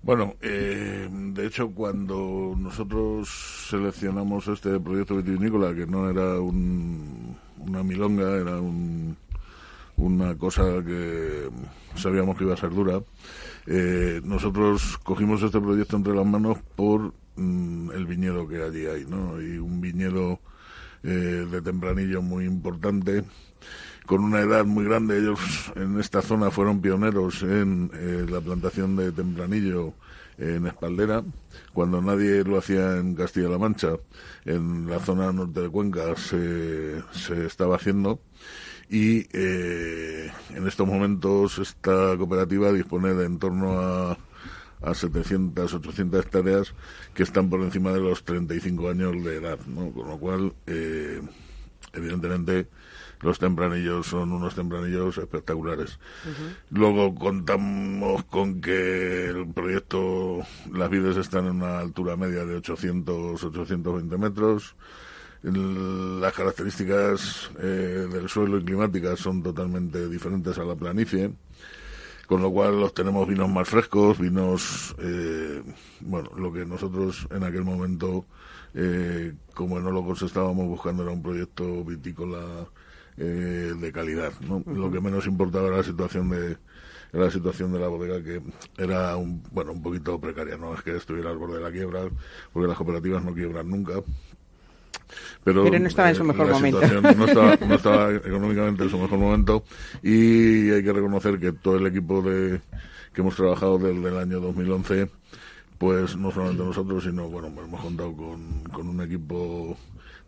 Bueno, 0.02 0.34
eh, 0.40 1.08
de 1.10 1.46
hecho, 1.46 1.70
cuando 1.72 2.54
nosotros 2.56 3.28
seleccionamos 3.68 4.48
este 4.48 4.80
proyecto 4.80 5.16
vitivinícola, 5.16 5.74
que 5.74 5.86
no 5.86 6.08
era 6.08 6.40
un- 6.40 7.36
una 7.58 7.82
milonga, 7.82 8.34
era 8.36 8.58
un- 8.60 9.16
una 9.96 10.36
cosa 10.36 10.62
que 10.84 11.48
sabíamos 11.96 12.36
que 12.38 12.44
iba 12.44 12.54
a 12.54 12.56
ser 12.56 12.70
dura, 12.70 13.02
eh, 13.66 14.20
nosotros 14.24 14.98
cogimos 15.04 15.42
este 15.42 15.60
proyecto 15.60 15.96
entre 15.96 16.14
las 16.14 16.26
manos 16.26 16.58
por 16.76 17.14
mm, 17.36 17.92
el 17.92 18.06
viñedo 18.06 18.48
que 18.48 18.62
allí 18.62 18.86
hay, 18.86 19.06
¿no? 19.06 19.40
Y 19.42 19.58
un 19.58 19.80
viñedo 19.80 20.40
eh, 21.04 21.46
de 21.50 21.62
tempranillo 21.62 22.22
muy 22.22 22.44
importante, 22.46 23.24
con 24.10 24.24
una 24.24 24.40
edad 24.40 24.64
muy 24.64 24.84
grande. 24.84 25.18
Ellos 25.18 25.38
en 25.76 26.00
esta 26.00 26.20
zona 26.20 26.50
fueron 26.50 26.80
pioneros 26.80 27.44
en 27.44 27.92
eh, 27.94 28.26
la 28.28 28.40
plantación 28.40 28.96
de 28.96 29.12
tempranillo 29.12 29.94
en 30.36 30.66
Espaldera, 30.66 31.22
cuando 31.72 32.02
nadie 32.02 32.42
lo 32.42 32.58
hacía 32.58 32.96
en 32.96 33.14
Castilla-La 33.14 33.58
Mancha, 33.58 33.92
en 34.44 34.90
la 34.90 34.98
zona 34.98 35.32
norte 35.32 35.60
de 35.60 35.68
Cuenca 35.68 36.16
se, 36.16 37.00
se 37.12 37.46
estaba 37.46 37.76
haciendo. 37.76 38.18
Y 38.88 39.28
eh, 39.32 40.32
en 40.56 40.66
estos 40.66 40.88
momentos 40.88 41.60
esta 41.60 42.16
cooperativa 42.16 42.72
dispone 42.72 43.14
de 43.14 43.26
en 43.26 43.38
torno 43.38 43.78
a, 43.78 44.18
a 44.82 44.92
700, 44.92 45.72
800 45.72 46.24
hectáreas 46.24 46.74
que 47.14 47.22
están 47.22 47.48
por 47.48 47.60
encima 47.60 47.92
de 47.92 48.00
los 48.00 48.24
35 48.24 48.90
años 48.90 49.22
de 49.22 49.36
edad, 49.36 49.60
¿no? 49.68 49.92
Con 49.92 50.08
lo 50.08 50.18
cual, 50.18 50.52
eh, 50.66 51.20
evidentemente, 51.92 52.66
los 53.22 53.38
tempranillos 53.38 54.06
son 54.06 54.32
unos 54.32 54.54
tempranillos 54.54 55.18
espectaculares. 55.18 55.98
Luego 56.70 57.14
contamos 57.14 58.24
con 58.24 58.60
que 58.60 59.26
el 59.26 59.46
proyecto, 59.48 60.38
las 60.72 60.88
vides 60.90 61.16
están 61.16 61.46
en 61.46 61.56
una 61.56 61.80
altura 61.80 62.16
media 62.16 62.44
de 62.44 62.56
800, 62.56 63.42
820 63.44 64.16
metros. 64.16 64.74
El- 65.42 66.20
Las 66.20 66.32
características 66.34 67.50
eh, 67.60 68.06
del 68.12 68.28
suelo 68.28 68.58
y 68.58 68.64
climáticas 68.64 69.18
son 69.18 69.42
totalmente 69.42 70.08
diferentes 70.08 70.58
a 70.58 70.64
la 70.64 70.74
planicie, 70.74 71.32
con 72.26 72.42
lo 72.42 72.50
cual 72.50 72.78
los 72.80 72.94
tenemos 72.94 73.26
vinos 73.26 73.48
más 73.48 73.68
frescos, 73.68 74.18
vinos, 74.18 74.94
eh, 74.98 75.62
bueno, 76.00 76.30
lo 76.36 76.52
que 76.52 76.64
nosotros 76.66 77.26
en 77.30 77.42
aquel 77.44 77.64
momento, 77.64 78.24
eh, 78.74 79.32
como 79.54 79.78
enólogos 79.78 80.22
estábamos 80.22 80.66
buscando 80.66 81.02
era 81.02 81.12
un 81.12 81.22
proyecto 81.22 81.84
vitícola 81.84 82.66
eh, 83.22 83.74
de 83.78 83.92
calidad, 83.92 84.32
¿no? 84.40 84.64
Lo 84.66 84.90
que 84.90 84.98
menos 84.98 85.26
importaba 85.26 85.68
era 85.68 85.76
la 85.76 85.82
situación 85.82 86.30
de 86.30 86.56
era 87.12 87.24
la 87.24 87.30
situación 87.30 87.70
de 87.70 87.78
la 87.78 87.88
bodega 87.88 88.22
que 88.22 88.40
era 88.78 89.14
un 89.16 89.42
bueno 89.52 89.72
un 89.72 89.82
poquito 89.82 90.18
precaria, 90.18 90.56
no 90.56 90.72
es 90.72 90.82
que 90.82 90.96
estuviera 90.96 91.28
al 91.28 91.36
borde 91.36 91.58
de 91.58 91.64
la 91.64 91.70
quiebra, 91.70 92.08
porque 92.50 92.68
las 92.68 92.78
cooperativas 92.78 93.22
no 93.22 93.34
quiebran 93.34 93.68
nunca. 93.68 93.94
Pero, 95.44 95.64
Pero 95.64 95.78
no 95.78 95.88
estaba 95.88 96.08
en 96.08 96.14
su 96.14 96.22
eh, 96.22 96.26
mejor 96.26 96.50
momento. 96.50 96.80
No 96.80 97.26
estaba, 97.26 97.56
no 97.68 97.74
estaba 97.74 98.14
económicamente 98.14 98.84
en 98.84 98.90
su 98.90 98.98
mejor 98.98 99.18
momento 99.18 99.64
y 100.02 100.70
hay 100.70 100.82
que 100.82 100.92
reconocer 100.92 101.38
que 101.38 101.52
todo 101.52 101.76
el 101.76 101.86
equipo 101.88 102.22
de 102.22 102.60
que 103.12 103.20
hemos 103.20 103.36
trabajado 103.36 103.78
desde 103.78 104.08
el 104.08 104.16
año 104.16 104.40
2011 104.40 105.10
pues 105.80 106.14
no 106.14 106.30
solamente 106.30 106.62
nosotros, 106.62 107.04
sino 107.04 107.26
bueno, 107.30 107.50
pues 107.54 107.66
hemos 107.66 107.80
contado 107.80 108.14
con, 108.14 108.64
con 108.64 108.86
un 108.86 109.00
equipo 109.00 109.78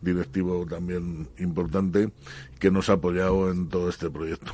directivo 0.01 0.65
también 0.65 1.27
importante 1.37 2.09
que 2.59 2.71
nos 2.71 2.89
ha 2.89 2.93
apoyado 2.93 3.51
en 3.51 3.69
todo 3.69 3.87
este 3.87 4.09
proyecto. 4.09 4.51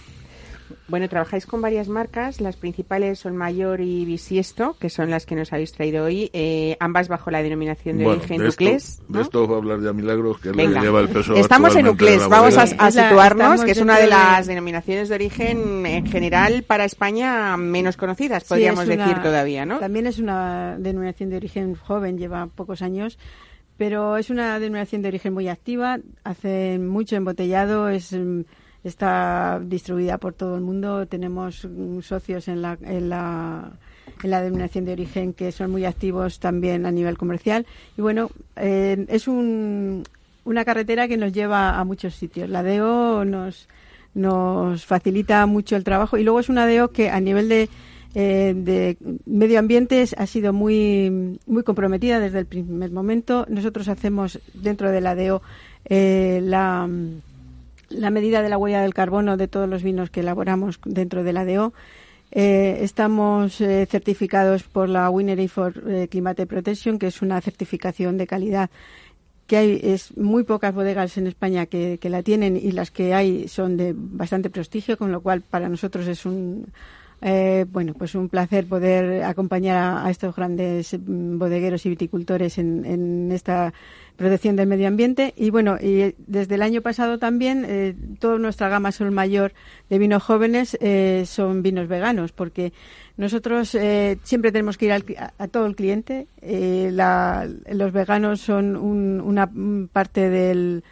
Bueno, 0.87 1.07
trabajáis 1.09 1.45
con 1.45 1.61
varias 1.61 1.87
marcas, 1.87 2.41
las 2.41 2.55
principales 2.55 3.19
son 3.19 3.35
Mayor 3.37 3.81
y 3.81 4.05
Bisiesto, 4.05 4.75
que 4.79 4.89
son 4.89 5.09
las 5.09 5.25
que 5.25 5.35
nos 5.35 5.51
habéis 5.53 5.71
traído 5.71 6.05
hoy, 6.05 6.29
eh, 6.33 6.77
ambas 6.79 7.07
bajo 7.07 7.31
la 7.31 7.41
denominación 7.43 7.97
de 7.97 8.03
Bueno, 8.03 8.19
origen 8.19 8.41
de 8.41 8.47
esto, 8.49 9.03
de 9.07 9.21
esto 9.21 9.47
va 9.47 9.55
a 9.55 9.57
hablar 9.57 9.81
ya 9.81 9.93
Milagros, 9.93 10.39
que 10.39 10.49
es 10.49 10.55
la 10.55 10.63
Venga. 10.63 10.79
que 10.79 10.85
lleva 10.85 10.99
el 11.01 11.09
peso 11.09 11.35
Estamos 11.35 11.75
en 11.75 11.85
actualmente 11.87 12.05
de 12.05 12.11
Uclés, 12.15 12.21
la 12.21 12.27
vamos 12.27 12.57
a, 12.57 12.91
situarnos, 12.91 13.63
que 13.63 13.71
es 13.71 13.81
una 13.81 13.95
de 13.97 14.03
de- 14.03 14.07
las 14.09 14.47
denominaciones 14.47 15.09
de 15.09 15.15
origen 15.15 15.85
en 15.85 16.05
general 16.07 16.63
para 16.63 16.85
España 16.85 17.55
menos 17.57 17.97
conocidas, 17.97 18.43
Sí, 18.43 18.49
podríamos 18.49 18.85
una- 18.85 18.95
decir 18.95 19.21
todavía, 19.21 19.65
¿no? 19.65 19.79
También 19.79 20.07
es 20.07 20.19
una 20.19 20.75
denominación 20.79 21.29
de 21.29 21.37
origen 21.37 21.75
joven, 21.75 22.17
lleva 22.17 22.47
pocos 22.47 22.81
años, 22.81 23.17
pero 23.77 24.17
es 24.17 24.29
una 24.29 24.59
denominación 24.59 25.01
de 25.01 25.07
origen 25.07 25.33
muy 25.33 25.47
activa, 25.47 25.99
hace 26.23 26.77
mucho 26.79 27.15
embotellado, 27.15 27.87
es 27.89 28.13
está 28.83 29.59
distribuida 29.63 30.17
por 30.17 30.33
todo 30.33 30.55
el 30.55 30.61
mundo, 30.61 31.05
tenemos 31.05 31.65
mm, 31.65 31.99
socios 32.01 32.47
en 32.47 32.61
la, 32.61 32.77
en 32.81 33.09
la 33.09 33.71
en 34.23 34.31
la 34.31 34.41
denominación 34.41 34.85
de 34.85 34.91
origen 34.91 35.33
que 35.33 35.51
son 35.51 35.71
muy 35.71 35.85
activos 35.85 36.39
también 36.39 36.85
a 36.85 36.91
nivel 36.91 37.17
comercial. 37.17 37.65
Y 37.97 38.01
bueno 38.01 38.29
eh, 38.57 39.05
es 39.07 39.27
un, 39.27 40.03
una 40.43 40.65
carretera 40.65 41.07
que 41.07 41.17
nos 41.17 41.31
lleva 41.31 41.79
a 41.79 41.83
muchos 41.83 42.15
sitios. 42.15 42.49
La 42.49 42.63
DEO 42.63 43.23
nos 43.25 43.67
nos 44.13 44.85
facilita 44.85 45.45
mucho 45.45 45.75
el 45.75 45.83
trabajo. 45.83 46.17
Y 46.17 46.23
luego 46.23 46.39
es 46.39 46.49
una 46.49 46.65
DEO 46.65 46.89
que 46.91 47.09
a 47.09 47.19
nivel 47.19 47.47
de, 47.49 47.69
eh, 48.15 48.53
de 48.55 48.97
medio 49.25 49.59
ambiente 49.59 50.05
ha 50.17 50.25
sido 50.25 50.51
muy, 50.51 51.39
muy 51.45 51.63
comprometida 51.63 52.19
desde 52.19 52.39
el 52.39 52.45
primer 52.45 52.91
momento. 52.91 53.45
Nosotros 53.49 53.87
hacemos 53.87 54.39
dentro 54.53 54.91
de 54.91 55.01
la 55.01 55.15
DEO 55.15 55.41
eh, 55.85 56.41
la, 56.43 56.89
la 57.89 58.09
medida 58.09 58.41
de 58.41 58.49
la 58.49 58.57
huella 58.57 58.81
del 58.81 58.93
carbono 58.93 59.37
de 59.37 59.47
todos 59.47 59.67
los 59.67 59.83
vinos 59.83 60.09
que 60.09 60.21
elaboramos 60.21 60.79
dentro 60.85 61.23
de 61.23 61.33
la 61.33 61.45
DEO. 61.45 61.73
Eh, 62.31 62.79
estamos 62.81 63.59
eh, 63.59 63.87
certificados 63.89 64.63
por 64.63 64.87
la 64.87 65.09
Winery 65.09 65.47
for 65.47 65.83
eh, 65.87 66.07
Climate 66.09 66.45
Protection, 66.45 66.99
que 66.99 67.07
es 67.07 67.21
una 67.21 67.41
certificación 67.41 68.17
de 68.17 68.27
calidad 68.27 68.69
que 69.47 69.57
hay 69.57 69.79
es 69.81 70.15
muy 70.15 70.43
pocas 70.43 70.75
bodegas 70.75 71.17
en 71.17 71.25
España 71.25 71.65
que, 71.65 71.97
que 71.99 72.09
la 72.09 72.21
tienen 72.21 72.55
y 72.55 72.71
las 72.71 72.91
que 72.91 73.15
hay 73.15 73.47
son 73.47 73.77
de 73.77 73.95
bastante 73.97 74.51
prestigio, 74.51 74.95
con 74.95 75.11
lo 75.11 75.21
cual 75.21 75.41
para 75.41 75.67
nosotros 75.69 76.07
es 76.07 76.23
un 76.27 76.67
eh, 77.21 77.65
bueno, 77.69 77.93
pues 77.93 78.15
un 78.15 78.29
placer 78.29 78.65
poder 78.65 79.23
acompañar 79.23 80.05
a, 80.05 80.09
estos 80.09 80.35
grandes 80.35 80.93
mm, 80.97 81.37
bodegueros 81.37 81.85
y 81.85 81.89
viticultores 81.89 82.57
en, 82.57 83.31
esta 83.31 83.73
protección 84.15 84.55
del 84.55 84.67
medio 84.67 84.87
ambiente. 84.87 85.33
Y 85.37 85.49
bueno, 85.49 85.77
y 85.81 86.15
desde 86.27 86.55
el 86.55 86.61
año 86.61 86.81
pasado 86.81 87.19
también 87.19 87.65
eh, 87.67 87.95
toda 88.19 88.37
nuestra 88.37 88.69
gama 88.69 88.91
Sol 88.91 89.11
Mayor 89.11 89.53
de 89.89 89.97
vinos 89.99 90.23
jóvenes 90.23 90.77
eh, 90.81 91.23
son 91.25 91.61
vinos 91.63 91.87
veganos, 91.87 92.31
porque 92.31 92.73
nosotros 93.17 93.75
eh, 93.75 94.17
siempre 94.23 94.51
tenemos 94.51 94.77
que 94.77 94.85
ir 94.85 94.91
al 94.93 95.03
a, 95.37 95.47
todo 95.47 95.65
el 95.65 95.75
cliente. 95.75 96.27
Eh, 96.41 96.89
la- 96.93 97.47
los 97.71 97.91
veganos 97.91 98.39
son 98.41 98.75
un- 98.77 99.19
una 99.21 99.49
parte 99.91 100.29
del, 100.29 100.83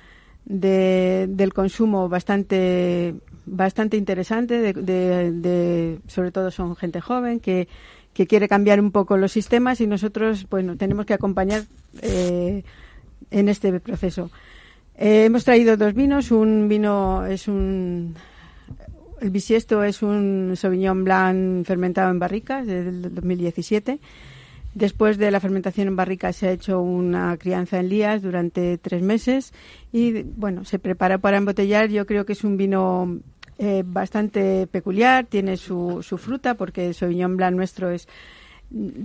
de- 0.45 1.28
del 1.30 1.53
consumo 1.53 2.07
bastante 2.09 3.15
bastante 3.47 3.97
interesante 3.97 4.73
de, 4.73 5.99
sobre 6.07 6.31
todo 6.31 6.51
son 6.51 6.75
gente 6.75 7.01
joven 7.01 7.39
que 7.39 7.67
quiere 8.27 8.47
cambiar 8.47 8.79
un 8.79 8.91
poco 8.91 9.15
los 9.17 9.31
sistemas 9.31 9.79
y 9.81 9.87
nosotros 9.87 10.47
bueno 10.49 10.75
tenemos 10.75 11.05
que 11.05 11.13
acompañar 11.13 11.63
eh, 12.01 12.63
en 13.31 13.49
este 13.49 13.79
proceso 13.79 14.29
Eh, 14.99 15.25
hemos 15.25 15.43
traído 15.43 15.77
dos 15.77 15.93
vinos 15.93 16.31
un 16.31 16.67
vino 16.67 17.23
es 17.25 17.47
un 17.47 18.15
el 19.21 19.29
bisiesto 19.29 19.83
es 19.83 20.01
un 20.01 20.53
Sauvignon 20.55 21.03
Blanc 21.03 21.65
fermentado 21.65 22.09
en 22.09 22.17
barricas 22.17 22.65
del 22.65 23.13
2017 23.13 23.99
Después 24.77 25.17
de 25.17 25.31
la 25.31 25.39
fermentación 25.39 25.87
en 25.87 25.95
barrica 25.95 26.31
se 26.33 26.49
ha 26.49 26.51
hecho 26.51 26.79
una 26.79 27.35
crianza 27.37 27.79
en 27.79 27.89
lías 27.89 28.21
durante 28.21 28.77
tres 28.77 29.01
meses 29.01 29.51
y 29.91 30.21
bueno, 30.21 30.65
se 30.65 30.77
prepara 30.77 31.17
para 31.17 31.37
embotellar. 31.37 31.89
Yo 31.89 32.05
creo 32.05 32.27
que 32.27 32.33
es 32.33 32.43
un 32.43 32.57
vino 32.57 33.19
eh, 33.57 33.83
bastante 33.85 34.67
peculiar, 34.67 35.25
tiene 35.25 35.57
su, 35.57 36.01
su 36.03 36.17
fruta 36.17 36.55
porque 36.55 36.87
el 36.87 36.93
Sauvignon 36.93 37.37
Blanc 37.37 37.55
nuestro 37.55 37.89
es 37.89 38.07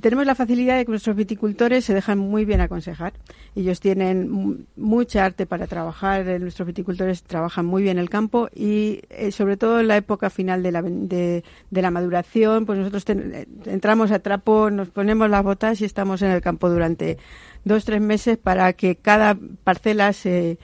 tenemos 0.01 0.27
la 0.27 0.35
facilidad 0.35 0.77
de 0.77 0.85
que 0.85 0.91
nuestros 0.91 1.15
viticultores 1.15 1.85
se 1.85 1.95
dejan 1.95 2.19
muy 2.19 2.45
bien 2.45 2.61
aconsejar. 2.61 3.13
Ellos 3.55 3.79
tienen 3.79 4.29
mu- 4.29 4.57
mucha 4.75 5.25
arte 5.25 5.47
para 5.47 5.69
trabajar, 5.69 6.27
eh, 6.29 6.41
nuestros 6.41 6.67
viticultores 6.67 7.23
trabajan 7.23 7.65
muy 7.65 7.85
bien 7.85 7.97
el 7.99 8.11
campo 8.11 8.49
y 8.53 9.03
eh, 9.09 9.31
sobre 9.31 9.57
todo 9.57 9.79
en 9.79 9.87
la 9.87 9.97
época 9.97 10.31
final 10.31 10.65
de 10.65 10.73
la, 10.73 10.83
de, 10.83 11.45
de 11.71 11.83
la 11.83 11.93
maduración, 11.93 12.67
pues 12.67 12.77
nosotros 12.81 13.05
ten- 13.05 13.47
entramos 13.67 14.11
a 14.11 14.19
trapo, 14.19 14.69
nos 14.69 14.89
ponemos 14.89 15.31
las 15.31 15.45
botas 15.45 15.81
y 15.81 15.85
estamos 15.85 16.23
en 16.23 16.33
el 16.33 16.41
campo 16.41 16.69
durante 16.69 17.19
dos, 17.65 17.85
tres 17.85 18.01
meses 18.01 18.39
para 18.39 18.73
que 18.73 18.97
cada 18.97 19.39
parcela 19.63 20.13
se, 20.13 20.59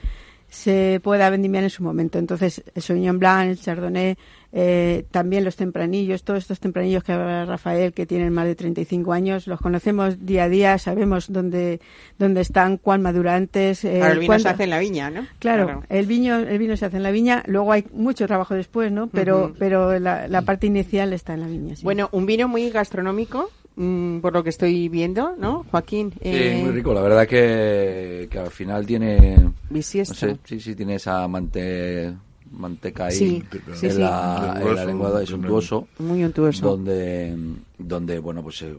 se 0.48 1.00
pueda 1.02 1.28
vendimiar 1.30 1.62
en 1.64 1.70
su 1.70 1.82
momento. 1.82 2.18
Entonces, 2.18 2.62
el 2.74 2.82
Sauvignon 2.82 3.18
Blanc, 3.18 3.50
el 3.50 3.60
Chardonnay, 3.60 4.16
eh, 4.50 5.04
también 5.10 5.44
los 5.44 5.56
tempranillos, 5.56 6.22
todos 6.24 6.38
estos 6.38 6.58
tempranillos 6.58 7.04
que 7.04 7.12
habla 7.12 7.44
Rafael, 7.44 7.92
que 7.92 8.06
tienen 8.06 8.32
más 8.32 8.46
de 8.46 8.54
35 8.54 9.12
años, 9.12 9.46
los 9.46 9.60
conocemos 9.60 10.24
día 10.24 10.44
a 10.44 10.48
día, 10.48 10.78
sabemos 10.78 11.30
dónde, 11.30 11.80
dónde 12.18 12.40
están, 12.40 12.78
cuán 12.78 13.02
madurantes. 13.02 13.84
eh, 13.84 13.98
Claro, 13.98 14.12
el 14.14 14.18
vino 14.20 14.26
cuánto- 14.30 14.42
se 14.44 14.48
hace 14.48 14.64
en 14.64 14.70
la 14.70 14.78
viña, 14.78 15.10
¿no? 15.10 15.26
Claro, 15.38 15.82
el 15.90 16.06
vino, 16.06 16.38
el 16.38 16.58
vino 16.58 16.76
se 16.78 16.86
hace 16.86 16.96
en 16.96 17.02
la 17.02 17.10
viña, 17.10 17.42
luego 17.46 17.72
hay 17.72 17.84
mucho 17.92 18.26
trabajo 18.26 18.54
después, 18.54 18.90
¿no? 18.90 19.08
Pero, 19.08 19.52
pero 19.58 19.98
la, 19.98 20.28
la 20.28 20.42
parte 20.42 20.66
inicial 20.66 21.12
está 21.12 21.34
en 21.34 21.40
la 21.40 21.46
viña. 21.46 21.76
sí. 21.76 21.84
Bueno, 21.84 22.08
un 22.12 22.24
vino 22.24 22.48
muy 22.48 22.70
gastronómico, 22.70 23.50
mm, 23.78 24.18
por 24.20 24.32
lo 24.32 24.42
que 24.42 24.50
estoy 24.50 24.88
viendo, 24.88 25.34
¿no, 25.38 25.64
Joaquín? 25.70 26.10
Sí, 26.12 26.18
Eh, 26.22 26.60
muy 26.62 26.72
rico. 26.72 26.92
La 26.92 27.00
verdad 27.00 27.26
que, 27.26 28.28
que 28.30 28.38
al 28.38 28.50
final 28.50 28.84
tiene... 28.86 29.50
Bisiesto. 29.70 30.26
No 30.26 30.34
sé, 30.34 30.38
sí, 30.44 30.60
sí, 30.60 30.74
tiene 30.74 30.96
esa 30.96 31.26
mante- 31.28 32.14
manteca 32.50 33.06
ahí 33.06 33.14
Sí, 33.16 33.42
sí, 33.74 33.86
en, 33.86 33.92
sí. 33.92 33.98
La, 34.00 34.58
en 34.60 34.74
la 34.74 34.84
lengua, 34.84 35.22
es 35.22 35.30
untuoso. 35.30 35.88
Muy 35.98 36.24
untuoso. 36.24 36.66
Donde, 36.66 37.36
donde 37.78 38.18
bueno, 38.18 38.42
pues 38.42 38.62
eh, 38.62 38.74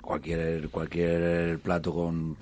cualquier, 0.00 0.68
cualquier 0.68 1.58
plato 1.60 1.92
con... 1.94 2.36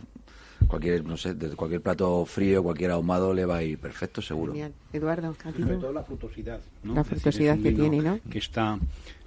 Cualquier, 0.68 1.04
no 1.04 1.16
sé, 1.16 1.34
desde 1.34 1.56
cualquier 1.56 1.80
plato 1.80 2.24
frío, 2.24 2.62
cualquier 2.62 2.92
ahumado 2.92 3.34
le 3.34 3.44
va 3.44 3.56
a 3.56 3.62
ir 3.64 3.76
perfecto, 3.78 4.22
seguro. 4.22 4.52
Genial. 4.52 4.72
Eduardo, 4.92 5.34
¿a 5.44 5.50
ti 5.52 5.62
Sobre 5.62 5.76
todo 5.78 5.92
la 5.92 6.04
frutosidad. 6.04 6.60
¿no? 6.84 6.94
La 6.94 7.02
frutosidad 7.02 7.58
que 7.58 7.72
tiene, 7.72 7.98
¿no? 8.00 8.20
Que 8.30 8.38
está 8.38 8.78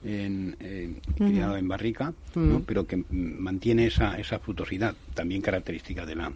en, 0.06 1.00
criado 1.18 1.58
en 1.58 1.68
barrica, 1.68 2.14
pero 2.66 2.86
que 2.86 2.98
mm, 2.98 3.04
mantiene 3.10 3.88
esa, 3.88 4.18
esa 4.18 4.40
frutosidad, 4.40 4.94
también 5.14 5.42
característica 5.42 6.06
de 6.06 6.16
la 6.16 6.32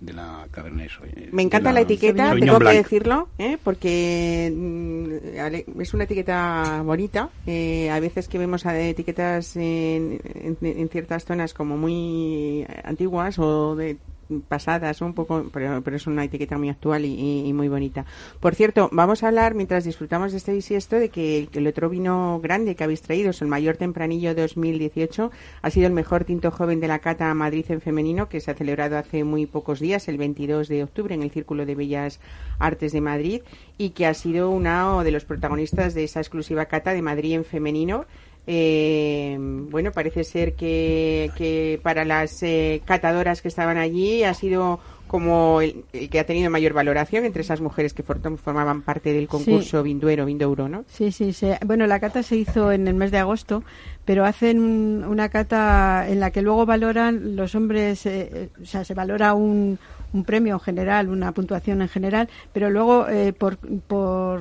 de 0.00 0.12
la 0.14 0.48
Cabernet 0.50 0.90
Sauvignon. 0.90 1.28
Me 1.30 1.42
encanta 1.42 1.70
la 1.72 1.82
etiqueta, 1.82 2.26
Sauvignon 2.30 2.58
tengo 2.58 2.70
que 2.72 2.76
decirlo, 2.76 3.28
¿eh? 3.38 3.56
porque 3.62 4.52
mm, 4.52 5.80
es 5.80 5.94
una 5.94 6.04
etiqueta 6.04 6.82
bonita. 6.84 7.30
Eh, 7.46 7.88
a 7.88 8.00
veces 8.00 8.26
que 8.26 8.36
vemos 8.38 8.66
etiquetas 8.66 9.54
en, 9.54 10.20
en- 10.34 10.56
en 10.60 10.88
ciertas 10.88 11.24
zonas 11.24 11.54
como 11.54 11.76
muy 11.76 12.66
antiguas 12.82 13.38
o 13.38 13.76
de 13.76 13.96
pasadas 14.40 15.00
un 15.00 15.14
poco 15.14 15.46
pero, 15.52 15.82
pero 15.82 15.96
es 15.96 16.06
una 16.06 16.24
etiqueta 16.24 16.58
muy 16.58 16.68
actual 16.68 17.04
y, 17.04 17.52
muy 17.52 17.68
bonita. 17.68 18.04
Por 18.40 18.54
cierto 18.54 18.88
vamos 18.92 19.22
a 19.22 19.28
hablar 19.28 19.54
mientras 19.54 19.84
disfrutamos 19.84 20.32
de 20.32 20.38
este 20.38 20.52
bisiesto 20.52 20.96
de 20.96 21.08
que 21.08 21.48
el, 21.52 21.66
otro 21.66 21.88
vino 21.88 22.40
grande 22.42 22.74
que 22.74 22.84
habéis 22.84 23.02
traído 23.02 23.30
es 23.30 23.42
el 23.42 23.48
mayor 23.48 23.76
tempranillo 23.76 24.34
2018 24.34 25.30
ha 25.62 25.70
sido 25.70 25.86
el 25.86 25.92
mejor 25.92 26.24
tinto 26.24 26.50
joven 26.50 26.80
de 26.80 26.88
la 26.88 26.98
cata 26.98 27.32
Madrid 27.34 27.66
en 27.68 27.80
femenino 27.80 28.28
que 28.28 28.40
se 28.40 28.50
ha 28.50 28.54
celebrado 28.54 28.98
hace 28.98 29.24
muy 29.24 29.46
pocos 29.46 29.80
días 29.80 30.08
el 30.08 30.18
22 30.18 30.68
de 30.68 30.82
octubre 30.84 31.14
en 31.14 31.22
el 31.22 31.30
Círculo 31.30 31.66
de 31.66 31.74
Bellas 31.74 32.20
Artes 32.58 32.92
de 32.92 33.00
Madrid 33.00 33.42
y 33.78 33.90
que 33.90 34.06
ha 34.06 34.14
sido 34.14 34.50
uno 34.50 35.02
de 35.04 35.10
los 35.10 35.24
protagonistas 35.24 35.94
de 35.94 36.04
esa 36.04 36.20
exclusiva 36.20 36.66
cata 36.66 36.92
de 36.92 37.02
Madrid 37.02 37.34
en 37.34 37.44
femenino 37.44 38.06
eh, 38.46 39.36
bueno, 39.40 39.92
parece 39.92 40.24
ser 40.24 40.54
que, 40.54 41.30
que 41.36 41.80
para 41.82 42.04
las 42.04 42.42
eh, 42.42 42.82
catadoras 42.84 43.40
que 43.42 43.48
estaban 43.48 43.76
allí 43.76 44.24
ha 44.24 44.34
sido 44.34 44.80
como 45.06 45.60
el, 45.60 45.84
el 45.92 46.08
que 46.08 46.18
ha 46.20 46.24
tenido 46.24 46.50
mayor 46.50 46.72
valoración 46.72 47.26
entre 47.26 47.42
esas 47.42 47.60
mujeres 47.60 47.92
que 47.92 48.02
for- 48.02 48.18
formaban 48.38 48.80
parte 48.80 49.12
del 49.12 49.28
concurso 49.28 49.82
Vinduero, 49.82 50.24
Vindouro, 50.24 50.68
¿no? 50.70 50.84
Sí, 50.88 51.12
sí, 51.12 51.34
se- 51.34 51.58
bueno, 51.66 51.86
la 51.86 52.00
cata 52.00 52.22
se 52.22 52.36
hizo 52.36 52.72
en 52.72 52.88
el 52.88 52.94
mes 52.94 53.10
de 53.10 53.18
agosto, 53.18 53.62
pero 54.06 54.24
hacen 54.24 54.58
un- 54.58 55.04
una 55.06 55.28
cata 55.28 56.06
en 56.08 56.18
la 56.18 56.30
que 56.30 56.40
luego 56.40 56.64
valoran 56.64 57.36
los 57.36 57.54
hombres, 57.54 58.06
eh, 58.06 58.48
o 58.60 58.64
sea, 58.64 58.84
se 58.84 58.94
valora 58.94 59.34
un, 59.34 59.78
un 60.14 60.24
premio 60.24 60.54
en 60.54 60.60
general, 60.60 61.10
una 61.10 61.32
puntuación 61.32 61.82
en 61.82 61.88
general, 61.88 62.28
pero 62.54 62.70
luego 62.70 63.06
eh, 63.08 63.34
por, 63.34 63.58
por, 63.86 64.40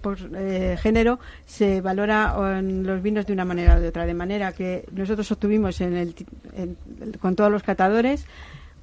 por 0.00 0.16
eh, 0.36 0.76
género 0.80 1.18
se 1.46 1.80
valora 1.80 2.34
en 2.58 2.86
los 2.86 3.02
vinos 3.02 3.26
de 3.26 3.32
una 3.32 3.44
manera 3.44 3.76
o 3.76 3.80
de 3.80 3.88
otra, 3.88 4.06
de 4.06 4.14
manera 4.14 4.52
que 4.52 4.84
nosotros 4.92 5.30
obtuvimos 5.32 5.80
en 5.80 5.96
el, 5.96 6.14
en- 6.56 6.76
con 7.20 7.34
todos 7.36 7.50
los 7.50 7.62
catadores 7.62 8.24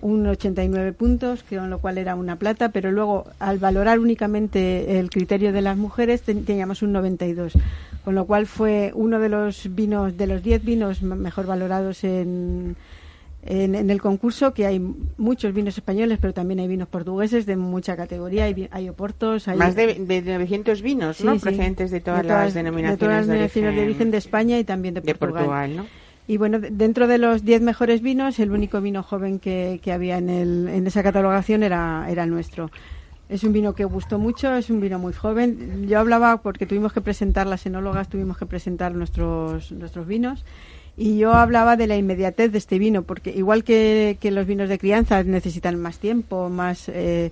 un 0.02 0.28
89 0.28 0.92
puntos, 0.92 1.44
con 1.44 1.70
lo 1.70 1.80
cual 1.80 1.98
era 1.98 2.16
una 2.16 2.36
plata, 2.36 2.70
pero 2.70 2.92
luego 2.92 3.26
al 3.40 3.60
valorar 3.60 3.98
únicamente 4.00 5.00
el 5.00 5.10
criterio 5.10 5.54
de 5.54 5.62
las 5.62 5.78
mujeres 5.78 6.22
ten- 6.22 6.44
teníamos 6.44 6.82
un 6.82 6.92
92, 6.92 7.54
con 8.04 8.14
lo 8.14 8.26
cual 8.26 8.46
fue 8.46 8.92
uno 8.94 9.20
de 9.20 9.30
los 9.30 9.74
vinos, 9.74 10.18
de 10.18 10.28
los 10.28 10.44
10 10.44 10.64
vinos 10.66 11.02
mejor 11.02 11.46
valorados 11.48 12.04
en, 12.04 12.76
en, 13.46 13.76
en 13.76 13.90
el 13.92 14.02
concurso, 14.02 14.54
que 14.54 14.66
hay 14.66 14.80
muchos 15.18 15.54
vinos 15.54 15.78
españoles, 15.78 16.18
pero 16.20 16.34
también 16.34 16.60
hay 16.60 16.68
vinos 16.68 16.88
portugueses 16.88 17.46
de 17.46 17.56
mucha 17.56 17.96
categoría, 17.96 18.46
hay, 18.46 18.68
hay 18.72 18.90
oportos, 18.90 19.48
hay... 19.48 19.56
Más 19.58 19.76
de, 19.76 19.94
de 19.96 20.22
900 20.24 20.82
vinos, 20.82 21.24
¿no? 21.24 21.34
Sí, 21.34 21.40
sí. 21.40 21.44
Procedentes 21.44 21.92
de 21.92 22.02
todas, 22.02 22.24
De 22.24 22.28
las 22.30 22.54
denominaciones 22.56 23.00
de, 23.00 23.06
todas 23.06 23.18
las 23.18 23.28
de 23.28 23.34
denominaciones 23.34 23.70
origen, 23.70 23.76
de 23.86 23.90
origen 23.92 24.12
de 24.12 24.18
España 24.18 24.60
y 24.60 24.64
también 24.64 24.94
de 24.96 25.02
de 25.02 25.14
Portugal. 25.16 25.44
Portugal, 25.46 25.76
¿no? 25.76 25.86
Y 26.28 26.38
bueno, 26.38 26.60
de- 26.60 26.72
dentro 26.72 27.06
de 27.08 27.20
los 27.20 27.46
10 27.46 27.62
mejores 27.62 28.02
vinos, 28.02 28.40
el 28.40 28.50
único 28.50 28.82
vino 28.82 29.04
joven 29.04 29.38
que, 29.38 29.80
que 29.84 29.92
había 29.92 30.18
en, 30.18 30.30
el, 30.30 30.68
en 30.68 30.88
esa 30.88 31.04
catalogación 31.04 31.62
era, 31.62 32.08
era 32.10 32.26
nuestro. 32.26 32.72
Es 33.30 33.44
un 33.44 33.54
vino 33.54 33.74
que 33.76 33.86
gustó 33.86 34.18
mucho, 34.18 34.56
es 34.56 34.72
un 34.72 34.80
vino 34.80 34.98
muy 34.98 35.14
joven. 35.14 35.86
Yo 35.88 36.00
hablaba 36.00 36.42
porque 36.42 36.66
tuvimos 36.66 36.94
que 36.94 37.02
presentar, 37.02 37.46
las 37.46 37.64
enólogas 37.68 38.08
tuvimos 38.10 38.38
que 38.40 38.46
presentar 38.48 38.96
nuestros, 38.96 39.72
nuestros 39.72 40.08
vinos. 40.08 40.44
Y 40.98 41.18
yo 41.18 41.34
hablaba 41.34 41.76
de 41.76 41.88
la 41.88 41.98
inmediatez 41.98 42.52
de 42.52 42.58
este 42.58 42.80
vino, 42.80 43.04
porque 43.04 43.32
igual 43.32 43.64
que, 43.64 44.18
que 44.22 44.32
los 44.32 44.46
vinos 44.48 44.70
de 44.70 44.80
crianza 44.80 45.22
necesitan 45.24 45.78
más 45.80 46.00
tiempo, 46.00 46.50
más 46.50 46.88
eh, 46.88 47.32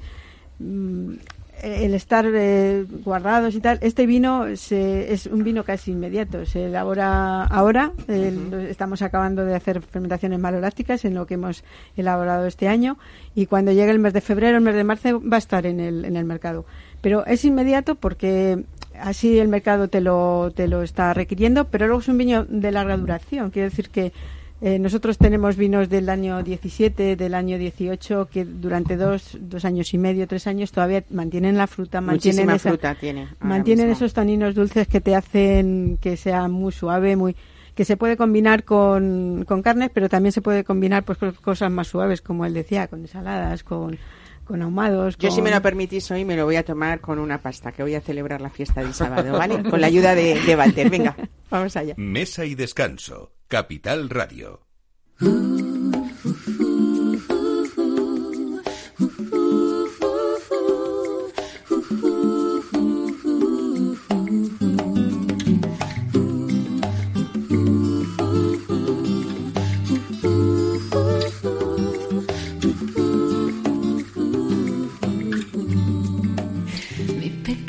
mm, 0.60 1.14
el 1.62 1.94
estar 1.94 2.26
eh, 2.34 2.84
guardados 3.06 3.56
y 3.56 3.62
tal, 3.62 3.78
este 3.82 4.06
vino 4.06 4.54
se- 4.58 5.14
es 5.14 5.28
un 5.28 5.46
vino 5.46 5.64
casi 5.64 5.92
inmediato. 5.92 6.46
Se 6.46 6.66
elabora 6.66 7.44
ahora, 7.46 7.94
eh, 8.10 8.68
estamos 8.70 9.02
acabando 9.02 9.46
de 9.46 9.56
hacer 9.56 9.82
fermentaciones 9.82 10.40
malolácticas 10.40 11.06
en 11.06 11.14
lo 11.14 11.26
que 11.26 11.36
hemos 11.36 11.64
elaborado 11.96 12.48
este 12.48 12.68
año 12.68 12.98
y 13.34 13.46
cuando 13.46 13.72
llegue 13.72 13.92
el 13.92 14.00
mes 14.00 14.12
de 14.12 14.20
febrero, 14.20 14.58
el 14.58 14.64
mes 14.64 14.76
de 14.76 14.84
marzo 14.84 15.22
va 15.22 15.38
a 15.38 15.40
estar 15.40 15.66
en 15.66 15.80
el, 15.80 16.04
en 16.04 16.18
el 16.18 16.26
mercado. 16.26 16.66
Pero 17.00 17.26
es 17.26 17.46
inmediato 17.46 17.96
porque 17.96 18.64
así 19.00 19.40
el 19.40 19.48
mercado 19.48 19.88
te 19.88 20.02
lo, 20.02 20.52
te 20.56 20.68
lo 20.68 20.84
está 20.84 21.14
requiriendo, 21.14 21.66
pero 21.66 21.88
luego 21.88 22.02
es 22.02 22.08
un 22.08 22.18
vino 22.18 22.46
de 22.46 22.72
larga 22.72 22.98
duración. 22.98 23.50
Quiere 23.52 23.70
decir 23.70 23.90
que 23.90 24.12
Eh, 24.66 24.80
nosotros 24.80 25.18
tenemos 25.18 25.58
vinos 25.58 25.90
del 25.90 26.08
año 26.08 26.42
17, 26.42 27.18
del 27.18 27.34
año 27.34 27.58
18, 27.58 28.30
que 28.32 28.46
durante 28.46 28.96
dos, 28.96 29.38
dos 29.42 29.66
años 29.66 29.94
y 29.94 29.98
medio, 29.98 30.26
tres 30.26 30.48
años 30.48 30.72
todavía 30.72 31.04
mantienen 31.10 31.58
la 31.58 31.68
fruta, 31.68 32.00
mantienen, 32.00 32.50
esa- 32.50 32.70
fruta 32.70 32.96
tiene. 32.96 33.28
mantienen 33.42 33.88
mismo. 33.90 33.98
esos 34.06 34.14
taninos 34.14 34.56
dulces 34.56 34.88
que 34.88 35.02
te 35.02 35.16
hacen 35.18 35.98
que 36.00 36.16
sea 36.16 36.48
muy 36.48 36.72
suave, 36.72 37.18
muy 37.18 37.36
que 37.76 37.84
se 37.84 37.98
puede 37.98 38.16
combinar 38.16 38.64
con, 38.64 39.44
con 39.46 39.62
carnes, 39.64 39.90
pero 39.94 40.08
también 40.08 40.32
se 40.32 40.42
puede 40.42 40.64
combinar 40.64 41.04
pues 41.04 41.18
con 41.18 41.34
cosas 41.34 41.70
más 41.70 41.88
suaves, 41.90 42.22
como 42.22 42.46
él 42.46 42.54
decía, 42.54 42.88
con 42.88 43.02
ensaladas, 43.02 43.64
con, 43.66 43.98
con 44.44 44.62
ahumados. 44.62 45.18
Yo, 45.18 45.32
si 45.32 45.42
me 45.42 45.52
lo 45.52 45.62
permitís 45.62 46.10
hoy, 46.12 46.26
me 46.26 46.36
lo 46.36 46.46
voy 46.46 46.56
a 46.56 46.64
tomar 46.64 47.00
con 47.00 47.20
una 47.20 47.42
pasta, 47.42 47.72
que 47.72 47.84
voy 47.84 47.96
a 47.96 48.02
celebrar 48.02 48.42
la 48.42 48.50
fiesta 48.50 48.82
del 48.82 48.94
sábado, 48.94 49.34
¿vale? 49.34 49.64
Con 49.64 49.82
la 49.82 49.88
ayuda 49.88 50.16
de, 50.16 50.40
de 50.42 50.56
Walter. 50.56 50.90
Venga, 50.90 51.16
vamos 51.50 51.76
allá. 51.76 51.94
Mesa 51.98 52.46
y 52.46 52.56
descanso. 52.56 53.34
Capital 53.48 54.10
Radio. 54.10 54.62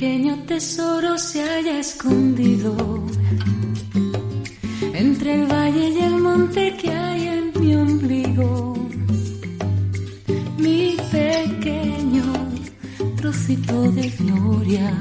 Pequeño 0.05 0.37
tesoro 0.47 1.17
se 1.17 1.43
haya 1.43 1.79
escondido 1.79 2.77
entre 4.93 5.35
el 5.37 5.47
valle 5.47 5.89
y 5.89 5.99
el 5.99 6.17
monte 6.19 6.77
que 6.77 6.91
hay 6.91 7.29
en 7.29 7.53
mi 7.59 7.75
ombligo. 7.75 8.75
Mi 10.59 10.95
pequeño 11.11 12.27
trocito 13.17 13.91
de 13.93 14.11
gloria 14.19 14.93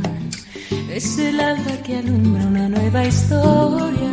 es 0.89 1.19
el 1.19 1.37
alba 1.37 1.75
que 1.83 1.97
alumbra 1.97 2.45
una 2.47 2.69
nueva 2.69 3.05
historia. 3.05 4.11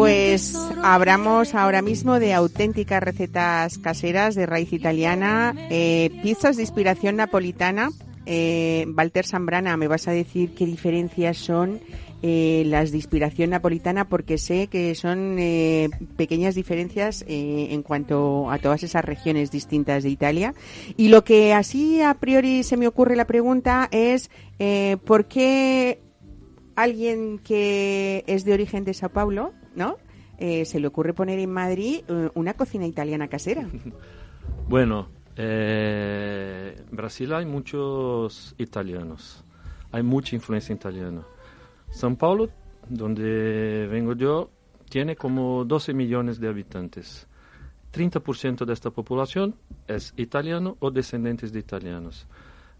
Pues 0.00 0.56
hablamos 0.82 1.54
ahora 1.54 1.82
mismo 1.82 2.18
de 2.18 2.32
auténticas 2.32 3.02
recetas 3.02 3.76
caseras 3.76 4.34
de 4.34 4.46
raíz 4.46 4.72
italiana, 4.72 5.54
eh, 5.68 6.08
pizzas 6.22 6.56
de 6.56 6.62
inspiración 6.62 7.16
napolitana. 7.16 7.90
Eh, 8.24 8.86
Walter 8.96 9.26
Zambrana, 9.26 9.76
me 9.76 9.88
vas 9.88 10.08
a 10.08 10.12
decir 10.12 10.54
qué 10.54 10.64
diferencias 10.64 11.36
son 11.36 11.80
eh, 12.22 12.62
las 12.64 12.92
de 12.92 12.96
inspiración 12.96 13.50
napolitana, 13.50 14.08
porque 14.08 14.38
sé 14.38 14.68
que 14.68 14.94
son 14.94 15.36
eh, 15.38 15.90
pequeñas 16.16 16.54
diferencias 16.54 17.22
eh, 17.28 17.68
en 17.70 17.82
cuanto 17.82 18.50
a 18.50 18.56
todas 18.56 18.82
esas 18.82 19.04
regiones 19.04 19.50
distintas 19.50 20.02
de 20.02 20.08
Italia. 20.08 20.54
Y 20.96 21.08
lo 21.08 21.24
que 21.24 21.52
así 21.52 22.00
a 22.00 22.14
priori 22.14 22.62
se 22.62 22.78
me 22.78 22.86
ocurre 22.86 23.16
la 23.16 23.26
pregunta 23.26 23.86
es 23.90 24.30
eh, 24.58 24.96
¿por 25.04 25.26
qué 25.26 26.00
alguien 26.74 27.38
que 27.38 28.24
es 28.26 28.46
de 28.46 28.54
origen 28.54 28.84
de 28.84 28.94
Sao 28.94 29.10
Paulo, 29.10 29.52
¿no? 29.74 29.96
Eh, 30.38 30.64
se 30.64 30.80
le 30.80 30.86
ocurre 30.86 31.12
poner 31.12 31.38
en 31.38 31.52
Madrid 31.52 32.00
eh, 32.08 32.30
una 32.34 32.54
cocina 32.54 32.86
italiana 32.86 33.28
casera. 33.28 33.66
Bueno, 34.68 35.08
eh, 35.34 36.80
Brasil 36.92 37.32
hay 37.32 37.44
muchos 37.44 38.54
italianos, 38.56 39.44
hay 39.90 40.02
mucha 40.04 40.36
influencia 40.36 40.72
italiana. 40.74 41.22
São 41.90 42.16
Paulo, 42.16 42.50
donde 42.88 43.88
vengo 43.90 44.14
yo, 44.14 44.50
tiene 44.88 45.16
como 45.16 45.64
12 45.64 45.92
millones 45.92 46.38
de 46.38 46.48
habitantes. 46.48 47.26
30% 47.92 48.64
de 48.64 48.72
esta 48.72 48.90
población 48.90 49.56
es 49.88 50.14
italiano 50.16 50.76
o 50.78 50.90
descendientes 50.90 51.52
de 51.52 51.58
italianos. 51.58 52.28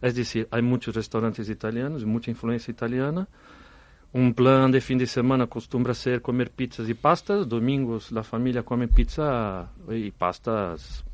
Es 0.01 0.14
decir, 0.14 0.49
hay 0.51 0.62
muchos 0.62 0.95
restaurantes 0.95 1.49
italianos, 1.49 2.05
mucha 2.05 2.30
influencia 2.30 2.70
italiana. 2.70 3.28
Un 4.13 4.35
plan 4.35 4.71
de 4.73 4.81
fin 4.81 4.99
de 4.99 5.07
semana 5.07 5.45
acostumbra 5.45 5.95
ser 5.95 6.21
comer 6.21 6.51
pizzas 6.51 6.89
y 6.89 6.95
pastas. 6.95 7.49
Domingos 7.49 8.11
la 8.11 8.25
familia 8.25 8.65
come 8.65 8.89
pizza 8.89 9.71
y 9.89 10.11
pastas 10.11 11.05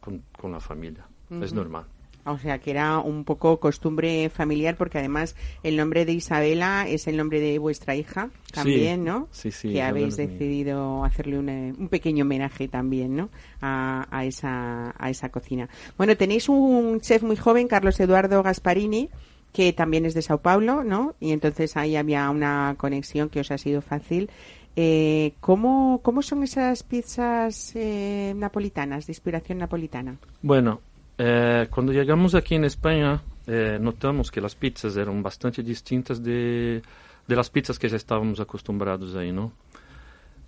con, 0.00 0.22
con 0.36 0.50
la 0.52 0.60
familia. 0.60 1.06
Es 1.40 1.52
normal. 1.52 1.84
O 2.24 2.38
sea, 2.38 2.58
que 2.60 2.70
era 2.70 2.98
un 3.00 3.24
poco 3.24 3.58
costumbre 3.58 4.30
familiar, 4.30 4.76
porque 4.76 4.98
además 4.98 5.34
el 5.64 5.76
nombre 5.76 6.04
de 6.04 6.12
Isabela 6.12 6.86
es 6.88 7.08
el 7.08 7.16
nombre 7.16 7.40
de 7.40 7.58
vuestra 7.58 7.96
hija 7.96 8.30
también, 8.52 9.00
Sí, 9.00 9.04
¿no? 9.06 9.28
sí, 9.32 9.50
sí, 9.50 9.72
Que 9.72 9.82
habéis 9.82 10.16
decidido 10.16 11.04
hacerle 11.04 11.38
un, 11.40 11.48
eh, 11.48 11.74
un 11.76 11.88
pequeño 11.88 12.24
homenaje 12.24 12.68
también, 12.68 13.16
¿no? 13.16 13.28
A, 13.60 14.06
a 14.10 14.24
esa, 14.24 14.94
a 14.96 15.10
esa 15.10 15.30
cocina. 15.30 15.68
Bueno, 15.98 16.16
tenéis 16.16 16.48
un 16.48 17.00
chef 17.00 17.24
muy 17.24 17.36
joven, 17.36 17.66
Carlos 17.66 17.98
Eduardo 17.98 18.40
Gasparini, 18.44 19.08
que 19.52 19.72
también 19.72 20.06
es 20.06 20.14
de 20.14 20.22
Sao 20.22 20.38
Paulo, 20.38 20.82
¿no? 20.82 21.14
Y 21.20 21.32
entonces 21.32 21.76
ahí 21.76 21.96
había 21.96 22.28
una 22.30 22.74
conexión 22.78 23.28
que 23.28 23.40
os 23.40 23.50
ha 23.50 23.58
sido 23.58 23.82
fácil. 23.82 24.30
Eh, 24.74 25.34
¿cómo, 25.40 26.00
¿Cómo 26.02 26.22
son 26.22 26.42
esas 26.42 26.82
pizzas 26.82 27.72
eh, 27.76 28.32
napolitanas, 28.34 29.06
de 29.06 29.10
inspiración 29.12 29.58
napolitana? 29.58 30.16
Bueno, 30.40 30.80
eh, 31.18 31.68
cuando 31.70 31.92
llegamos 31.92 32.34
aquí 32.34 32.54
en 32.54 32.64
España, 32.64 33.22
eh, 33.46 33.78
notamos 33.80 34.30
que 34.30 34.40
las 34.40 34.54
pizzas 34.54 34.96
eran 34.96 35.22
bastante 35.22 35.62
distintas 35.62 36.22
de, 36.22 36.80
de 37.28 37.36
las 37.36 37.50
pizzas 37.50 37.78
que 37.78 37.88
ya 37.88 37.96
estábamos 37.96 38.40
acostumbrados 38.40 39.14
ahí, 39.14 39.32
¿no? 39.32 39.52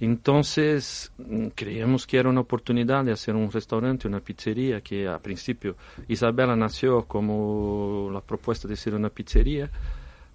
Entonces, 0.01 1.13
mm, 1.19 1.49
creíamos 1.55 2.07
que 2.07 2.19
era 2.19 2.29
una 2.29 2.41
oportunidad 2.41 3.05
de 3.05 3.13
hacer 3.13 3.35
un 3.35 3.51
restaurante, 3.51 4.09
una 4.09 4.21
pizzería, 4.21 4.81
que 4.81 5.07
a 5.09 5.19
principio 5.19 5.77
Isabela 6.09 6.57
nació 6.57 7.05
como 7.05 8.11
la 8.13 8.21
propuesta 8.21 8.67
de 8.67 8.77
ser 8.77 8.95
una 8.95 9.11
pizzería, 9.11 9.71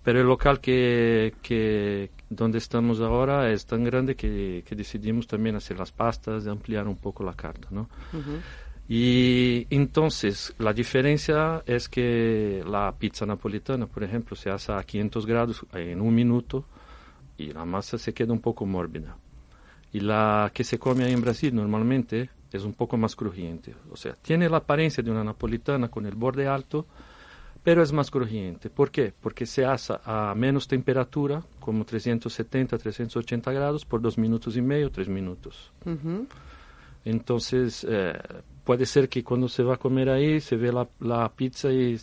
pero 0.04 0.22
el 0.22 0.28
local 0.28 0.60
que, 0.62 1.34
que 1.42 2.10
donde 2.30 2.58
estamos 2.58 3.02
ahora 3.02 3.52
es 3.52 3.66
tan 3.66 3.84
grande 3.84 4.16
que, 4.16 4.64
que 4.66 4.76
decidimos 4.76 5.28
también 5.28 5.56
hacer 5.56 5.78
las 5.78 5.92
pastas, 5.92 6.48
ampliar 6.48 6.88
un 6.88 6.96
poco 6.96 7.24
la 7.24 7.34
carta, 7.34 7.68
¿no? 7.72 7.90
Y 8.88 9.68
entonces 9.70 10.56
la 10.58 10.74
diferencia 10.74 11.62
es 11.68 11.88
que 11.88 12.64
la 12.66 12.92
pizza 12.98 13.26
napolitana, 13.26 13.86
por 13.86 14.04
ejemplo, 14.04 14.36
se 14.36 14.50
hace 14.50 14.72
a 14.72 14.82
500 14.82 15.26
grados 15.28 15.66
en 15.74 16.02
un 16.02 16.16
minuto 16.16 16.66
y 17.38 17.52
la 17.52 17.66
masa 17.66 18.00
se 18.00 18.14
queda 18.14 18.34
un 18.34 18.40
poco 18.40 18.66
mórbida. 18.66 19.16
Y 19.92 20.02
la 20.02 20.52
que 20.54 20.64
se 20.64 20.78
come 20.78 21.04
ahí 21.04 21.14
en 21.14 21.22
Brasil 21.22 21.54
normalmente 21.54 22.30
es 22.52 22.64
un 22.64 22.74
poco 22.74 22.98
más 22.98 23.16
crujiente. 23.16 23.76
O 23.92 23.98
sea, 23.98 24.14
tiene 24.14 24.50
la 24.50 24.58
apariencia 24.58 25.04
de 25.04 25.12
una 25.12 25.24
napolitana 25.24 25.90
con 25.90 26.06
el 26.06 26.16
borde 26.16 26.48
alto, 26.48 26.86
pero 27.64 27.84
es 27.84 27.92
más 27.92 28.10
crujiente. 28.10 28.70
¿Por 28.70 28.92
qué? 28.92 29.14
Porque 29.20 29.46
se 29.46 29.66
hace 29.66 29.94
a 30.06 30.34
menos 30.36 30.68
temperatura, 30.68 31.44
como 31.60 31.86
370, 31.86 32.78
380 32.78 33.52
grados, 33.52 33.86
por 33.86 34.02
dos 34.02 34.18
minutos 34.18 34.56
y 34.58 34.62
medio, 34.62 34.92
tres 34.92 35.10
minutos. 35.10 35.72
Entonces, 37.06 37.86
eh, 37.90 38.14
puede 38.64 38.86
ser 38.86 39.10
que 39.10 39.24
cuando 39.24 39.48
se 39.48 39.64
va 39.64 39.76
a 39.76 39.78
comer 39.78 40.10
ahí, 40.10 40.40
se 40.40 40.56
ve 40.56 40.72
la, 40.72 40.88
la 41.00 41.30
pizza 41.30 41.72
y 41.72 42.00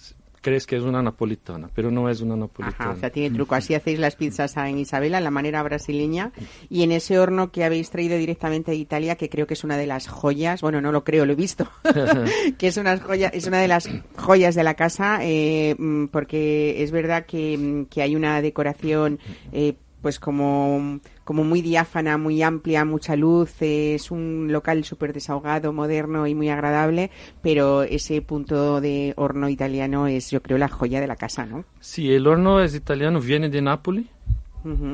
crees 0.46 0.64
que 0.64 0.76
es 0.76 0.84
una 0.84 1.02
napolitana, 1.02 1.68
pero 1.74 1.90
no 1.90 2.08
es 2.08 2.20
una 2.20 2.36
napolitana. 2.36 2.76
Ajá, 2.78 2.90
o 2.90 3.00
sea, 3.00 3.10
tiene 3.10 3.34
truco. 3.34 3.56
Así 3.56 3.74
hacéis 3.74 3.98
las 3.98 4.14
pizzas 4.14 4.56
en 4.56 4.78
Isabela, 4.78 5.18
la 5.20 5.32
manera 5.32 5.60
brasileña, 5.64 6.30
y 6.70 6.84
en 6.84 6.92
ese 6.92 7.18
horno 7.18 7.50
que 7.50 7.64
habéis 7.64 7.90
traído 7.90 8.16
directamente 8.16 8.70
de 8.70 8.76
Italia, 8.76 9.16
que 9.16 9.28
creo 9.28 9.48
que 9.48 9.54
es 9.54 9.64
una 9.64 9.76
de 9.76 9.88
las 9.88 10.06
joyas, 10.06 10.60
bueno, 10.60 10.80
no 10.80 10.92
lo 10.92 11.02
creo, 11.02 11.26
lo 11.26 11.32
he 11.32 11.34
visto, 11.34 11.68
que 12.58 12.68
es 12.68 12.76
una, 12.76 12.96
joya, 12.96 13.26
es 13.26 13.48
una 13.48 13.58
de 13.58 13.66
las 13.66 13.88
joyas 14.16 14.54
de 14.54 14.62
la 14.62 14.74
casa, 14.74 15.18
eh, 15.22 15.74
mm, 15.76 16.06
porque 16.12 16.80
es 16.80 16.92
verdad 16.92 17.26
que, 17.26 17.58
mm, 17.58 17.86
que 17.86 18.02
hay 18.02 18.14
una 18.14 18.40
decoración... 18.40 19.18
eh, 19.52 19.74
pues 20.02 20.20
como, 20.20 21.00
como 21.26 21.42
muy 21.42 21.60
diáfana, 21.60 22.18
muy 22.18 22.40
amplia, 22.40 22.84
mucha 22.84 23.16
luz, 23.16 23.56
es 23.58 24.12
un 24.12 24.46
local 24.52 24.84
súper 24.84 25.12
desahogado, 25.12 25.72
moderno 25.72 26.28
y 26.28 26.36
muy 26.36 26.50
agradable, 26.50 27.10
pero 27.42 27.82
ese 27.82 28.22
punto 28.22 28.80
de 28.80 29.12
horno 29.16 29.48
italiano 29.48 30.06
es 30.06 30.30
yo 30.30 30.40
creo 30.40 30.56
la 30.56 30.68
joya 30.68 31.00
de 31.00 31.08
la 31.08 31.16
casa, 31.16 31.44
¿no? 31.44 31.64
Sí, 31.80 32.14
el 32.14 32.28
horno 32.28 32.60
es 32.60 32.76
italiano, 32.76 33.20
viene 33.20 33.48
de 33.48 33.60
Nápoles 33.60 34.06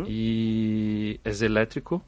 y 0.07 1.21
es 1.23 1.43
eléctrico 1.43 2.03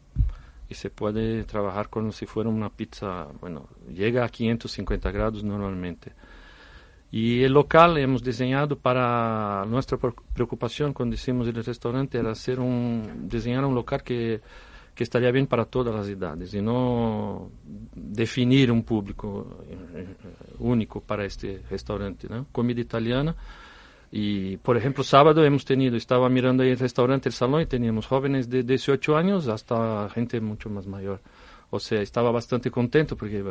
y 0.71 0.75
se 0.75 0.89
puede 0.89 1.45
trabajar 1.45 1.91
como 1.91 2.11
si 2.11 2.25
fuera 2.25 2.49
una 2.49 2.71
pizza, 2.71 3.27
bueno, 3.43 3.69
llega 3.93 4.25
a 4.25 4.31
550 4.31 5.11
grados 5.11 5.45
normalmente. 5.45 6.13
Y 7.17 7.45
el 7.45 7.53
local 7.53 7.97
hemos 7.99 8.25
diseñado 8.25 8.77
para 8.77 9.65
nuestra 9.67 9.97
pre- 9.99 10.15
preocupación 10.35 10.93
cuando 10.93 11.15
hicimos 11.15 11.47
el 11.47 11.55
restaurante 11.63 12.19
era 12.19 12.33
hacer 12.33 12.59
un 12.59 13.29
diseñar 13.29 13.65
un 13.65 13.77
local 13.77 14.03
que 14.03 14.41
que 14.97 15.05
estaría 15.05 15.31
bien 15.31 15.47
para 15.47 15.65
todas 15.65 15.95
las 15.95 16.09
edades 16.09 16.53
y 16.55 16.61
no 16.61 17.51
definir 17.95 18.71
un 18.73 18.83
público 18.83 19.59
eh, 19.69 20.07
único 20.59 21.01
para 21.01 21.25
este 21.25 21.63
restaurante, 21.71 22.29
¿no? 22.29 22.47
Comida 22.53 22.81
italiana. 22.81 23.35
Y, 24.13 24.57
por 24.59 24.77
ejemplo, 24.77 25.03
sábado 25.03 25.45
hemos 25.45 25.65
tenido, 25.65 25.97
estaba 25.97 26.29
mirando 26.29 26.63
ahí 26.63 26.71
el 26.71 26.79
restaurante, 26.79 27.29
el 27.29 27.33
salón, 27.33 27.63
y 27.63 27.67
teníamos 27.67 28.07
jóvenes 28.07 28.49
de 28.49 28.63
18 28.63 29.17
años 29.17 29.49
hasta 29.49 30.09
gente 30.11 30.41
mucho 30.41 30.71
más 30.71 30.87
mayor. 30.87 31.21
O 31.71 31.81
sea, 31.81 32.01
estaba 32.01 32.31
bastante 32.31 32.71
contento 32.71 33.17
porque 33.17 33.43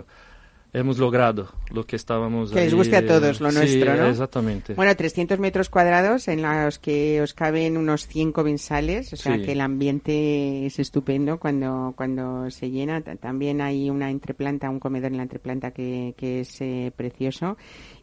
hemos 0.73 0.97
logrado 0.97 1.49
lo 1.71 1.85
que 1.85 1.95
estábamos 1.95 2.49
Que 2.51 2.61
les 2.61 2.71
ahí, 2.73 2.77
guste 2.77 2.97
a 2.97 3.05
todos 3.05 3.39
lo 3.39 3.51
sí, 3.51 3.57
nuestro, 3.57 3.95
¿no? 3.95 4.07
exactamente. 4.07 4.73
Bueno, 4.73 4.95
300 4.95 5.37
metros 5.39 5.69
cuadrados 5.69 6.27
en 6.27 6.41
los 6.41 6.79
que 6.79 7.21
os 7.21 7.33
caben 7.33 7.77
unos 7.77 8.07
100 8.07 8.31
comensales, 8.31 9.13
o 9.13 9.15
sea 9.15 9.35
Sí. 9.35 9.43
que 9.43 9.51
el 9.51 9.61
ambiente 9.61 10.65
es 10.65 10.79
estupendo 10.79 11.39
cuando, 11.39 11.93
cuando 11.95 12.49
se 12.49 12.71
llena. 12.71 13.01
Ta- 13.01 13.15
También 13.15 13.61
hay 13.61 13.89
una 13.89 14.09
entreplanta, 14.09 14.69
un 14.69 14.79
comedor 14.79 15.11
en 15.11 15.17
la 15.17 15.23
entreplanta 15.23 15.71
que, 15.71 16.15
que 16.17 16.41
es 16.41 16.59
eh, 16.61 16.91
precioso. 16.95 17.55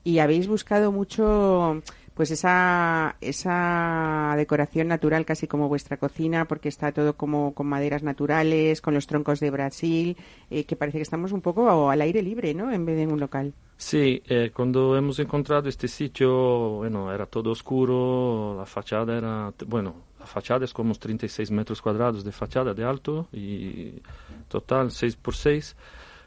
Y 0.04 0.18
habéis 0.20 0.46
buscado 0.48 0.92
mucho 0.92 1.82
pues 2.14 2.30
esa, 2.30 3.16
esa 3.20 4.34
decoración 4.36 4.88
natural 4.88 5.24
casi 5.24 5.46
como 5.46 5.68
vuestra 5.68 5.96
cocina 5.96 6.44
porque 6.44 6.68
está 6.68 6.92
todo 6.92 7.14
como 7.14 7.54
con 7.54 7.66
maderas 7.66 8.02
naturales, 8.02 8.80
con 8.80 8.94
los 8.94 9.06
troncos 9.06 9.40
de 9.40 9.50
Brasil, 9.50 10.16
eh, 10.50 10.64
que 10.64 10.76
parece 10.76 10.98
que 10.98 11.02
estamos 11.02 11.32
un 11.32 11.40
poco 11.40 11.90
al 11.90 12.00
aire 12.00 12.22
libre, 12.22 12.54
¿no? 12.54 12.72
En 12.72 12.84
vez 12.84 12.96
de 12.96 13.02
en 13.02 13.12
un 13.12 13.20
local. 13.20 13.54
Sí, 13.76 14.22
eh, 14.28 14.50
cuando 14.54 14.96
hemos 14.96 15.18
encontrado 15.18 15.68
este 15.68 15.88
sitio, 15.88 16.76
bueno, 16.76 17.12
era 17.12 17.24
todo 17.26 17.50
oscuro, 17.50 18.54
la 18.58 18.66
fachada 18.66 19.16
era, 19.16 19.54
bueno, 19.66 19.94
la 20.18 20.26
fachada 20.26 20.66
es 20.66 20.74
como 20.74 20.94
36 20.94 21.50
metros 21.50 21.80
cuadrados 21.80 22.22
de 22.22 22.30
fachada 22.30 22.74
de 22.74 22.84
alto 22.84 23.28
y 23.32 23.94
total 24.48 24.90
6 24.90 25.16
por 25.16 25.34
6 25.34 25.76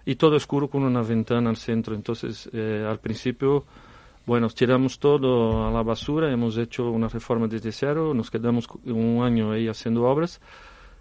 y 0.06 0.16
todo 0.16 0.36
oscuro 0.36 0.68
con 0.68 0.84
una 0.84 1.04
ventana 1.04 1.50
al 1.50 1.58
centro. 1.58 1.94
Entonces, 1.96 2.50
eh, 2.54 2.86
al 2.90 3.00
principio, 3.00 3.66
bueno, 4.26 4.50
tiramos 4.50 5.00
todo 5.00 5.68
a 5.68 5.72
la 5.72 5.84
basura, 5.84 6.32
hemos 6.32 6.58
hecho 6.58 6.90
una 6.90 7.10
reforma 7.10 7.48
desde 7.48 7.72
cero, 7.72 8.14
nos 8.14 8.32
quedamos 8.32 8.68
un 8.86 9.22
año 9.24 9.52
ahí 9.52 9.68
haciendo 9.68 10.04
obras 10.04 10.40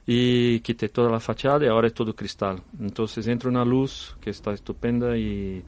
y 0.06 0.60
quité 0.60 0.88
toda 0.88 1.10
la 1.10 1.20
fachada 1.20 1.64
y 1.64 1.68
ahora 1.68 1.86
es 1.86 1.94
todo 1.94 2.14
cristal. 2.14 2.60
Entonces 2.80 3.26
entra 3.28 3.48
una 3.48 3.64
luz 3.64 4.16
que 4.20 4.30
está 4.30 4.52
estupenda 4.52 5.16
y, 5.16 5.62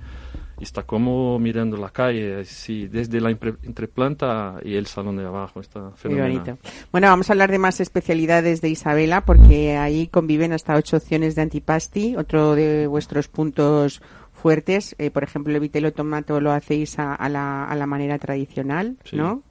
está 0.60 0.84
como 0.84 1.38
mirando 1.38 1.76
la 1.76 1.90
calle, 1.90 2.40
así, 2.40 2.86
desde 2.86 3.20
la 3.20 3.30
entreplanta 3.30 4.60
y 4.62 4.74
el 4.76 4.86
salón 4.86 5.16
de 5.16 5.26
abajo. 5.26 5.60
Está 5.60 5.80
Muy 5.80 5.92
fenomenal. 5.96 6.32
bonito. 6.32 6.58
Bueno, 6.92 7.08
vamos 7.08 7.28
a 7.28 7.32
hablar 7.32 7.50
de 7.50 7.58
más 7.58 7.80
especialidades 7.80 8.60
de 8.60 8.68
Isabela, 8.68 9.24
porque 9.24 9.76
ahí 9.76 10.06
conviven 10.06 10.52
hasta 10.52 10.76
ocho 10.76 10.96
opciones 10.96 11.34
de 11.34 11.42
antipasti, 11.42 12.16
otro 12.16 12.54
de 12.54 12.86
vuestros 12.86 13.28
puntos 13.28 14.00
fuertes. 14.44 14.94
Eh, 14.98 15.10
por 15.10 15.24
ejemplo, 15.24 15.54
el 15.54 15.60
vitelo 15.60 15.90
tomato 15.94 16.38
lo 16.38 16.52
hacéis 16.52 16.98
a, 16.98 17.14
a 17.14 17.30
la, 17.30 17.64
a 17.64 17.74
la 17.74 17.86
manera 17.86 18.18
tradicional, 18.18 18.96
Sí. 19.04 19.16
¿no? 19.16 19.42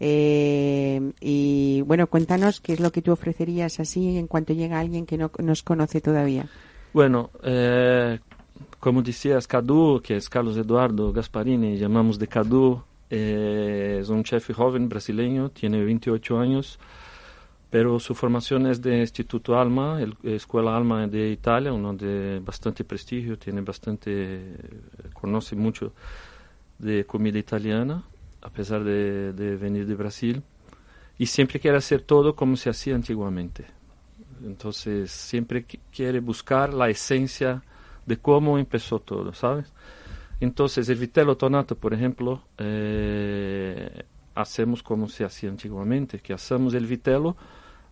Eh, 0.00 1.10
y 1.20 1.82
bueno, 1.84 2.06
cuéntanos 2.06 2.60
qué 2.60 2.72
es 2.74 2.78
lo 2.78 2.92
que 2.92 3.02
tú 3.02 3.10
ofrecerías 3.10 3.80
así 3.80 4.16
en 4.16 4.28
cuanto 4.28 4.52
llega 4.52 4.78
alguien 4.78 5.06
que 5.06 5.18
no 5.18 5.28
nos 5.38 5.64
conoce 5.64 6.00
todavía. 6.00 6.46
Bueno, 6.92 7.30
eh, 7.42 8.20
como 8.78 9.02
decías, 9.02 9.48
Cadu, 9.48 10.00
que 10.00 10.14
es 10.16 10.28
Carlos 10.28 10.56
Eduardo 10.56 11.12
Gasparini, 11.12 11.76
llamamos 11.76 12.16
de 12.20 12.28
Cadu, 12.28 12.80
eh, 13.10 13.98
es 14.00 14.08
un 14.08 14.22
chef 14.22 14.52
joven 14.54 14.88
brasileño, 14.88 15.48
tiene 15.48 15.82
28 15.84 16.38
años, 16.38 16.78
pero 17.70 17.98
su 18.00 18.14
formación 18.14 18.66
es 18.66 18.80
de 18.80 18.98
Instituto 19.00 19.58
Alma, 19.58 20.00
el- 20.00 20.16
Escuela 20.22 20.76
Alma 20.76 21.06
de 21.06 21.30
Italia, 21.30 21.72
uno 21.72 21.92
de 21.94 22.40
bastante 22.44 22.84
prestigio, 22.84 23.38
tiene 23.38 23.60
bastante, 23.60 24.54
conoce 25.12 25.54
mucho 25.56 25.92
de 26.78 27.04
comida 27.04 27.38
italiana, 27.38 28.02
a 28.40 28.50
pesar 28.50 28.84
de, 28.84 29.32
de 29.32 29.56
venir 29.56 29.86
de 29.86 29.94
Brasil, 29.94 30.42
y 31.18 31.26
siempre 31.26 31.58
quiere 31.60 31.76
hacer 31.76 32.02
todo 32.02 32.34
como 32.34 32.56
se 32.56 32.70
hacía 32.70 32.94
antiguamente. 32.94 33.66
Entonces 34.44 35.10
siempre 35.10 35.66
qui- 35.66 35.80
quiere 35.92 36.20
buscar 36.20 36.72
la 36.72 36.88
esencia 36.88 37.62
de 38.06 38.16
cómo 38.16 38.58
empezó 38.58 39.00
todo, 39.00 39.34
¿sabes? 39.34 39.72
Entonces 40.40 40.88
el 40.88 40.98
vitelo 40.98 41.36
tonato, 41.36 41.74
por 41.76 41.92
ejemplo, 41.92 42.42
eh, 42.58 44.04
hacemos 44.36 44.82
como 44.84 45.08
se 45.08 45.24
hacía 45.24 45.50
antiguamente, 45.50 46.20
que 46.20 46.32
hacemos 46.32 46.72
el 46.74 46.86
vitelo, 46.86 47.36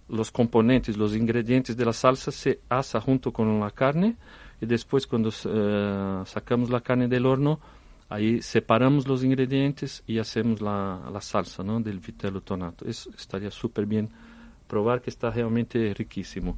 los 0.09 0.31
componentes, 0.31 0.97
los 0.97 1.15
ingredientes 1.15 1.77
de 1.77 1.85
la 1.85 1.93
salsa 1.93 2.31
se 2.31 2.61
asa 2.69 3.01
junto 3.01 3.33
con 3.33 3.59
la 3.61 3.71
carne 3.71 4.17
y 4.61 4.67
después 4.67 5.07
cuando 5.07 5.31
eh, 5.31 6.23
sacamos 6.25 6.71
la 6.71 6.81
carne 6.81 7.09
del 7.09 7.27
horno, 7.27 7.61
ahí 8.09 8.41
separamos 8.41 9.07
los 9.07 9.25
ingredientes 9.25 10.03
y 10.07 10.19
hacemos 10.19 10.61
la, 10.61 11.01
la 11.13 11.21
salsa 11.21 11.63
¿no? 11.63 11.81
del 11.81 11.99
vitelo 11.99 12.41
tonato. 12.41 12.85
Eso 12.87 13.11
estaría 13.17 13.51
súper 13.51 13.87
bien 13.87 14.09
probar 14.67 15.01
que 15.01 15.11
está 15.11 15.31
realmente 15.31 15.93
riquísimo. 15.95 16.57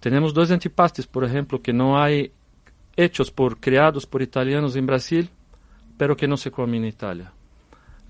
Tenemos 0.00 0.34
dos 0.34 0.50
antipastes, 0.50 1.06
por 1.06 1.24
ejemplo, 1.24 1.62
que 1.62 1.72
no 1.72 2.00
hay 2.00 2.32
hechos 2.96 3.30
por 3.30 3.58
creados 3.58 4.06
por 4.06 4.22
italianos 4.22 4.76
en 4.76 4.86
Brasil, 4.86 5.30
pero 5.96 6.16
que 6.16 6.28
no 6.28 6.36
se 6.36 6.50
comen 6.50 6.82
en 6.82 6.88
Italia. 6.88 7.32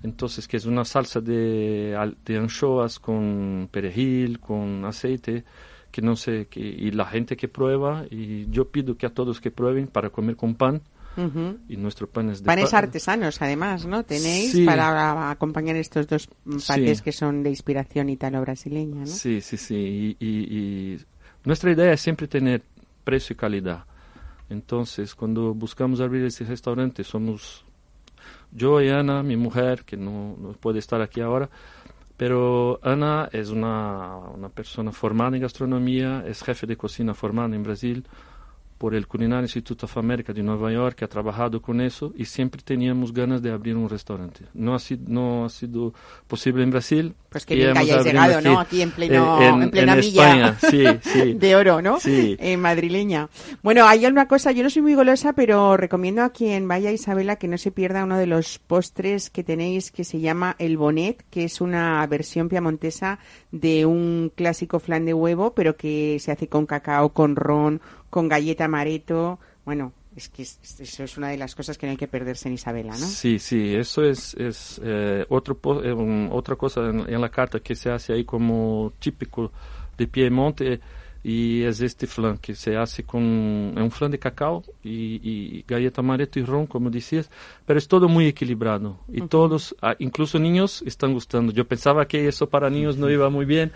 Entonces, 0.05 0.47
que 0.47 0.57
es 0.57 0.65
una 0.65 0.85
salsa 0.85 1.19
de, 1.19 1.97
de 2.25 2.37
anchoas 2.37 2.99
con 2.99 3.67
perejil, 3.71 4.39
con 4.39 4.85
aceite, 4.85 5.43
que 5.91 6.01
no 6.01 6.15
sé, 6.15 6.45
que, 6.47 6.59
y 6.59 6.91
la 6.91 7.05
gente 7.05 7.35
que 7.35 7.47
prueba, 7.47 8.05
y 8.11 8.47
yo 8.51 8.69
pido 8.69 8.95
que 8.97 9.07
a 9.07 9.09
todos 9.09 9.41
que 9.41 9.49
prueben 9.49 9.87
para 9.87 10.11
comer 10.11 10.35
con 10.35 10.53
pan, 10.55 10.81
Ujú. 11.17 11.57
y 11.69 11.77
nuestro 11.77 12.07
pan 12.07 12.29
es 12.29 12.41
de 12.43 12.45
Panes 12.45 12.69
pa- 12.71 12.77
artesanos, 12.79 13.41
además, 13.41 13.85
¿no? 13.87 14.03
Tenéis 14.03 14.51
Sí. 14.51 14.65
para 14.65 15.31
acompañar 15.31 15.75
estos 15.77 16.05
dos 16.07 16.29
mm, 16.45 16.57
Sí. 16.59 16.67
panes 16.67 17.01
que 17.01 17.11
son 17.11 17.41
de 17.41 17.49
inspiración 17.49 18.09
italo-brasileña, 18.09 18.99
¿no? 19.01 19.05
Sí, 19.07 19.41
sí, 19.41 19.57
sí. 19.57 19.75
Y, 20.19 20.25
y- 20.25 20.57
y 20.95 20.99
nuestra 21.45 21.71
idea 21.71 21.91
es 21.93 22.01
siempre 22.01 22.27
tener 22.27 22.61
precio 23.03 23.33
y 23.33 23.37
calidad. 23.37 23.85
Entonces, 24.49 25.15
cuando 25.15 25.53
buscamos 25.55 25.99
abrir 26.01 26.23
este 26.25 26.43
restaurante, 26.43 27.03
somos 27.03 27.64
yo 28.55 28.81
y 28.81 28.89
Ana, 28.89 29.21
mi 29.21 29.37
mujer, 29.37 29.83
que 29.85 29.97
no, 29.97 30.35
puede 30.59 30.79
estar 30.79 31.01
aquí 31.01 31.21
ahora, 31.21 31.49
pero 32.17 32.79
Ana 32.81 33.29
es 33.31 33.49
una, 33.49 34.17
una 34.33 34.49
persona 34.49 34.91
formada 34.91 35.35
en 35.35 35.41
gastronomía, 35.41 36.23
es 36.25 36.41
jefe 36.43 36.65
de 36.65 36.77
cocina 36.77 37.13
formada 37.13 37.55
en 37.55 37.63
Brasil 37.63 38.05
por 38.77 38.93
el 38.93 39.07
Culinary 39.07 39.43
Institute 39.45 39.85
of 39.85 39.97
America 39.97 40.33
de 40.33 40.43
Nueva 40.43 40.71
York, 40.71 40.95
que 40.97 41.05
ha 41.05 41.07
trabajado 41.07 41.61
con 41.61 41.79
eso, 41.81 42.13
y 42.17 42.25
siempre 42.25 42.61
teníamos 42.63 43.13
ganas 43.13 43.41
de 43.41 43.51
abrir 43.51 43.75
un 43.77 43.89
restaurante. 43.89 44.41
No 44.53 44.75
ha 44.75 44.79
sido, 44.79 45.03
no 45.07 45.45
ha 45.45 45.49
sido 45.49 45.93
posible 46.27 46.63
en 46.63 46.71
Brasil. 46.71 47.13
Pues 47.29 47.45
que 47.45 47.61
hemos 47.63 47.77
hayáis 47.79 48.03
llegado, 48.05 48.41
¿no? 48.41 48.59
Aquí 48.59 48.81
en 48.81 48.91
pleno- 48.91 49.41
eh, 49.41 49.47
en 49.47 49.71
plena 49.71 49.95
milla 49.95 50.55
España, 50.55 50.57
sí, 50.59 50.83
sí. 51.09 51.33
de 51.37 51.55
oro, 51.55 51.81
¿no? 51.81 51.99
Sí. 51.99 52.35
Eh, 52.39 52.57
madrileña. 52.57 53.29
Bueno, 53.63 53.85
hay 53.87 54.05
una 54.05 54.27
cosa, 54.27 54.51
yo 54.51 54.63
no 54.63 54.69
soy 54.69 54.81
muy 54.81 54.93
golosa, 54.95 55.33
pero 55.33 55.77
recomiendo 55.77 56.21
a 56.23 56.29
quien 56.31 56.67
vaya 56.67 56.91
Isabela 56.91 57.35
que 57.37 57.47
no 57.47 57.57
se 57.57 57.71
pierda 57.71 58.03
uno 58.03 58.17
de 58.17 58.27
los 58.27 58.59
postres 58.59 59.29
que 59.29 59.43
tenéis 59.43 59.91
que 59.91 60.03
se 60.03 60.19
llama 60.19 60.55
el 60.59 60.77
bonet, 60.77 61.23
que 61.29 61.43
es 61.45 61.61
una 61.61 62.05
versión 62.07 62.49
piamontesa 62.49 63.19
de 63.51 63.85
un 63.85 64.31
clásico 64.35 64.79
flan 64.79 65.05
de 65.05 65.13
huevo, 65.13 65.53
pero 65.53 65.75
que 65.77 66.17
se 66.19 66.31
hace 66.31 66.47
con 66.47 66.65
cacao, 66.65 67.09
con 67.13 67.35
ron, 67.35 67.81
con 68.15 68.29
galleta 68.29 68.63
amaretto. 68.63 69.39
Bueno, 69.65 69.91
es 70.15 70.29
que 70.29 70.43
es- 70.43 70.79
eso 70.79 71.03
es 71.03 71.17
una 71.17 71.27
de 71.27 71.37
las 71.37 71.53
cosas 71.53 71.77
que 71.77 71.85
no 71.85 71.91
hay 71.91 71.97
que 71.97 72.07
perderse 72.07 72.47
en 72.47 72.53
Isabela, 72.53 72.93
¿no? 72.93 73.05
Sí, 73.05 73.39
sí, 73.39 73.75
eso 73.75 74.05
es, 74.05 74.33
es 74.35 74.79
eh, 74.81 75.25
otro, 75.27 75.59
eh, 75.83 75.91
un- 75.91 76.29
otra 76.31 76.55
cosa 76.55 76.89
en, 76.89 77.01
en 77.13 77.19
la 77.19 77.27
carta 77.29 77.59
que 77.59 77.75
se 77.75 77.89
hace 77.91 78.13
ahí 78.13 78.23
como 78.23 78.93
típico 78.99 79.51
de 79.97 80.07
Piemonte 80.07 80.79
y 81.25 81.63
es 81.63 81.81
este 81.81 82.07
flan 82.07 82.37
que 82.37 82.55
se 82.55 82.77
hace 82.77 83.03
con 83.03 83.73
es 83.75 83.81
un 83.83 83.91
flan 83.91 84.11
de 84.11 84.19
cacao 84.19 84.63
y, 84.81 85.19
y 85.29 85.65
galleta 85.67 85.99
amaretto 85.99 86.39
y 86.39 86.43
ron, 86.45 86.67
como 86.67 86.89
decías, 86.89 87.29
pero 87.65 87.77
es 87.79 87.87
todo 87.89 88.07
muy 88.07 88.27
equilibrado 88.27 88.99
y 89.11 89.21
todos, 89.27 89.75
ah, 89.81 89.95
incluso 89.99 90.39
niños, 90.39 90.83
están 90.85 91.11
gustando. 91.11 91.51
Yo 91.51 91.67
pensaba 91.67 92.07
que 92.07 92.27
eso 92.29 92.47
para 92.47 92.69
niños 92.69 92.95
no 92.95 93.09
iba 93.09 93.29
muy 93.29 93.45
bien, 93.45 93.71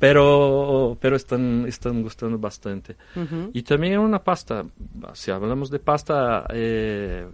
pero, 0.00 0.96
pero 0.98 1.14
están, 1.14 1.66
están 1.68 2.02
gustando 2.02 2.38
bastante. 2.38 2.96
Ujú. 3.14 3.50
Y 3.52 3.62
también 3.62 3.98
una 3.98 4.24
pasta, 4.24 4.64
si 5.12 5.30
hablamos 5.30 5.70
de 5.70 5.78
pasta, 5.78 6.46
eh, 6.54 7.28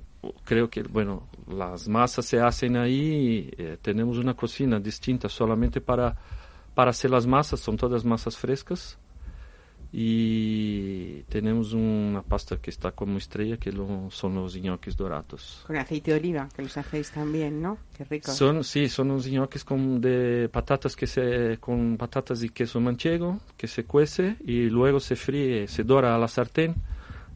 creo 0.45 0.69
que, 0.69 0.83
bueno, 0.83 1.29
las 1.49 1.89
masas 1.89 2.27
se 2.27 2.41
hacen 2.41 2.77
ahí, 2.77 3.49
eh, 3.57 3.79
tenemos 3.81 4.19
una 4.19 4.35
cocina 4.35 4.81
distinta 4.81 5.29
solamente 5.29 5.81
para, 5.81 6.17
para 6.75 6.91
hacer 6.91 7.12
las 7.12 7.25
masas, 7.25 7.61
son 7.61 7.77
todas 7.77 8.05
masas 8.05 8.37
frescas. 8.37 8.99
Y 9.93 11.22
tenemos 11.28 11.72
una 11.72 12.22
pasta 12.22 12.57
que 12.59 12.70
está 12.70 12.93
como 12.93 13.18
estrella 13.18 13.57
que 13.57 13.72
lo- 13.72 14.09
son 14.11 14.34
los 14.34 14.55
ñoquis 14.57 14.97
dorados. 14.97 15.64
Con 15.66 15.76
aceite 15.76 16.12
de 16.12 16.18
oliva, 16.18 16.49
que 16.55 16.62
los 16.62 16.76
hacéis 16.76 17.11
también, 17.11 17.61
¿no? 17.62 17.78
Qué 17.97 18.05
rico. 18.05 18.30
Son, 18.32 18.62
sí, 18.64 18.89
son 18.89 19.11
unos 19.11 19.26
ñoquis 19.26 19.64
con, 19.64 20.01
de 20.01 20.49
patatas 20.53 20.95
que 20.97 21.07
se, 21.07 21.59
con 21.59 21.97
patatas 21.97 22.43
y 22.43 22.49
queso 22.51 22.80
manchego 22.80 23.41
que 23.57 23.66
se 23.66 23.84
cuece 23.84 24.37
y 24.45 24.68
luego 24.68 25.01
se 25.01 25.16
fríe, 25.16 25.66
se 25.68 25.84
dora 25.84 26.14
a 26.14 26.18
la 26.18 26.28
sartén 26.28 26.74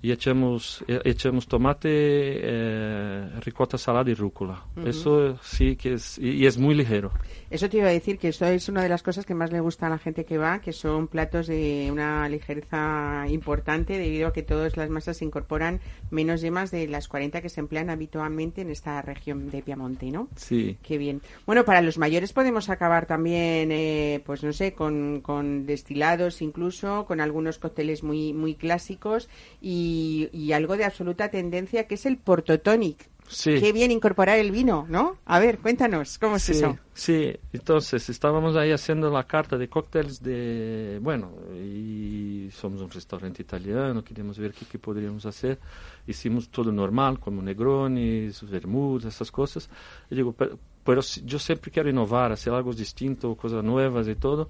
y 0.03 0.13
echamos, 0.13 0.83
e- 0.89 1.01
echamos 1.05 1.47
tomate, 1.47 1.89
eh, 1.93 3.29
ricota 3.45 3.77
salada 3.77 4.11
y 4.11 4.15
rúcula. 4.15 4.65
Ujú. 4.77 4.89
Eso 4.89 5.39
sí 5.43 5.77
que 5.77 5.95
es, 5.95 6.19
y, 6.19 6.31
y 6.31 6.47
es 6.47 6.57
muy 6.57 6.75
ligero. 6.75 7.11
Eso 7.51 7.69
te 7.69 7.79
iba 7.79 7.89
a 7.89 7.93
decir 7.93 8.19
que 8.19 8.29
esto 8.29 8.47
es 8.47 8.69
una 8.69 8.81
de 8.81 8.89
las 8.89 9.03
cosas 9.03 9.27
que 9.27 9.35
más 9.35 9.51
le 9.51 9.59
gusta 9.59 9.89
a 9.89 9.91
la 9.91 9.99
gente 9.99 10.25
que 10.25 10.39
va, 10.39 10.61
que 10.61 10.73
son 10.73 11.09
platos 11.09 11.49
de 11.49 11.89
una 11.91 12.29
ligereza 12.29 13.25
importante 13.29 13.99
debido 13.99 14.29
a 14.29 14.33
que 14.33 14.45
todas 14.45 14.77
las 14.77 14.89
masas 14.89 15.17
se 15.17 15.25
incorporan 15.25 15.81
menos 16.11 16.43
yemas 16.43 16.71
de 16.71 16.87
las 16.87 17.09
40 17.09 17.43
que 17.43 17.49
se 17.49 17.59
emplean 17.59 17.91
habitualmente 17.91 18.61
en 18.61 18.71
esta 18.71 19.03
región 19.03 19.51
de 19.51 19.63
Piamonte, 19.63 20.13
¿no? 20.13 20.29
Sí. 20.37 20.79
Qué 20.81 20.97
bien. 20.97 21.23
Bueno, 21.45 21.65
para 21.65 21.83
los 21.83 21.99
mayores 21.99 22.33
podemos 22.33 22.71
acabar 22.71 23.07
también, 23.07 23.73
eh, 23.73 24.23
pues 24.25 24.45
no 24.45 24.53
sé, 24.53 24.73
con, 24.73 25.21
con 25.21 25.67
destilados 25.67 26.43
incluso, 26.43 27.05
con 27.05 27.21
algunos 27.21 27.59
cócteles 27.59 28.05
muy, 28.05 28.33
muy 28.33 28.55
clásicos 28.55 29.29
y, 29.61 30.29
y 30.33 30.53
algo 30.53 30.77
de 30.77 30.85
absoluta 30.85 31.31
tendencia 31.31 31.89
que 31.89 31.97
es 31.97 32.07
el 32.07 32.17
Porto 32.17 32.61
Tonic. 32.61 33.11
Sí. 33.31 33.61
Qué 33.61 33.73
bien 33.73 33.93
incorporar 33.93 34.39
el 34.41 34.51
vino, 34.51 34.87
¿no? 34.89 35.17
A 35.25 35.39
ver, 35.39 35.59
cuéntanos, 35.61 36.19
¿cómo 36.19 36.37
es 36.37 36.43
Sí, 36.43 36.53
eso? 36.53 36.77
sí, 36.93 37.33
entonces 37.53 38.09
estábamos 38.11 38.57
ahí 38.57 38.73
haciendo 38.73 39.09
la 39.09 39.23
carta 39.25 39.57
de 39.57 39.69
cócteles 39.69 40.21
de, 40.21 40.99
bueno, 41.01 41.31
y 41.55 42.49
somos 42.53 42.81
un 42.81 42.91
restaurante 42.91 43.43
italiano, 43.43 44.03
queríamos 44.03 44.37
ver 44.37 44.53
qué, 44.53 44.65
qué 44.67 44.79
podríamos 44.81 45.27
hacer. 45.27 45.61
Hicimos 46.09 46.49
todo 46.51 46.73
normal, 46.73 47.21
como 47.21 47.41
negronis, 47.41 48.43
vermouth, 48.51 49.05
esas 49.05 49.31
cosas. 49.31 49.71
Y 50.11 50.17
digo, 50.17 50.33
pero, 50.33 50.59
pero 50.83 51.01
yo 51.25 51.39
siempre 51.39 51.71
quiero 51.71 51.89
innovar, 51.89 52.33
hacer 52.33 52.53
algo 52.53 52.73
distinto, 52.73 53.37
cosas 53.37 53.63
nuevas 53.63 54.09
y 54.09 54.17
todo. 54.17 54.49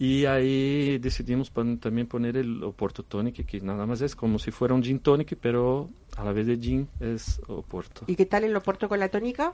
Y 0.00 0.24
ahí 0.24 0.96
decidimos 0.98 1.50
pon- 1.50 1.76
también 1.78 2.06
poner 2.06 2.38
el 2.38 2.64
Oporto 2.64 3.02
Tonic, 3.02 3.44
que 3.44 3.60
nada 3.60 3.84
más 3.84 4.00
es 4.00 4.16
como 4.16 4.38
si 4.38 4.50
fuera 4.50 4.72
un 4.72 4.82
gin 4.82 4.98
tonic, 4.98 5.36
pero 5.38 5.90
a 6.16 6.24
la 6.24 6.32
vez 6.32 6.46
de 6.46 6.56
gin 6.56 6.88
es 7.00 7.38
Oporto. 7.48 8.06
¿Y 8.06 8.16
qué 8.16 8.24
tal 8.24 8.44
el 8.44 8.56
Oporto 8.56 8.88
con 8.88 8.98
la 8.98 9.10
tónica? 9.10 9.52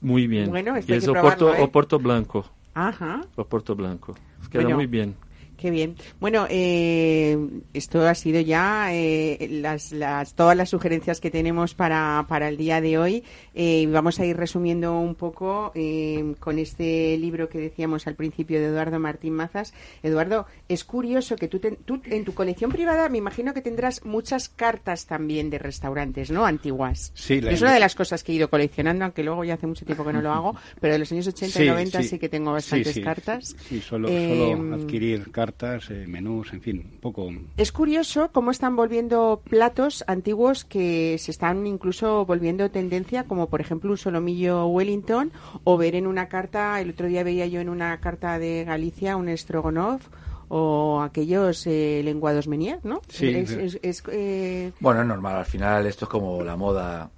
Muy 0.00 0.26
bien. 0.26 0.50
Bueno, 0.50 0.76
y 0.76 0.80
es 0.80 0.86
que 1.04 1.10
Oporto, 1.10 1.12
probarlo, 1.12 1.54
¿eh? 1.54 1.62
Oporto 1.62 1.98
blanco. 2.00 2.44
Ajá. 2.74 3.24
Oporto 3.36 3.76
blanco. 3.76 4.16
Queda 4.50 4.62
Bueno, 4.64 4.76
muy 4.76 4.86
bien. 4.86 5.14
Qué 5.56 5.70
bien. 5.70 5.96
Bueno, 6.20 6.46
eh, 6.50 7.38
esto 7.72 8.06
ha 8.06 8.14
sido 8.14 8.40
ya 8.40 8.88
eh, 8.92 9.48
las, 9.50 9.90
las, 9.92 10.34
todas 10.34 10.54
las 10.56 10.68
sugerencias 10.68 11.18
que 11.20 11.30
tenemos 11.30 11.74
para, 11.74 12.26
para 12.28 12.48
el 12.48 12.56
día 12.58 12.80
de 12.82 12.98
hoy. 12.98 13.24
Eh, 13.54 13.86
vamos 13.90 14.20
a 14.20 14.26
ir 14.26 14.36
resumiendo 14.36 14.98
un 15.00 15.14
poco 15.14 15.72
eh, 15.74 16.34
con 16.40 16.58
este 16.58 17.16
libro 17.16 17.48
que 17.48 17.58
decíamos 17.58 18.06
al 18.06 18.16
principio 18.16 18.60
de 18.60 18.66
Eduardo 18.66 18.98
Martín 18.98 19.32
Mazas. 19.32 19.72
Eduardo, 20.02 20.46
es 20.68 20.84
curioso 20.84 21.36
que 21.36 21.48
tú, 21.48 21.58
ten- 21.58 21.76
tú 21.84 22.02
en 22.04 22.24
tu 22.26 22.34
colección 22.34 22.70
privada 22.70 23.08
me 23.08 23.16
imagino 23.18 23.54
que 23.54 23.62
tendrás 23.62 24.04
muchas 24.04 24.50
cartas 24.50 25.06
también 25.06 25.48
de 25.48 25.58
restaurantes, 25.58 26.30
¿no? 26.30 26.44
Antiguas. 26.44 27.12
Sí, 27.14 27.40
la- 27.40 27.50
es 27.52 27.62
una 27.62 27.72
de 27.72 27.80
las 27.80 27.94
cosas 27.94 28.22
que 28.22 28.32
he 28.32 28.34
ido 28.34 28.50
coleccionando, 28.50 29.04
aunque 29.06 29.22
luego 29.24 29.42
ya 29.42 29.54
hace 29.54 29.66
mucho 29.66 29.86
tiempo 29.86 30.04
que 30.04 30.12
no 30.12 30.20
lo 30.20 30.32
hago, 30.32 30.54
pero 30.82 30.92
de 30.92 30.98
los 30.98 31.10
años 31.12 31.26
80 31.26 31.60
y 31.60 31.62
Sí, 31.64 31.68
90 31.70 32.02
sí, 32.02 32.08
sí. 32.08 32.18
que 32.18 32.28
tengo 32.28 32.52
bastantes 32.52 32.92
sí, 32.92 33.00
cartas. 33.00 33.56
Sí, 33.68 33.80
solo, 33.80 34.08
solo 34.08 34.74
adquirir 34.74 35.30
cartas, 35.32 35.45
eh, 35.90 36.04
menús, 36.08 36.52
en 36.52 36.60
fin, 36.60 36.90
un 36.94 37.00
poco. 37.00 37.28
Es 37.56 37.72
curioso 37.72 38.30
cómo 38.32 38.50
están 38.50 38.76
volviendo 38.76 39.42
platos 39.48 40.04
antiguos 40.06 40.64
que 40.64 41.16
se 41.18 41.30
están 41.30 41.66
incluso 41.66 42.24
volviendo 42.26 42.70
tendencia, 42.70 43.24
como 43.24 43.48
por 43.48 43.60
ejemplo 43.60 43.90
un 43.90 43.98
solomillo 43.98 44.66
Wellington, 44.66 45.32
o 45.64 45.76
ver 45.76 45.94
en 45.94 46.06
una 46.06 46.28
carta, 46.28 46.80
el 46.80 46.90
otro 46.90 47.06
día 47.06 47.22
veía 47.24 47.46
yo 47.46 47.60
en 47.60 47.68
una 47.68 47.98
carta 48.00 48.38
de 48.38 48.64
Galicia 48.64 49.16
un 49.16 49.28
estrogonoff, 49.28 50.06
o 50.48 51.00
aquellos 51.02 51.66
eh, 51.66 52.02
lenguados 52.04 52.46
menier, 52.46 52.78
¿no? 52.84 53.00
Sí. 53.08 53.28
Es- 53.34 53.50
es- 53.50 53.78
es, 53.82 54.02
eh, 54.12 54.70
Bueno, 54.78 55.00
es 55.00 55.06
normal, 55.08 55.36
al 55.36 55.44
final 55.44 55.86
esto 55.86 56.04
es 56.04 56.08
como 56.08 56.42
la 56.44 56.56
moda 56.56 57.10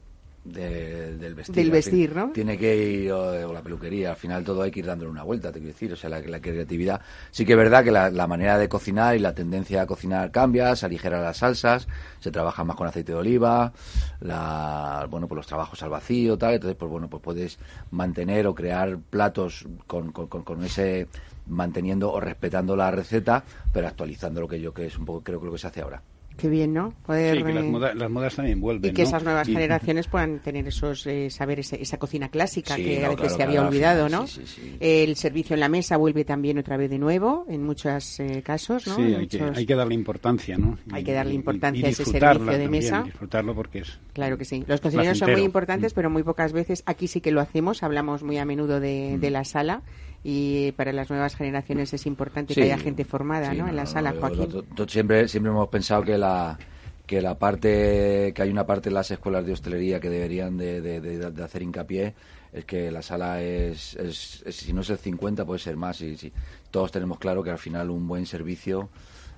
de- 0.52 1.16
del 1.16 1.34
vestir. 1.34 1.54
Del 1.54 1.66
Al 1.66 1.70
vestir, 1.72 2.10
fin, 2.10 2.18
¿no? 2.18 2.30
Tiene 2.32 2.58
que 2.58 2.76
ir, 2.76 3.12
o, 3.12 3.48
o 3.48 3.52
la 3.52 3.62
peluquería, 3.62 4.10
al 4.10 4.16
final 4.16 4.44
todo 4.44 4.62
hay 4.62 4.70
que 4.70 4.80
ir 4.80 4.86
dándole 4.86 5.10
una 5.10 5.22
vuelta, 5.22 5.52
te 5.52 5.58
quiero 5.58 5.72
decir, 5.72 5.92
o 5.92 5.96
sea, 5.96 6.10
la, 6.10 6.20
la 6.20 6.40
creatividad. 6.40 7.00
Sí 7.30 7.44
que 7.44 7.52
es 7.52 7.58
verdad 7.58 7.84
que 7.84 7.90
la, 7.90 8.10
la 8.10 8.26
manera 8.26 8.58
de 8.58 8.68
cocinar 8.68 9.16
y 9.16 9.18
la 9.18 9.34
tendencia 9.34 9.82
a 9.82 9.86
cocinar 9.86 10.30
cambia, 10.30 10.74
se 10.76 10.86
aligeran 10.86 11.22
las 11.22 11.38
salsas, 11.38 11.86
se 12.20 12.30
trabaja 12.30 12.64
más 12.64 12.76
con 12.76 12.86
aceite 12.86 13.12
de 13.12 13.18
oliva, 13.18 13.72
la, 14.20 15.06
bueno, 15.10 15.28
pues 15.28 15.36
los 15.36 15.46
trabajos 15.46 15.82
al 15.82 15.90
vacío, 15.90 16.36
tal, 16.36 16.54
entonces, 16.54 16.76
pues 16.78 16.90
bueno, 16.90 17.08
pues 17.08 17.22
puedes 17.22 17.58
mantener 17.90 18.46
o 18.46 18.54
crear 18.54 18.98
platos 18.98 19.66
con, 19.86 20.12
con, 20.12 20.26
con- 20.28 20.42
con 20.42 20.64
ese 20.64 21.08
manteniendo 21.46 22.12
o 22.12 22.20
respetando 22.20 22.76
la 22.76 22.90
receta, 22.90 23.42
pero 23.72 23.86
actualizando 23.88 24.40
lo 24.40 24.48
que 24.48 24.60
yo 24.60 24.74
que 24.74 24.86
es 24.86 24.98
un 24.98 25.04
poco 25.06 25.22
creo 25.22 25.40
que 25.40 25.46
lo 25.46 25.52
que 25.52 25.58
se 25.58 25.66
hace 25.66 25.80
ahora. 25.80 26.02
Qué 26.38 26.48
bien, 26.48 26.72
¿no? 26.72 26.94
Poder, 27.04 27.36
Sí, 27.36 27.42
que 27.42 27.52
las, 27.52 27.64
eh, 27.64 27.68
moda- 27.68 27.94
las 27.94 28.10
modas 28.10 28.34
también 28.36 28.60
vuelven. 28.60 28.90
y 28.90 28.94
que 28.94 29.02
¿no? 29.02 29.08
esas 29.08 29.22
nuevas 29.24 29.46
Y- 29.48 29.52
generaciones 29.52 30.06
puedan 30.06 30.38
tener 30.38 30.66
esos 30.66 31.06
eh, 31.06 31.28
saberes, 31.28 31.72
esa 31.74 31.98
cocina 31.98 32.30
clásica 32.30 32.76
Sí, 32.76 32.84
que 32.84 33.00
no, 33.00 33.06
a 33.06 33.08
veces 33.10 33.18
claro, 33.18 33.36
se 33.36 33.42
había 33.42 33.62
olvidado, 33.68 34.06
final, 34.06 34.20
¿no? 34.22 34.26
sí, 34.26 34.42
sí. 34.46 34.76
El 34.80 35.16
servicio 35.16 35.54
en 35.54 35.60
la 35.60 35.68
mesa 35.68 35.96
vuelve 35.98 36.24
también 36.24 36.56
otra 36.58 36.76
vez 36.78 36.88
de 36.88 36.98
nuevo 36.98 37.44
en 37.48 37.62
muchos 37.64 38.20
eh, 38.20 38.40
casos, 38.42 38.86
¿no? 38.86 38.96
Sí, 38.96 39.02
hay 39.14 39.26
que, 39.26 39.42
hay 39.54 39.66
que 39.66 39.74
darle 39.74 39.94
importancia, 39.94 40.56
¿no? 40.56 40.78
Hay 40.92 41.04
que 41.04 41.12
darle 41.12 41.34
importancia 41.34 41.82
y 41.82 41.84
a 41.86 41.88
ese 41.90 42.04
servicio 42.04 42.38
de 42.44 42.46
también, 42.46 42.70
mesa. 42.70 43.02
Disfrutarlo 43.02 43.54
porque 43.54 43.80
es. 43.80 43.98
Claro 44.14 44.38
que 44.38 44.44
sí. 44.44 44.64
Los 44.66 44.80
cocineros 44.80 45.18
son 45.18 45.32
muy 45.32 45.42
importantes, 45.42 45.92
pero 45.92 46.08
muy 46.08 46.22
pocas 46.22 46.52
veces 46.52 46.82
aquí 46.86 47.08
sí 47.08 47.20
que 47.20 47.32
lo 47.32 47.40
hacemos. 47.40 47.82
Hablamos 47.82 48.22
muy 48.22 48.38
a 48.38 48.44
menudo 48.44 48.80
de, 48.80 49.14
Mm. 49.16 49.20
de 49.20 49.30
la 49.30 49.44
sala 49.44 49.82
y 50.30 50.72
para 50.72 50.92
las 50.92 51.08
nuevas 51.08 51.34
generaciones 51.36 51.94
es 51.94 52.04
importante 52.04 52.52
Sí. 52.52 52.60
que 52.60 52.64
haya 52.66 52.76
gente 52.76 53.06
formada, 53.06 53.50
Sí, 53.50 53.56
¿no? 53.56 53.66
En 53.66 53.76
la 53.76 53.86
sala, 53.86 54.14
Joaquín. 54.20 54.50
yo- 54.50 54.64
yo 54.76 54.86
siempre, 54.86 55.26
siempre 55.26 55.50
hemos 55.50 55.68
pensado 55.68 56.02
que 56.02 56.18
la 56.18 56.58
que 57.06 57.22
la 57.22 57.38
parte 57.38 58.34
que 58.34 58.42
hay 58.42 58.50
una 58.50 58.66
parte 58.66 58.90
en 58.90 58.94
las 58.94 59.10
escuelas 59.10 59.46
de 59.46 59.52
hostelería 59.54 59.98
que 59.98 60.10
deberían 60.10 60.58
de, 60.58 60.82
de- 60.82 61.00
de- 61.00 61.30
de 61.30 61.42
hacer 61.42 61.62
hincapié 61.62 62.12
es 62.52 62.66
que 62.66 62.90
la 62.90 63.00
sala 63.00 63.40
es, 63.42 63.94
es- 63.94 64.42
es- 64.44 64.54
si 64.56 64.74
no 64.74 64.82
es 64.82 64.90
el 64.90 64.98
50 64.98 65.46
puede 65.46 65.58
ser 65.60 65.78
más 65.78 66.02
y 66.02 66.18
si 66.18 66.30
todos 66.70 66.92
tenemos 66.92 67.18
claro 67.18 67.42
que 67.42 67.48
al 67.50 67.56
final 67.58 67.88
un 67.88 68.06
buen 68.06 68.26
servicio 68.26 68.90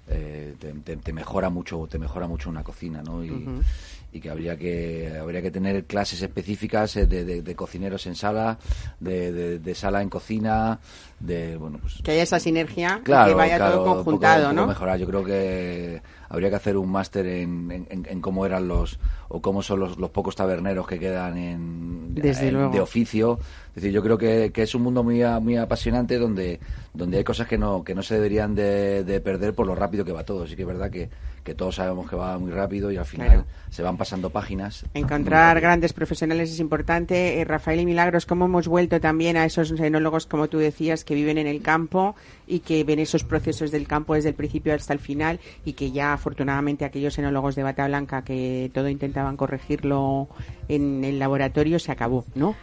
eh, 0.08 0.56
te, 0.58 0.72
te- 0.72 0.96
te 0.96 1.12
mejora 1.12 1.48
mucho 1.50 1.86
te 1.88 2.00
mejora 2.00 2.26
mucho 2.26 2.50
una 2.50 2.64
cocina 2.64 3.00
¿no? 3.04 3.24
y. 3.24 3.30
y 4.12 4.20
que 4.20 4.28
habría 4.30 4.56
que 4.56 5.16
habría 5.20 5.40
que 5.40 5.50
tener 5.52 5.84
clases 5.84 6.20
específicas 6.22 6.96
eh, 6.96 7.06
de, 7.06 7.24
de- 7.24 7.42
de 7.42 7.54
cocineros 7.54 8.06
en 8.06 8.14
sala 8.16 8.58
de, 8.98 9.30
de- 9.32 9.58
de 9.60 9.74
sala 9.74 10.02
en 10.02 10.08
cocina 10.08 10.80
de 11.20 11.56
bueno 11.56 11.78
pues 11.80 12.00
Que 12.02 12.10
haya 12.12 12.22
esa 12.24 12.40
sinergia 12.40 12.98
y 13.00 13.04
Claro, 13.04 13.28
que 13.28 13.34
vaya 13.34 13.56
claro, 13.56 13.74
todo 13.76 13.84
poco- 13.84 13.96
conjuntado, 14.04 14.42
poco 14.48 14.54
¿no? 14.54 14.66
mejorar. 14.66 14.98
Yo 14.98 15.06
creo 15.06 15.24
que 15.24 16.02
habría 16.28 16.50
que 16.50 16.56
hacer 16.56 16.76
un 16.76 16.90
máster 16.90 17.24
en, 17.26 17.86
en- 17.88 18.20
cómo 18.20 18.44
eran 18.46 18.66
los 18.68 18.98
o 19.28 19.40
cómo 19.40 19.62
son 19.62 19.80
los, 19.80 19.96
los 19.98 20.10
pocos 20.10 20.34
taberneros 20.34 20.86
que 20.88 20.98
quedan 20.98 21.36
en, 21.38 22.14
Desde 22.14 22.48
en- 22.48 22.54
luego. 22.54 22.72
de 22.72 22.80
oficio. 22.80 23.38
Es 23.68 23.74
decir, 23.76 23.92
yo 23.92 24.02
creo 24.02 24.18
que, 24.18 24.50
que 24.52 24.62
es 24.62 24.74
un 24.74 24.82
mundo 24.82 25.04
muy, 25.04 25.22
muy 25.40 25.56
apasionante 25.56 26.18
donde 26.18 26.58
donde 26.92 27.18
hay 27.18 27.24
cosas 27.24 27.46
que 27.46 27.56
no 27.58 27.84
que 27.84 27.94
no 27.94 28.02
se 28.02 28.14
deberían 28.14 28.54
de, 28.56 29.04
de 29.04 29.20
perder 29.20 29.54
por 29.54 29.66
lo 29.66 29.74
rápido 29.76 30.04
que 30.04 30.12
va 30.12 30.24
todo. 30.24 30.46
Sí 30.48 30.56
que 30.56 30.62
es 30.62 30.68
verdad 30.68 30.90
que, 30.90 31.08
que 31.44 31.54
todos 31.54 31.76
sabemos 31.76 32.08
que 32.08 32.16
va 32.16 32.38
muy 32.38 32.50
rápido 32.50 32.92
y 32.92 32.96
al 32.96 33.04
final 33.06 33.28
Claro. 33.28 33.44
se 33.70 33.82
van 33.82 33.96
pasando 33.96 34.30
páginas. 34.30 34.84
Encontrar 34.94 35.60
grandes 35.60 35.92
profesionales 35.92 36.50
es 36.52 36.60
importante. 36.60 37.40
Eh, 37.40 37.44
Rafael 37.44 37.80
y 37.80 37.86
Milagros, 37.86 38.26
cómo 38.26 38.44
hemos 38.44 38.68
vuelto 38.68 39.00
también 39.00 39.36
a 39.36 39.44
esos 39.44 39.70
enólogos, 39.72 40.26
como 40.26 40.48
tú 40.48 40.58
decías, 40.58 41.04
que 41.04 41.14
viven 41.14 41.38
en 41.38 41.46
el 41.46 41.62
campo 41.62 42.14
y 42.46 42.60
que 42.60 42.84
ven 42.84 42.98
esos 42.98 43.24
procesos 43.24 43.70
del 43.70 43.86
campo 43.86 44.14
desde 44.14 44.28
el 44.30 44.34
principio 44.34 44.74
hasta 44.74 44.92
el 44.92 44.98
final 44.98 45.40
y 45.64 45.72
que 45.72 45.92
ya 45.92 46.12
afortunadamente 46.12 46.84
aquellos 46.84 47.18
enólogos 47.18 47.54
de 47.54 47.62
bata 47.62 47.86
blanca 47.86 48.22
que 48.22 48.70
todo 48.74 48.88
intentaban 48.88 49.36
corregirlo 49.36 50.28
en 50.68 51.04
el 51.04 51.18
laboratorio 51.18 51.78
se 51.78 51.92
acabó, 51.92 52.24
¿no? 52.34 52.54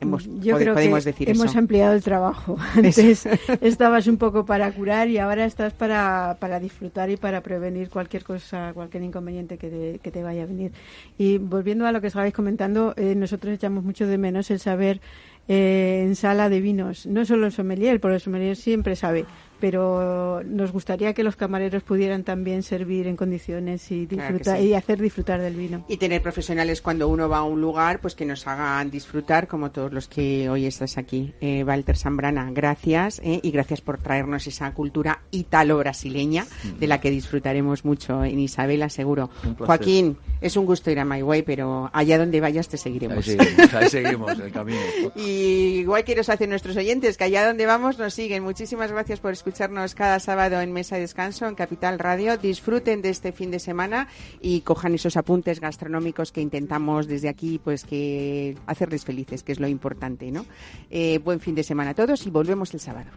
Hemos, 0.00 0.24
Yo 0.40 0.54
pode- 0.56 0.62
creo 0.64 0.74
podemos 0.74 1.04
que 1.04 1.10
decir 1.12 1.30
hemos 1.30 1.46
eso. 1.46 1.58
ampliado 1.58 1.94
el 1.94 2.02
trabajo. 2.02 2.56
Antes 2.74 3.26
estabas 3.62 4.06
un 4.06 4.18
poco 4.18 4.44
para 4.44 4.70
curar 4.72 5.08
y 5.08 5.18
ahora 5.18 5.44
estás 5.46 5.72
para, 5.72 6.36
para 6.38 6.60
disfrutar 6.60 7.08
y 7.10 7.16
para 7.16 7.40
prevenir 7.40 7.88
cualquier 7.88 8.22
cosa, 8.24 8.72
cualquier 8.74 9.02
inconveniente 9.04 9.56
que 9.58 9.68
te, 9.70 9.98
que 10.02 10.10
te 10.10 10.22
vaya 10.22 10.42
a 10.42 10.46
venir. 10.46 10.72
Y 11.16 11.38
volviendo 11.38 11.86
a 11.86 11.92
lo 11.92 12.00
que 12.00 12.08
estabais 12.08 12.34
comentando, 12.34 12.92
eh, 12.96 13.14
nosotros 13.14 13.54
echamos 13.54 13.84
mucho 13.84 14.06
de 14.06 14.18
menos 14.18 14.50
el 14.50 14.60
saber 14.60 15.00
eh, 15.48 16.02
en 16.04 16.16
sala 16.16 16.48
de 16.48 16.60
vinos, 16.60 17.06
no 17.06 17.24
solo 17.24 17.46
el 17.46 17.52
sommelier, 17.52 18.00
porque 18.00 18.16
el 18.16 18.20
sommelier 18.20 18.56
siempre 18.56 18.96
sabe, 18.96 19.24
pero 19.60 20.42
nos 20.44 20.72
gustaría 20.72 21.12
que 21.14 21.22
los 21.22 21.36
camareros 21.36 21.82
pudieran 21.82 22.24
también 22.24 22.62
servir 22.62 23.06
en 23.06 23.16
condiciones 23.16 23.90
y 23.90 24.06
Claro 24.06 24.32
disfrutar 24.34 24.58
sí. 24.58 24.66
y 24.66 24.74
hacer 24.74 25.00
disfrutar 25.00 25.40
del 25.40 25.54
vino. 25.56 25.84
Y 25.88 25.96
tener 25.96 26.22
profesionales 26.22 26.80
cuando 26.82 27.08
uno 27.08 27.28
va 27.28 27.38
a 27.38 27.42
un 27.44 27.60
lugar, 27.60 28.00
pues 28.00 28.14
que 28.14 28.24
nos 28.24 28.46
hagan 28.46 28.90
disfrutar, 28.90 29.46
como 29.48 29.70
todos 29.70 29.92
los 29.92 30.08
que 30.08 30.48
hoy 30.48 30.66
estás 30.66 30.98
aquí. 30.98 31.32
Eh, 31.40 31.64
Walter 31.64 31.96
Zambrana, 31.96 32.50
gracias 32.52 33.20
eh, 33.24 33.40
y 33.42 33.50
gracias 33.50 33.80
por 33.80 33.98
traernos 33.98 34.46
esa 34.46 34.72
cultura 34.74 35.20
italo-brasileña 35.30 36.46
de 36.78 36.86
la 36.86 37.00
que 37.00 37.10
disfrutaremos 37.10 37.84
mucho 37.84 38.24
en 38.24 38.38
Isabela, 38.38 38.88
seguro. 38.88 39.30
Joaquín, 39.58 40.16
es 40.40 40.56
un 40.56 40.66
gusto 40.66 40.90
ir 40.90 40.98
a 41.00 41.04
My 41.04 41.22
Way, 41.22 41.42
pero 41.42 41.90
allá 41.92 42.18
donde 42.18 42.40
vayas 42.40 42.68
te 42.68 42.76
Ahí 42.76 42.82
seguiremos. 42.82 43.24
seguimos, 43.24 43.74
ahí 43.74 43.88
seguimos 43.88 44.38
el 44.38 44.52
camino. 44.52 44.78
Y 45.16 45.78
igual 45.80 46.04
que 46.04 46.14
nos 46.14 46.28
hacen 46.28 46.50
nuestros 46.50 46.76
oyentes, 46.76 47.16
que 47.16 47.24
allá 47.24 47.46
donde 47.46 47.66
vamos 47.66 47.98
nos 47.98 48.14
siguen. 48.14 48.42
Muchísimas 48.42 48.92
gracias 48.92 49.20
por 49.20 49.32
escucharnos 49.46 49.94
cada 49.94 50.18
sábado 50.18 50.60
en 50.60 50.72
Mesa 50.72 50.98
y 50.98 51.02
Descanso 51.02 51.46
en 51.46 51.54
Capital 51.54 52.00
Radio. 52.00 52.36
Disfruten 52.36 53.00
de 53.00 53.10
este 53.10 53.30
fin 53.30 53.52
de 53.52 53.60
semana 53.60 54.08
y 54.40 54.62
cojan 54.62 54.92
esos 54.96 55.16
apuntes 55.16 55.60
gastronómicos 55.60 56.32
que 56.32 56.40
intentamos 56.40 57.06
desde 57.06 57.28
aquí, 57.28 57.60
pues 57.62 57.84
que 57.84 58.56
hacerles 58.66 59.04
felices, 59.04 59.44
que 59.44 59.52
es 59.52 59.60
lo 59.60 59.68
importante, 59.68 60.32
¿no? 60.32 60.44
Eh, 60.90 61.18
buen 61.18 61.38
fin 61.38 61.54
de 61.54 61.62
semana 61.62 61.90
a 61.90 61.94
todos 61.94 62.26
y 62.26 62.30
volvemos 62.30 62.74
el 62.74 62.80
sábado. 62.80 63.10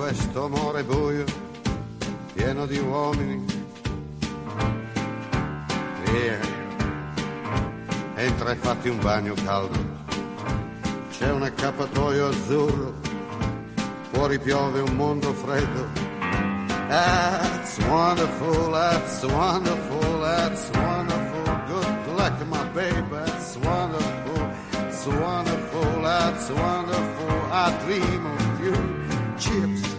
Questo 0.00 0.46
amore 0.46 0.82
buio, 0.82 1.26
pieno 2.32 2.64
di 2.64 2.78
uomini. 2.78 3.44
Via, 6.04 6.38
entra 8.14 8.52
e 8.52 8.54
fatti 8.56 8.88
un 8.88 8.98
bagno 9.00 9.34
caldo. 9.44 9.78
C'è 11.10 11.30
un 11.30 11.42
accappatoio 11.42 12.28
azzurro, 12.28 12.94
fuori 14.12 14.38
piove 14.38 14.80
un 14.80 14.96
mondo 14.96 15.34
freddo. 15.34 15.88
That's 16.88 17.76
wonderful, 17.86 18.72
that's 18.72 19.22
wonderful, 19.24 20.20
that's 20.22 20.70
wonderful. 20.78 21.44
Good 21.66 22.16
luck, 22.16 22.46
my 22.46 22.64
baby, 22.72 23.04
that's 23.10 23.54
wonderful, 23.56 24.48
it's 24.88 25.04
wonderful, 25.04 26.00
that's 26.00 26.48
wonderful. 26.48 27.52
I 27.52 27.70
dream 27.84 28.24
of 28.24 28.64
you. 28.64 28.98
Chips, 29.40 29.89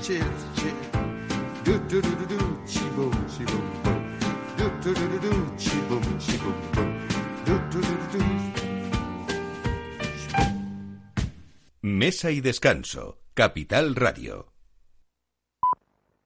Mesa 11.82 12.32
y 12.32 12.41
descanso. 12.41 13.20
Capital 13.34 13.95
Radio. 13.95 14.51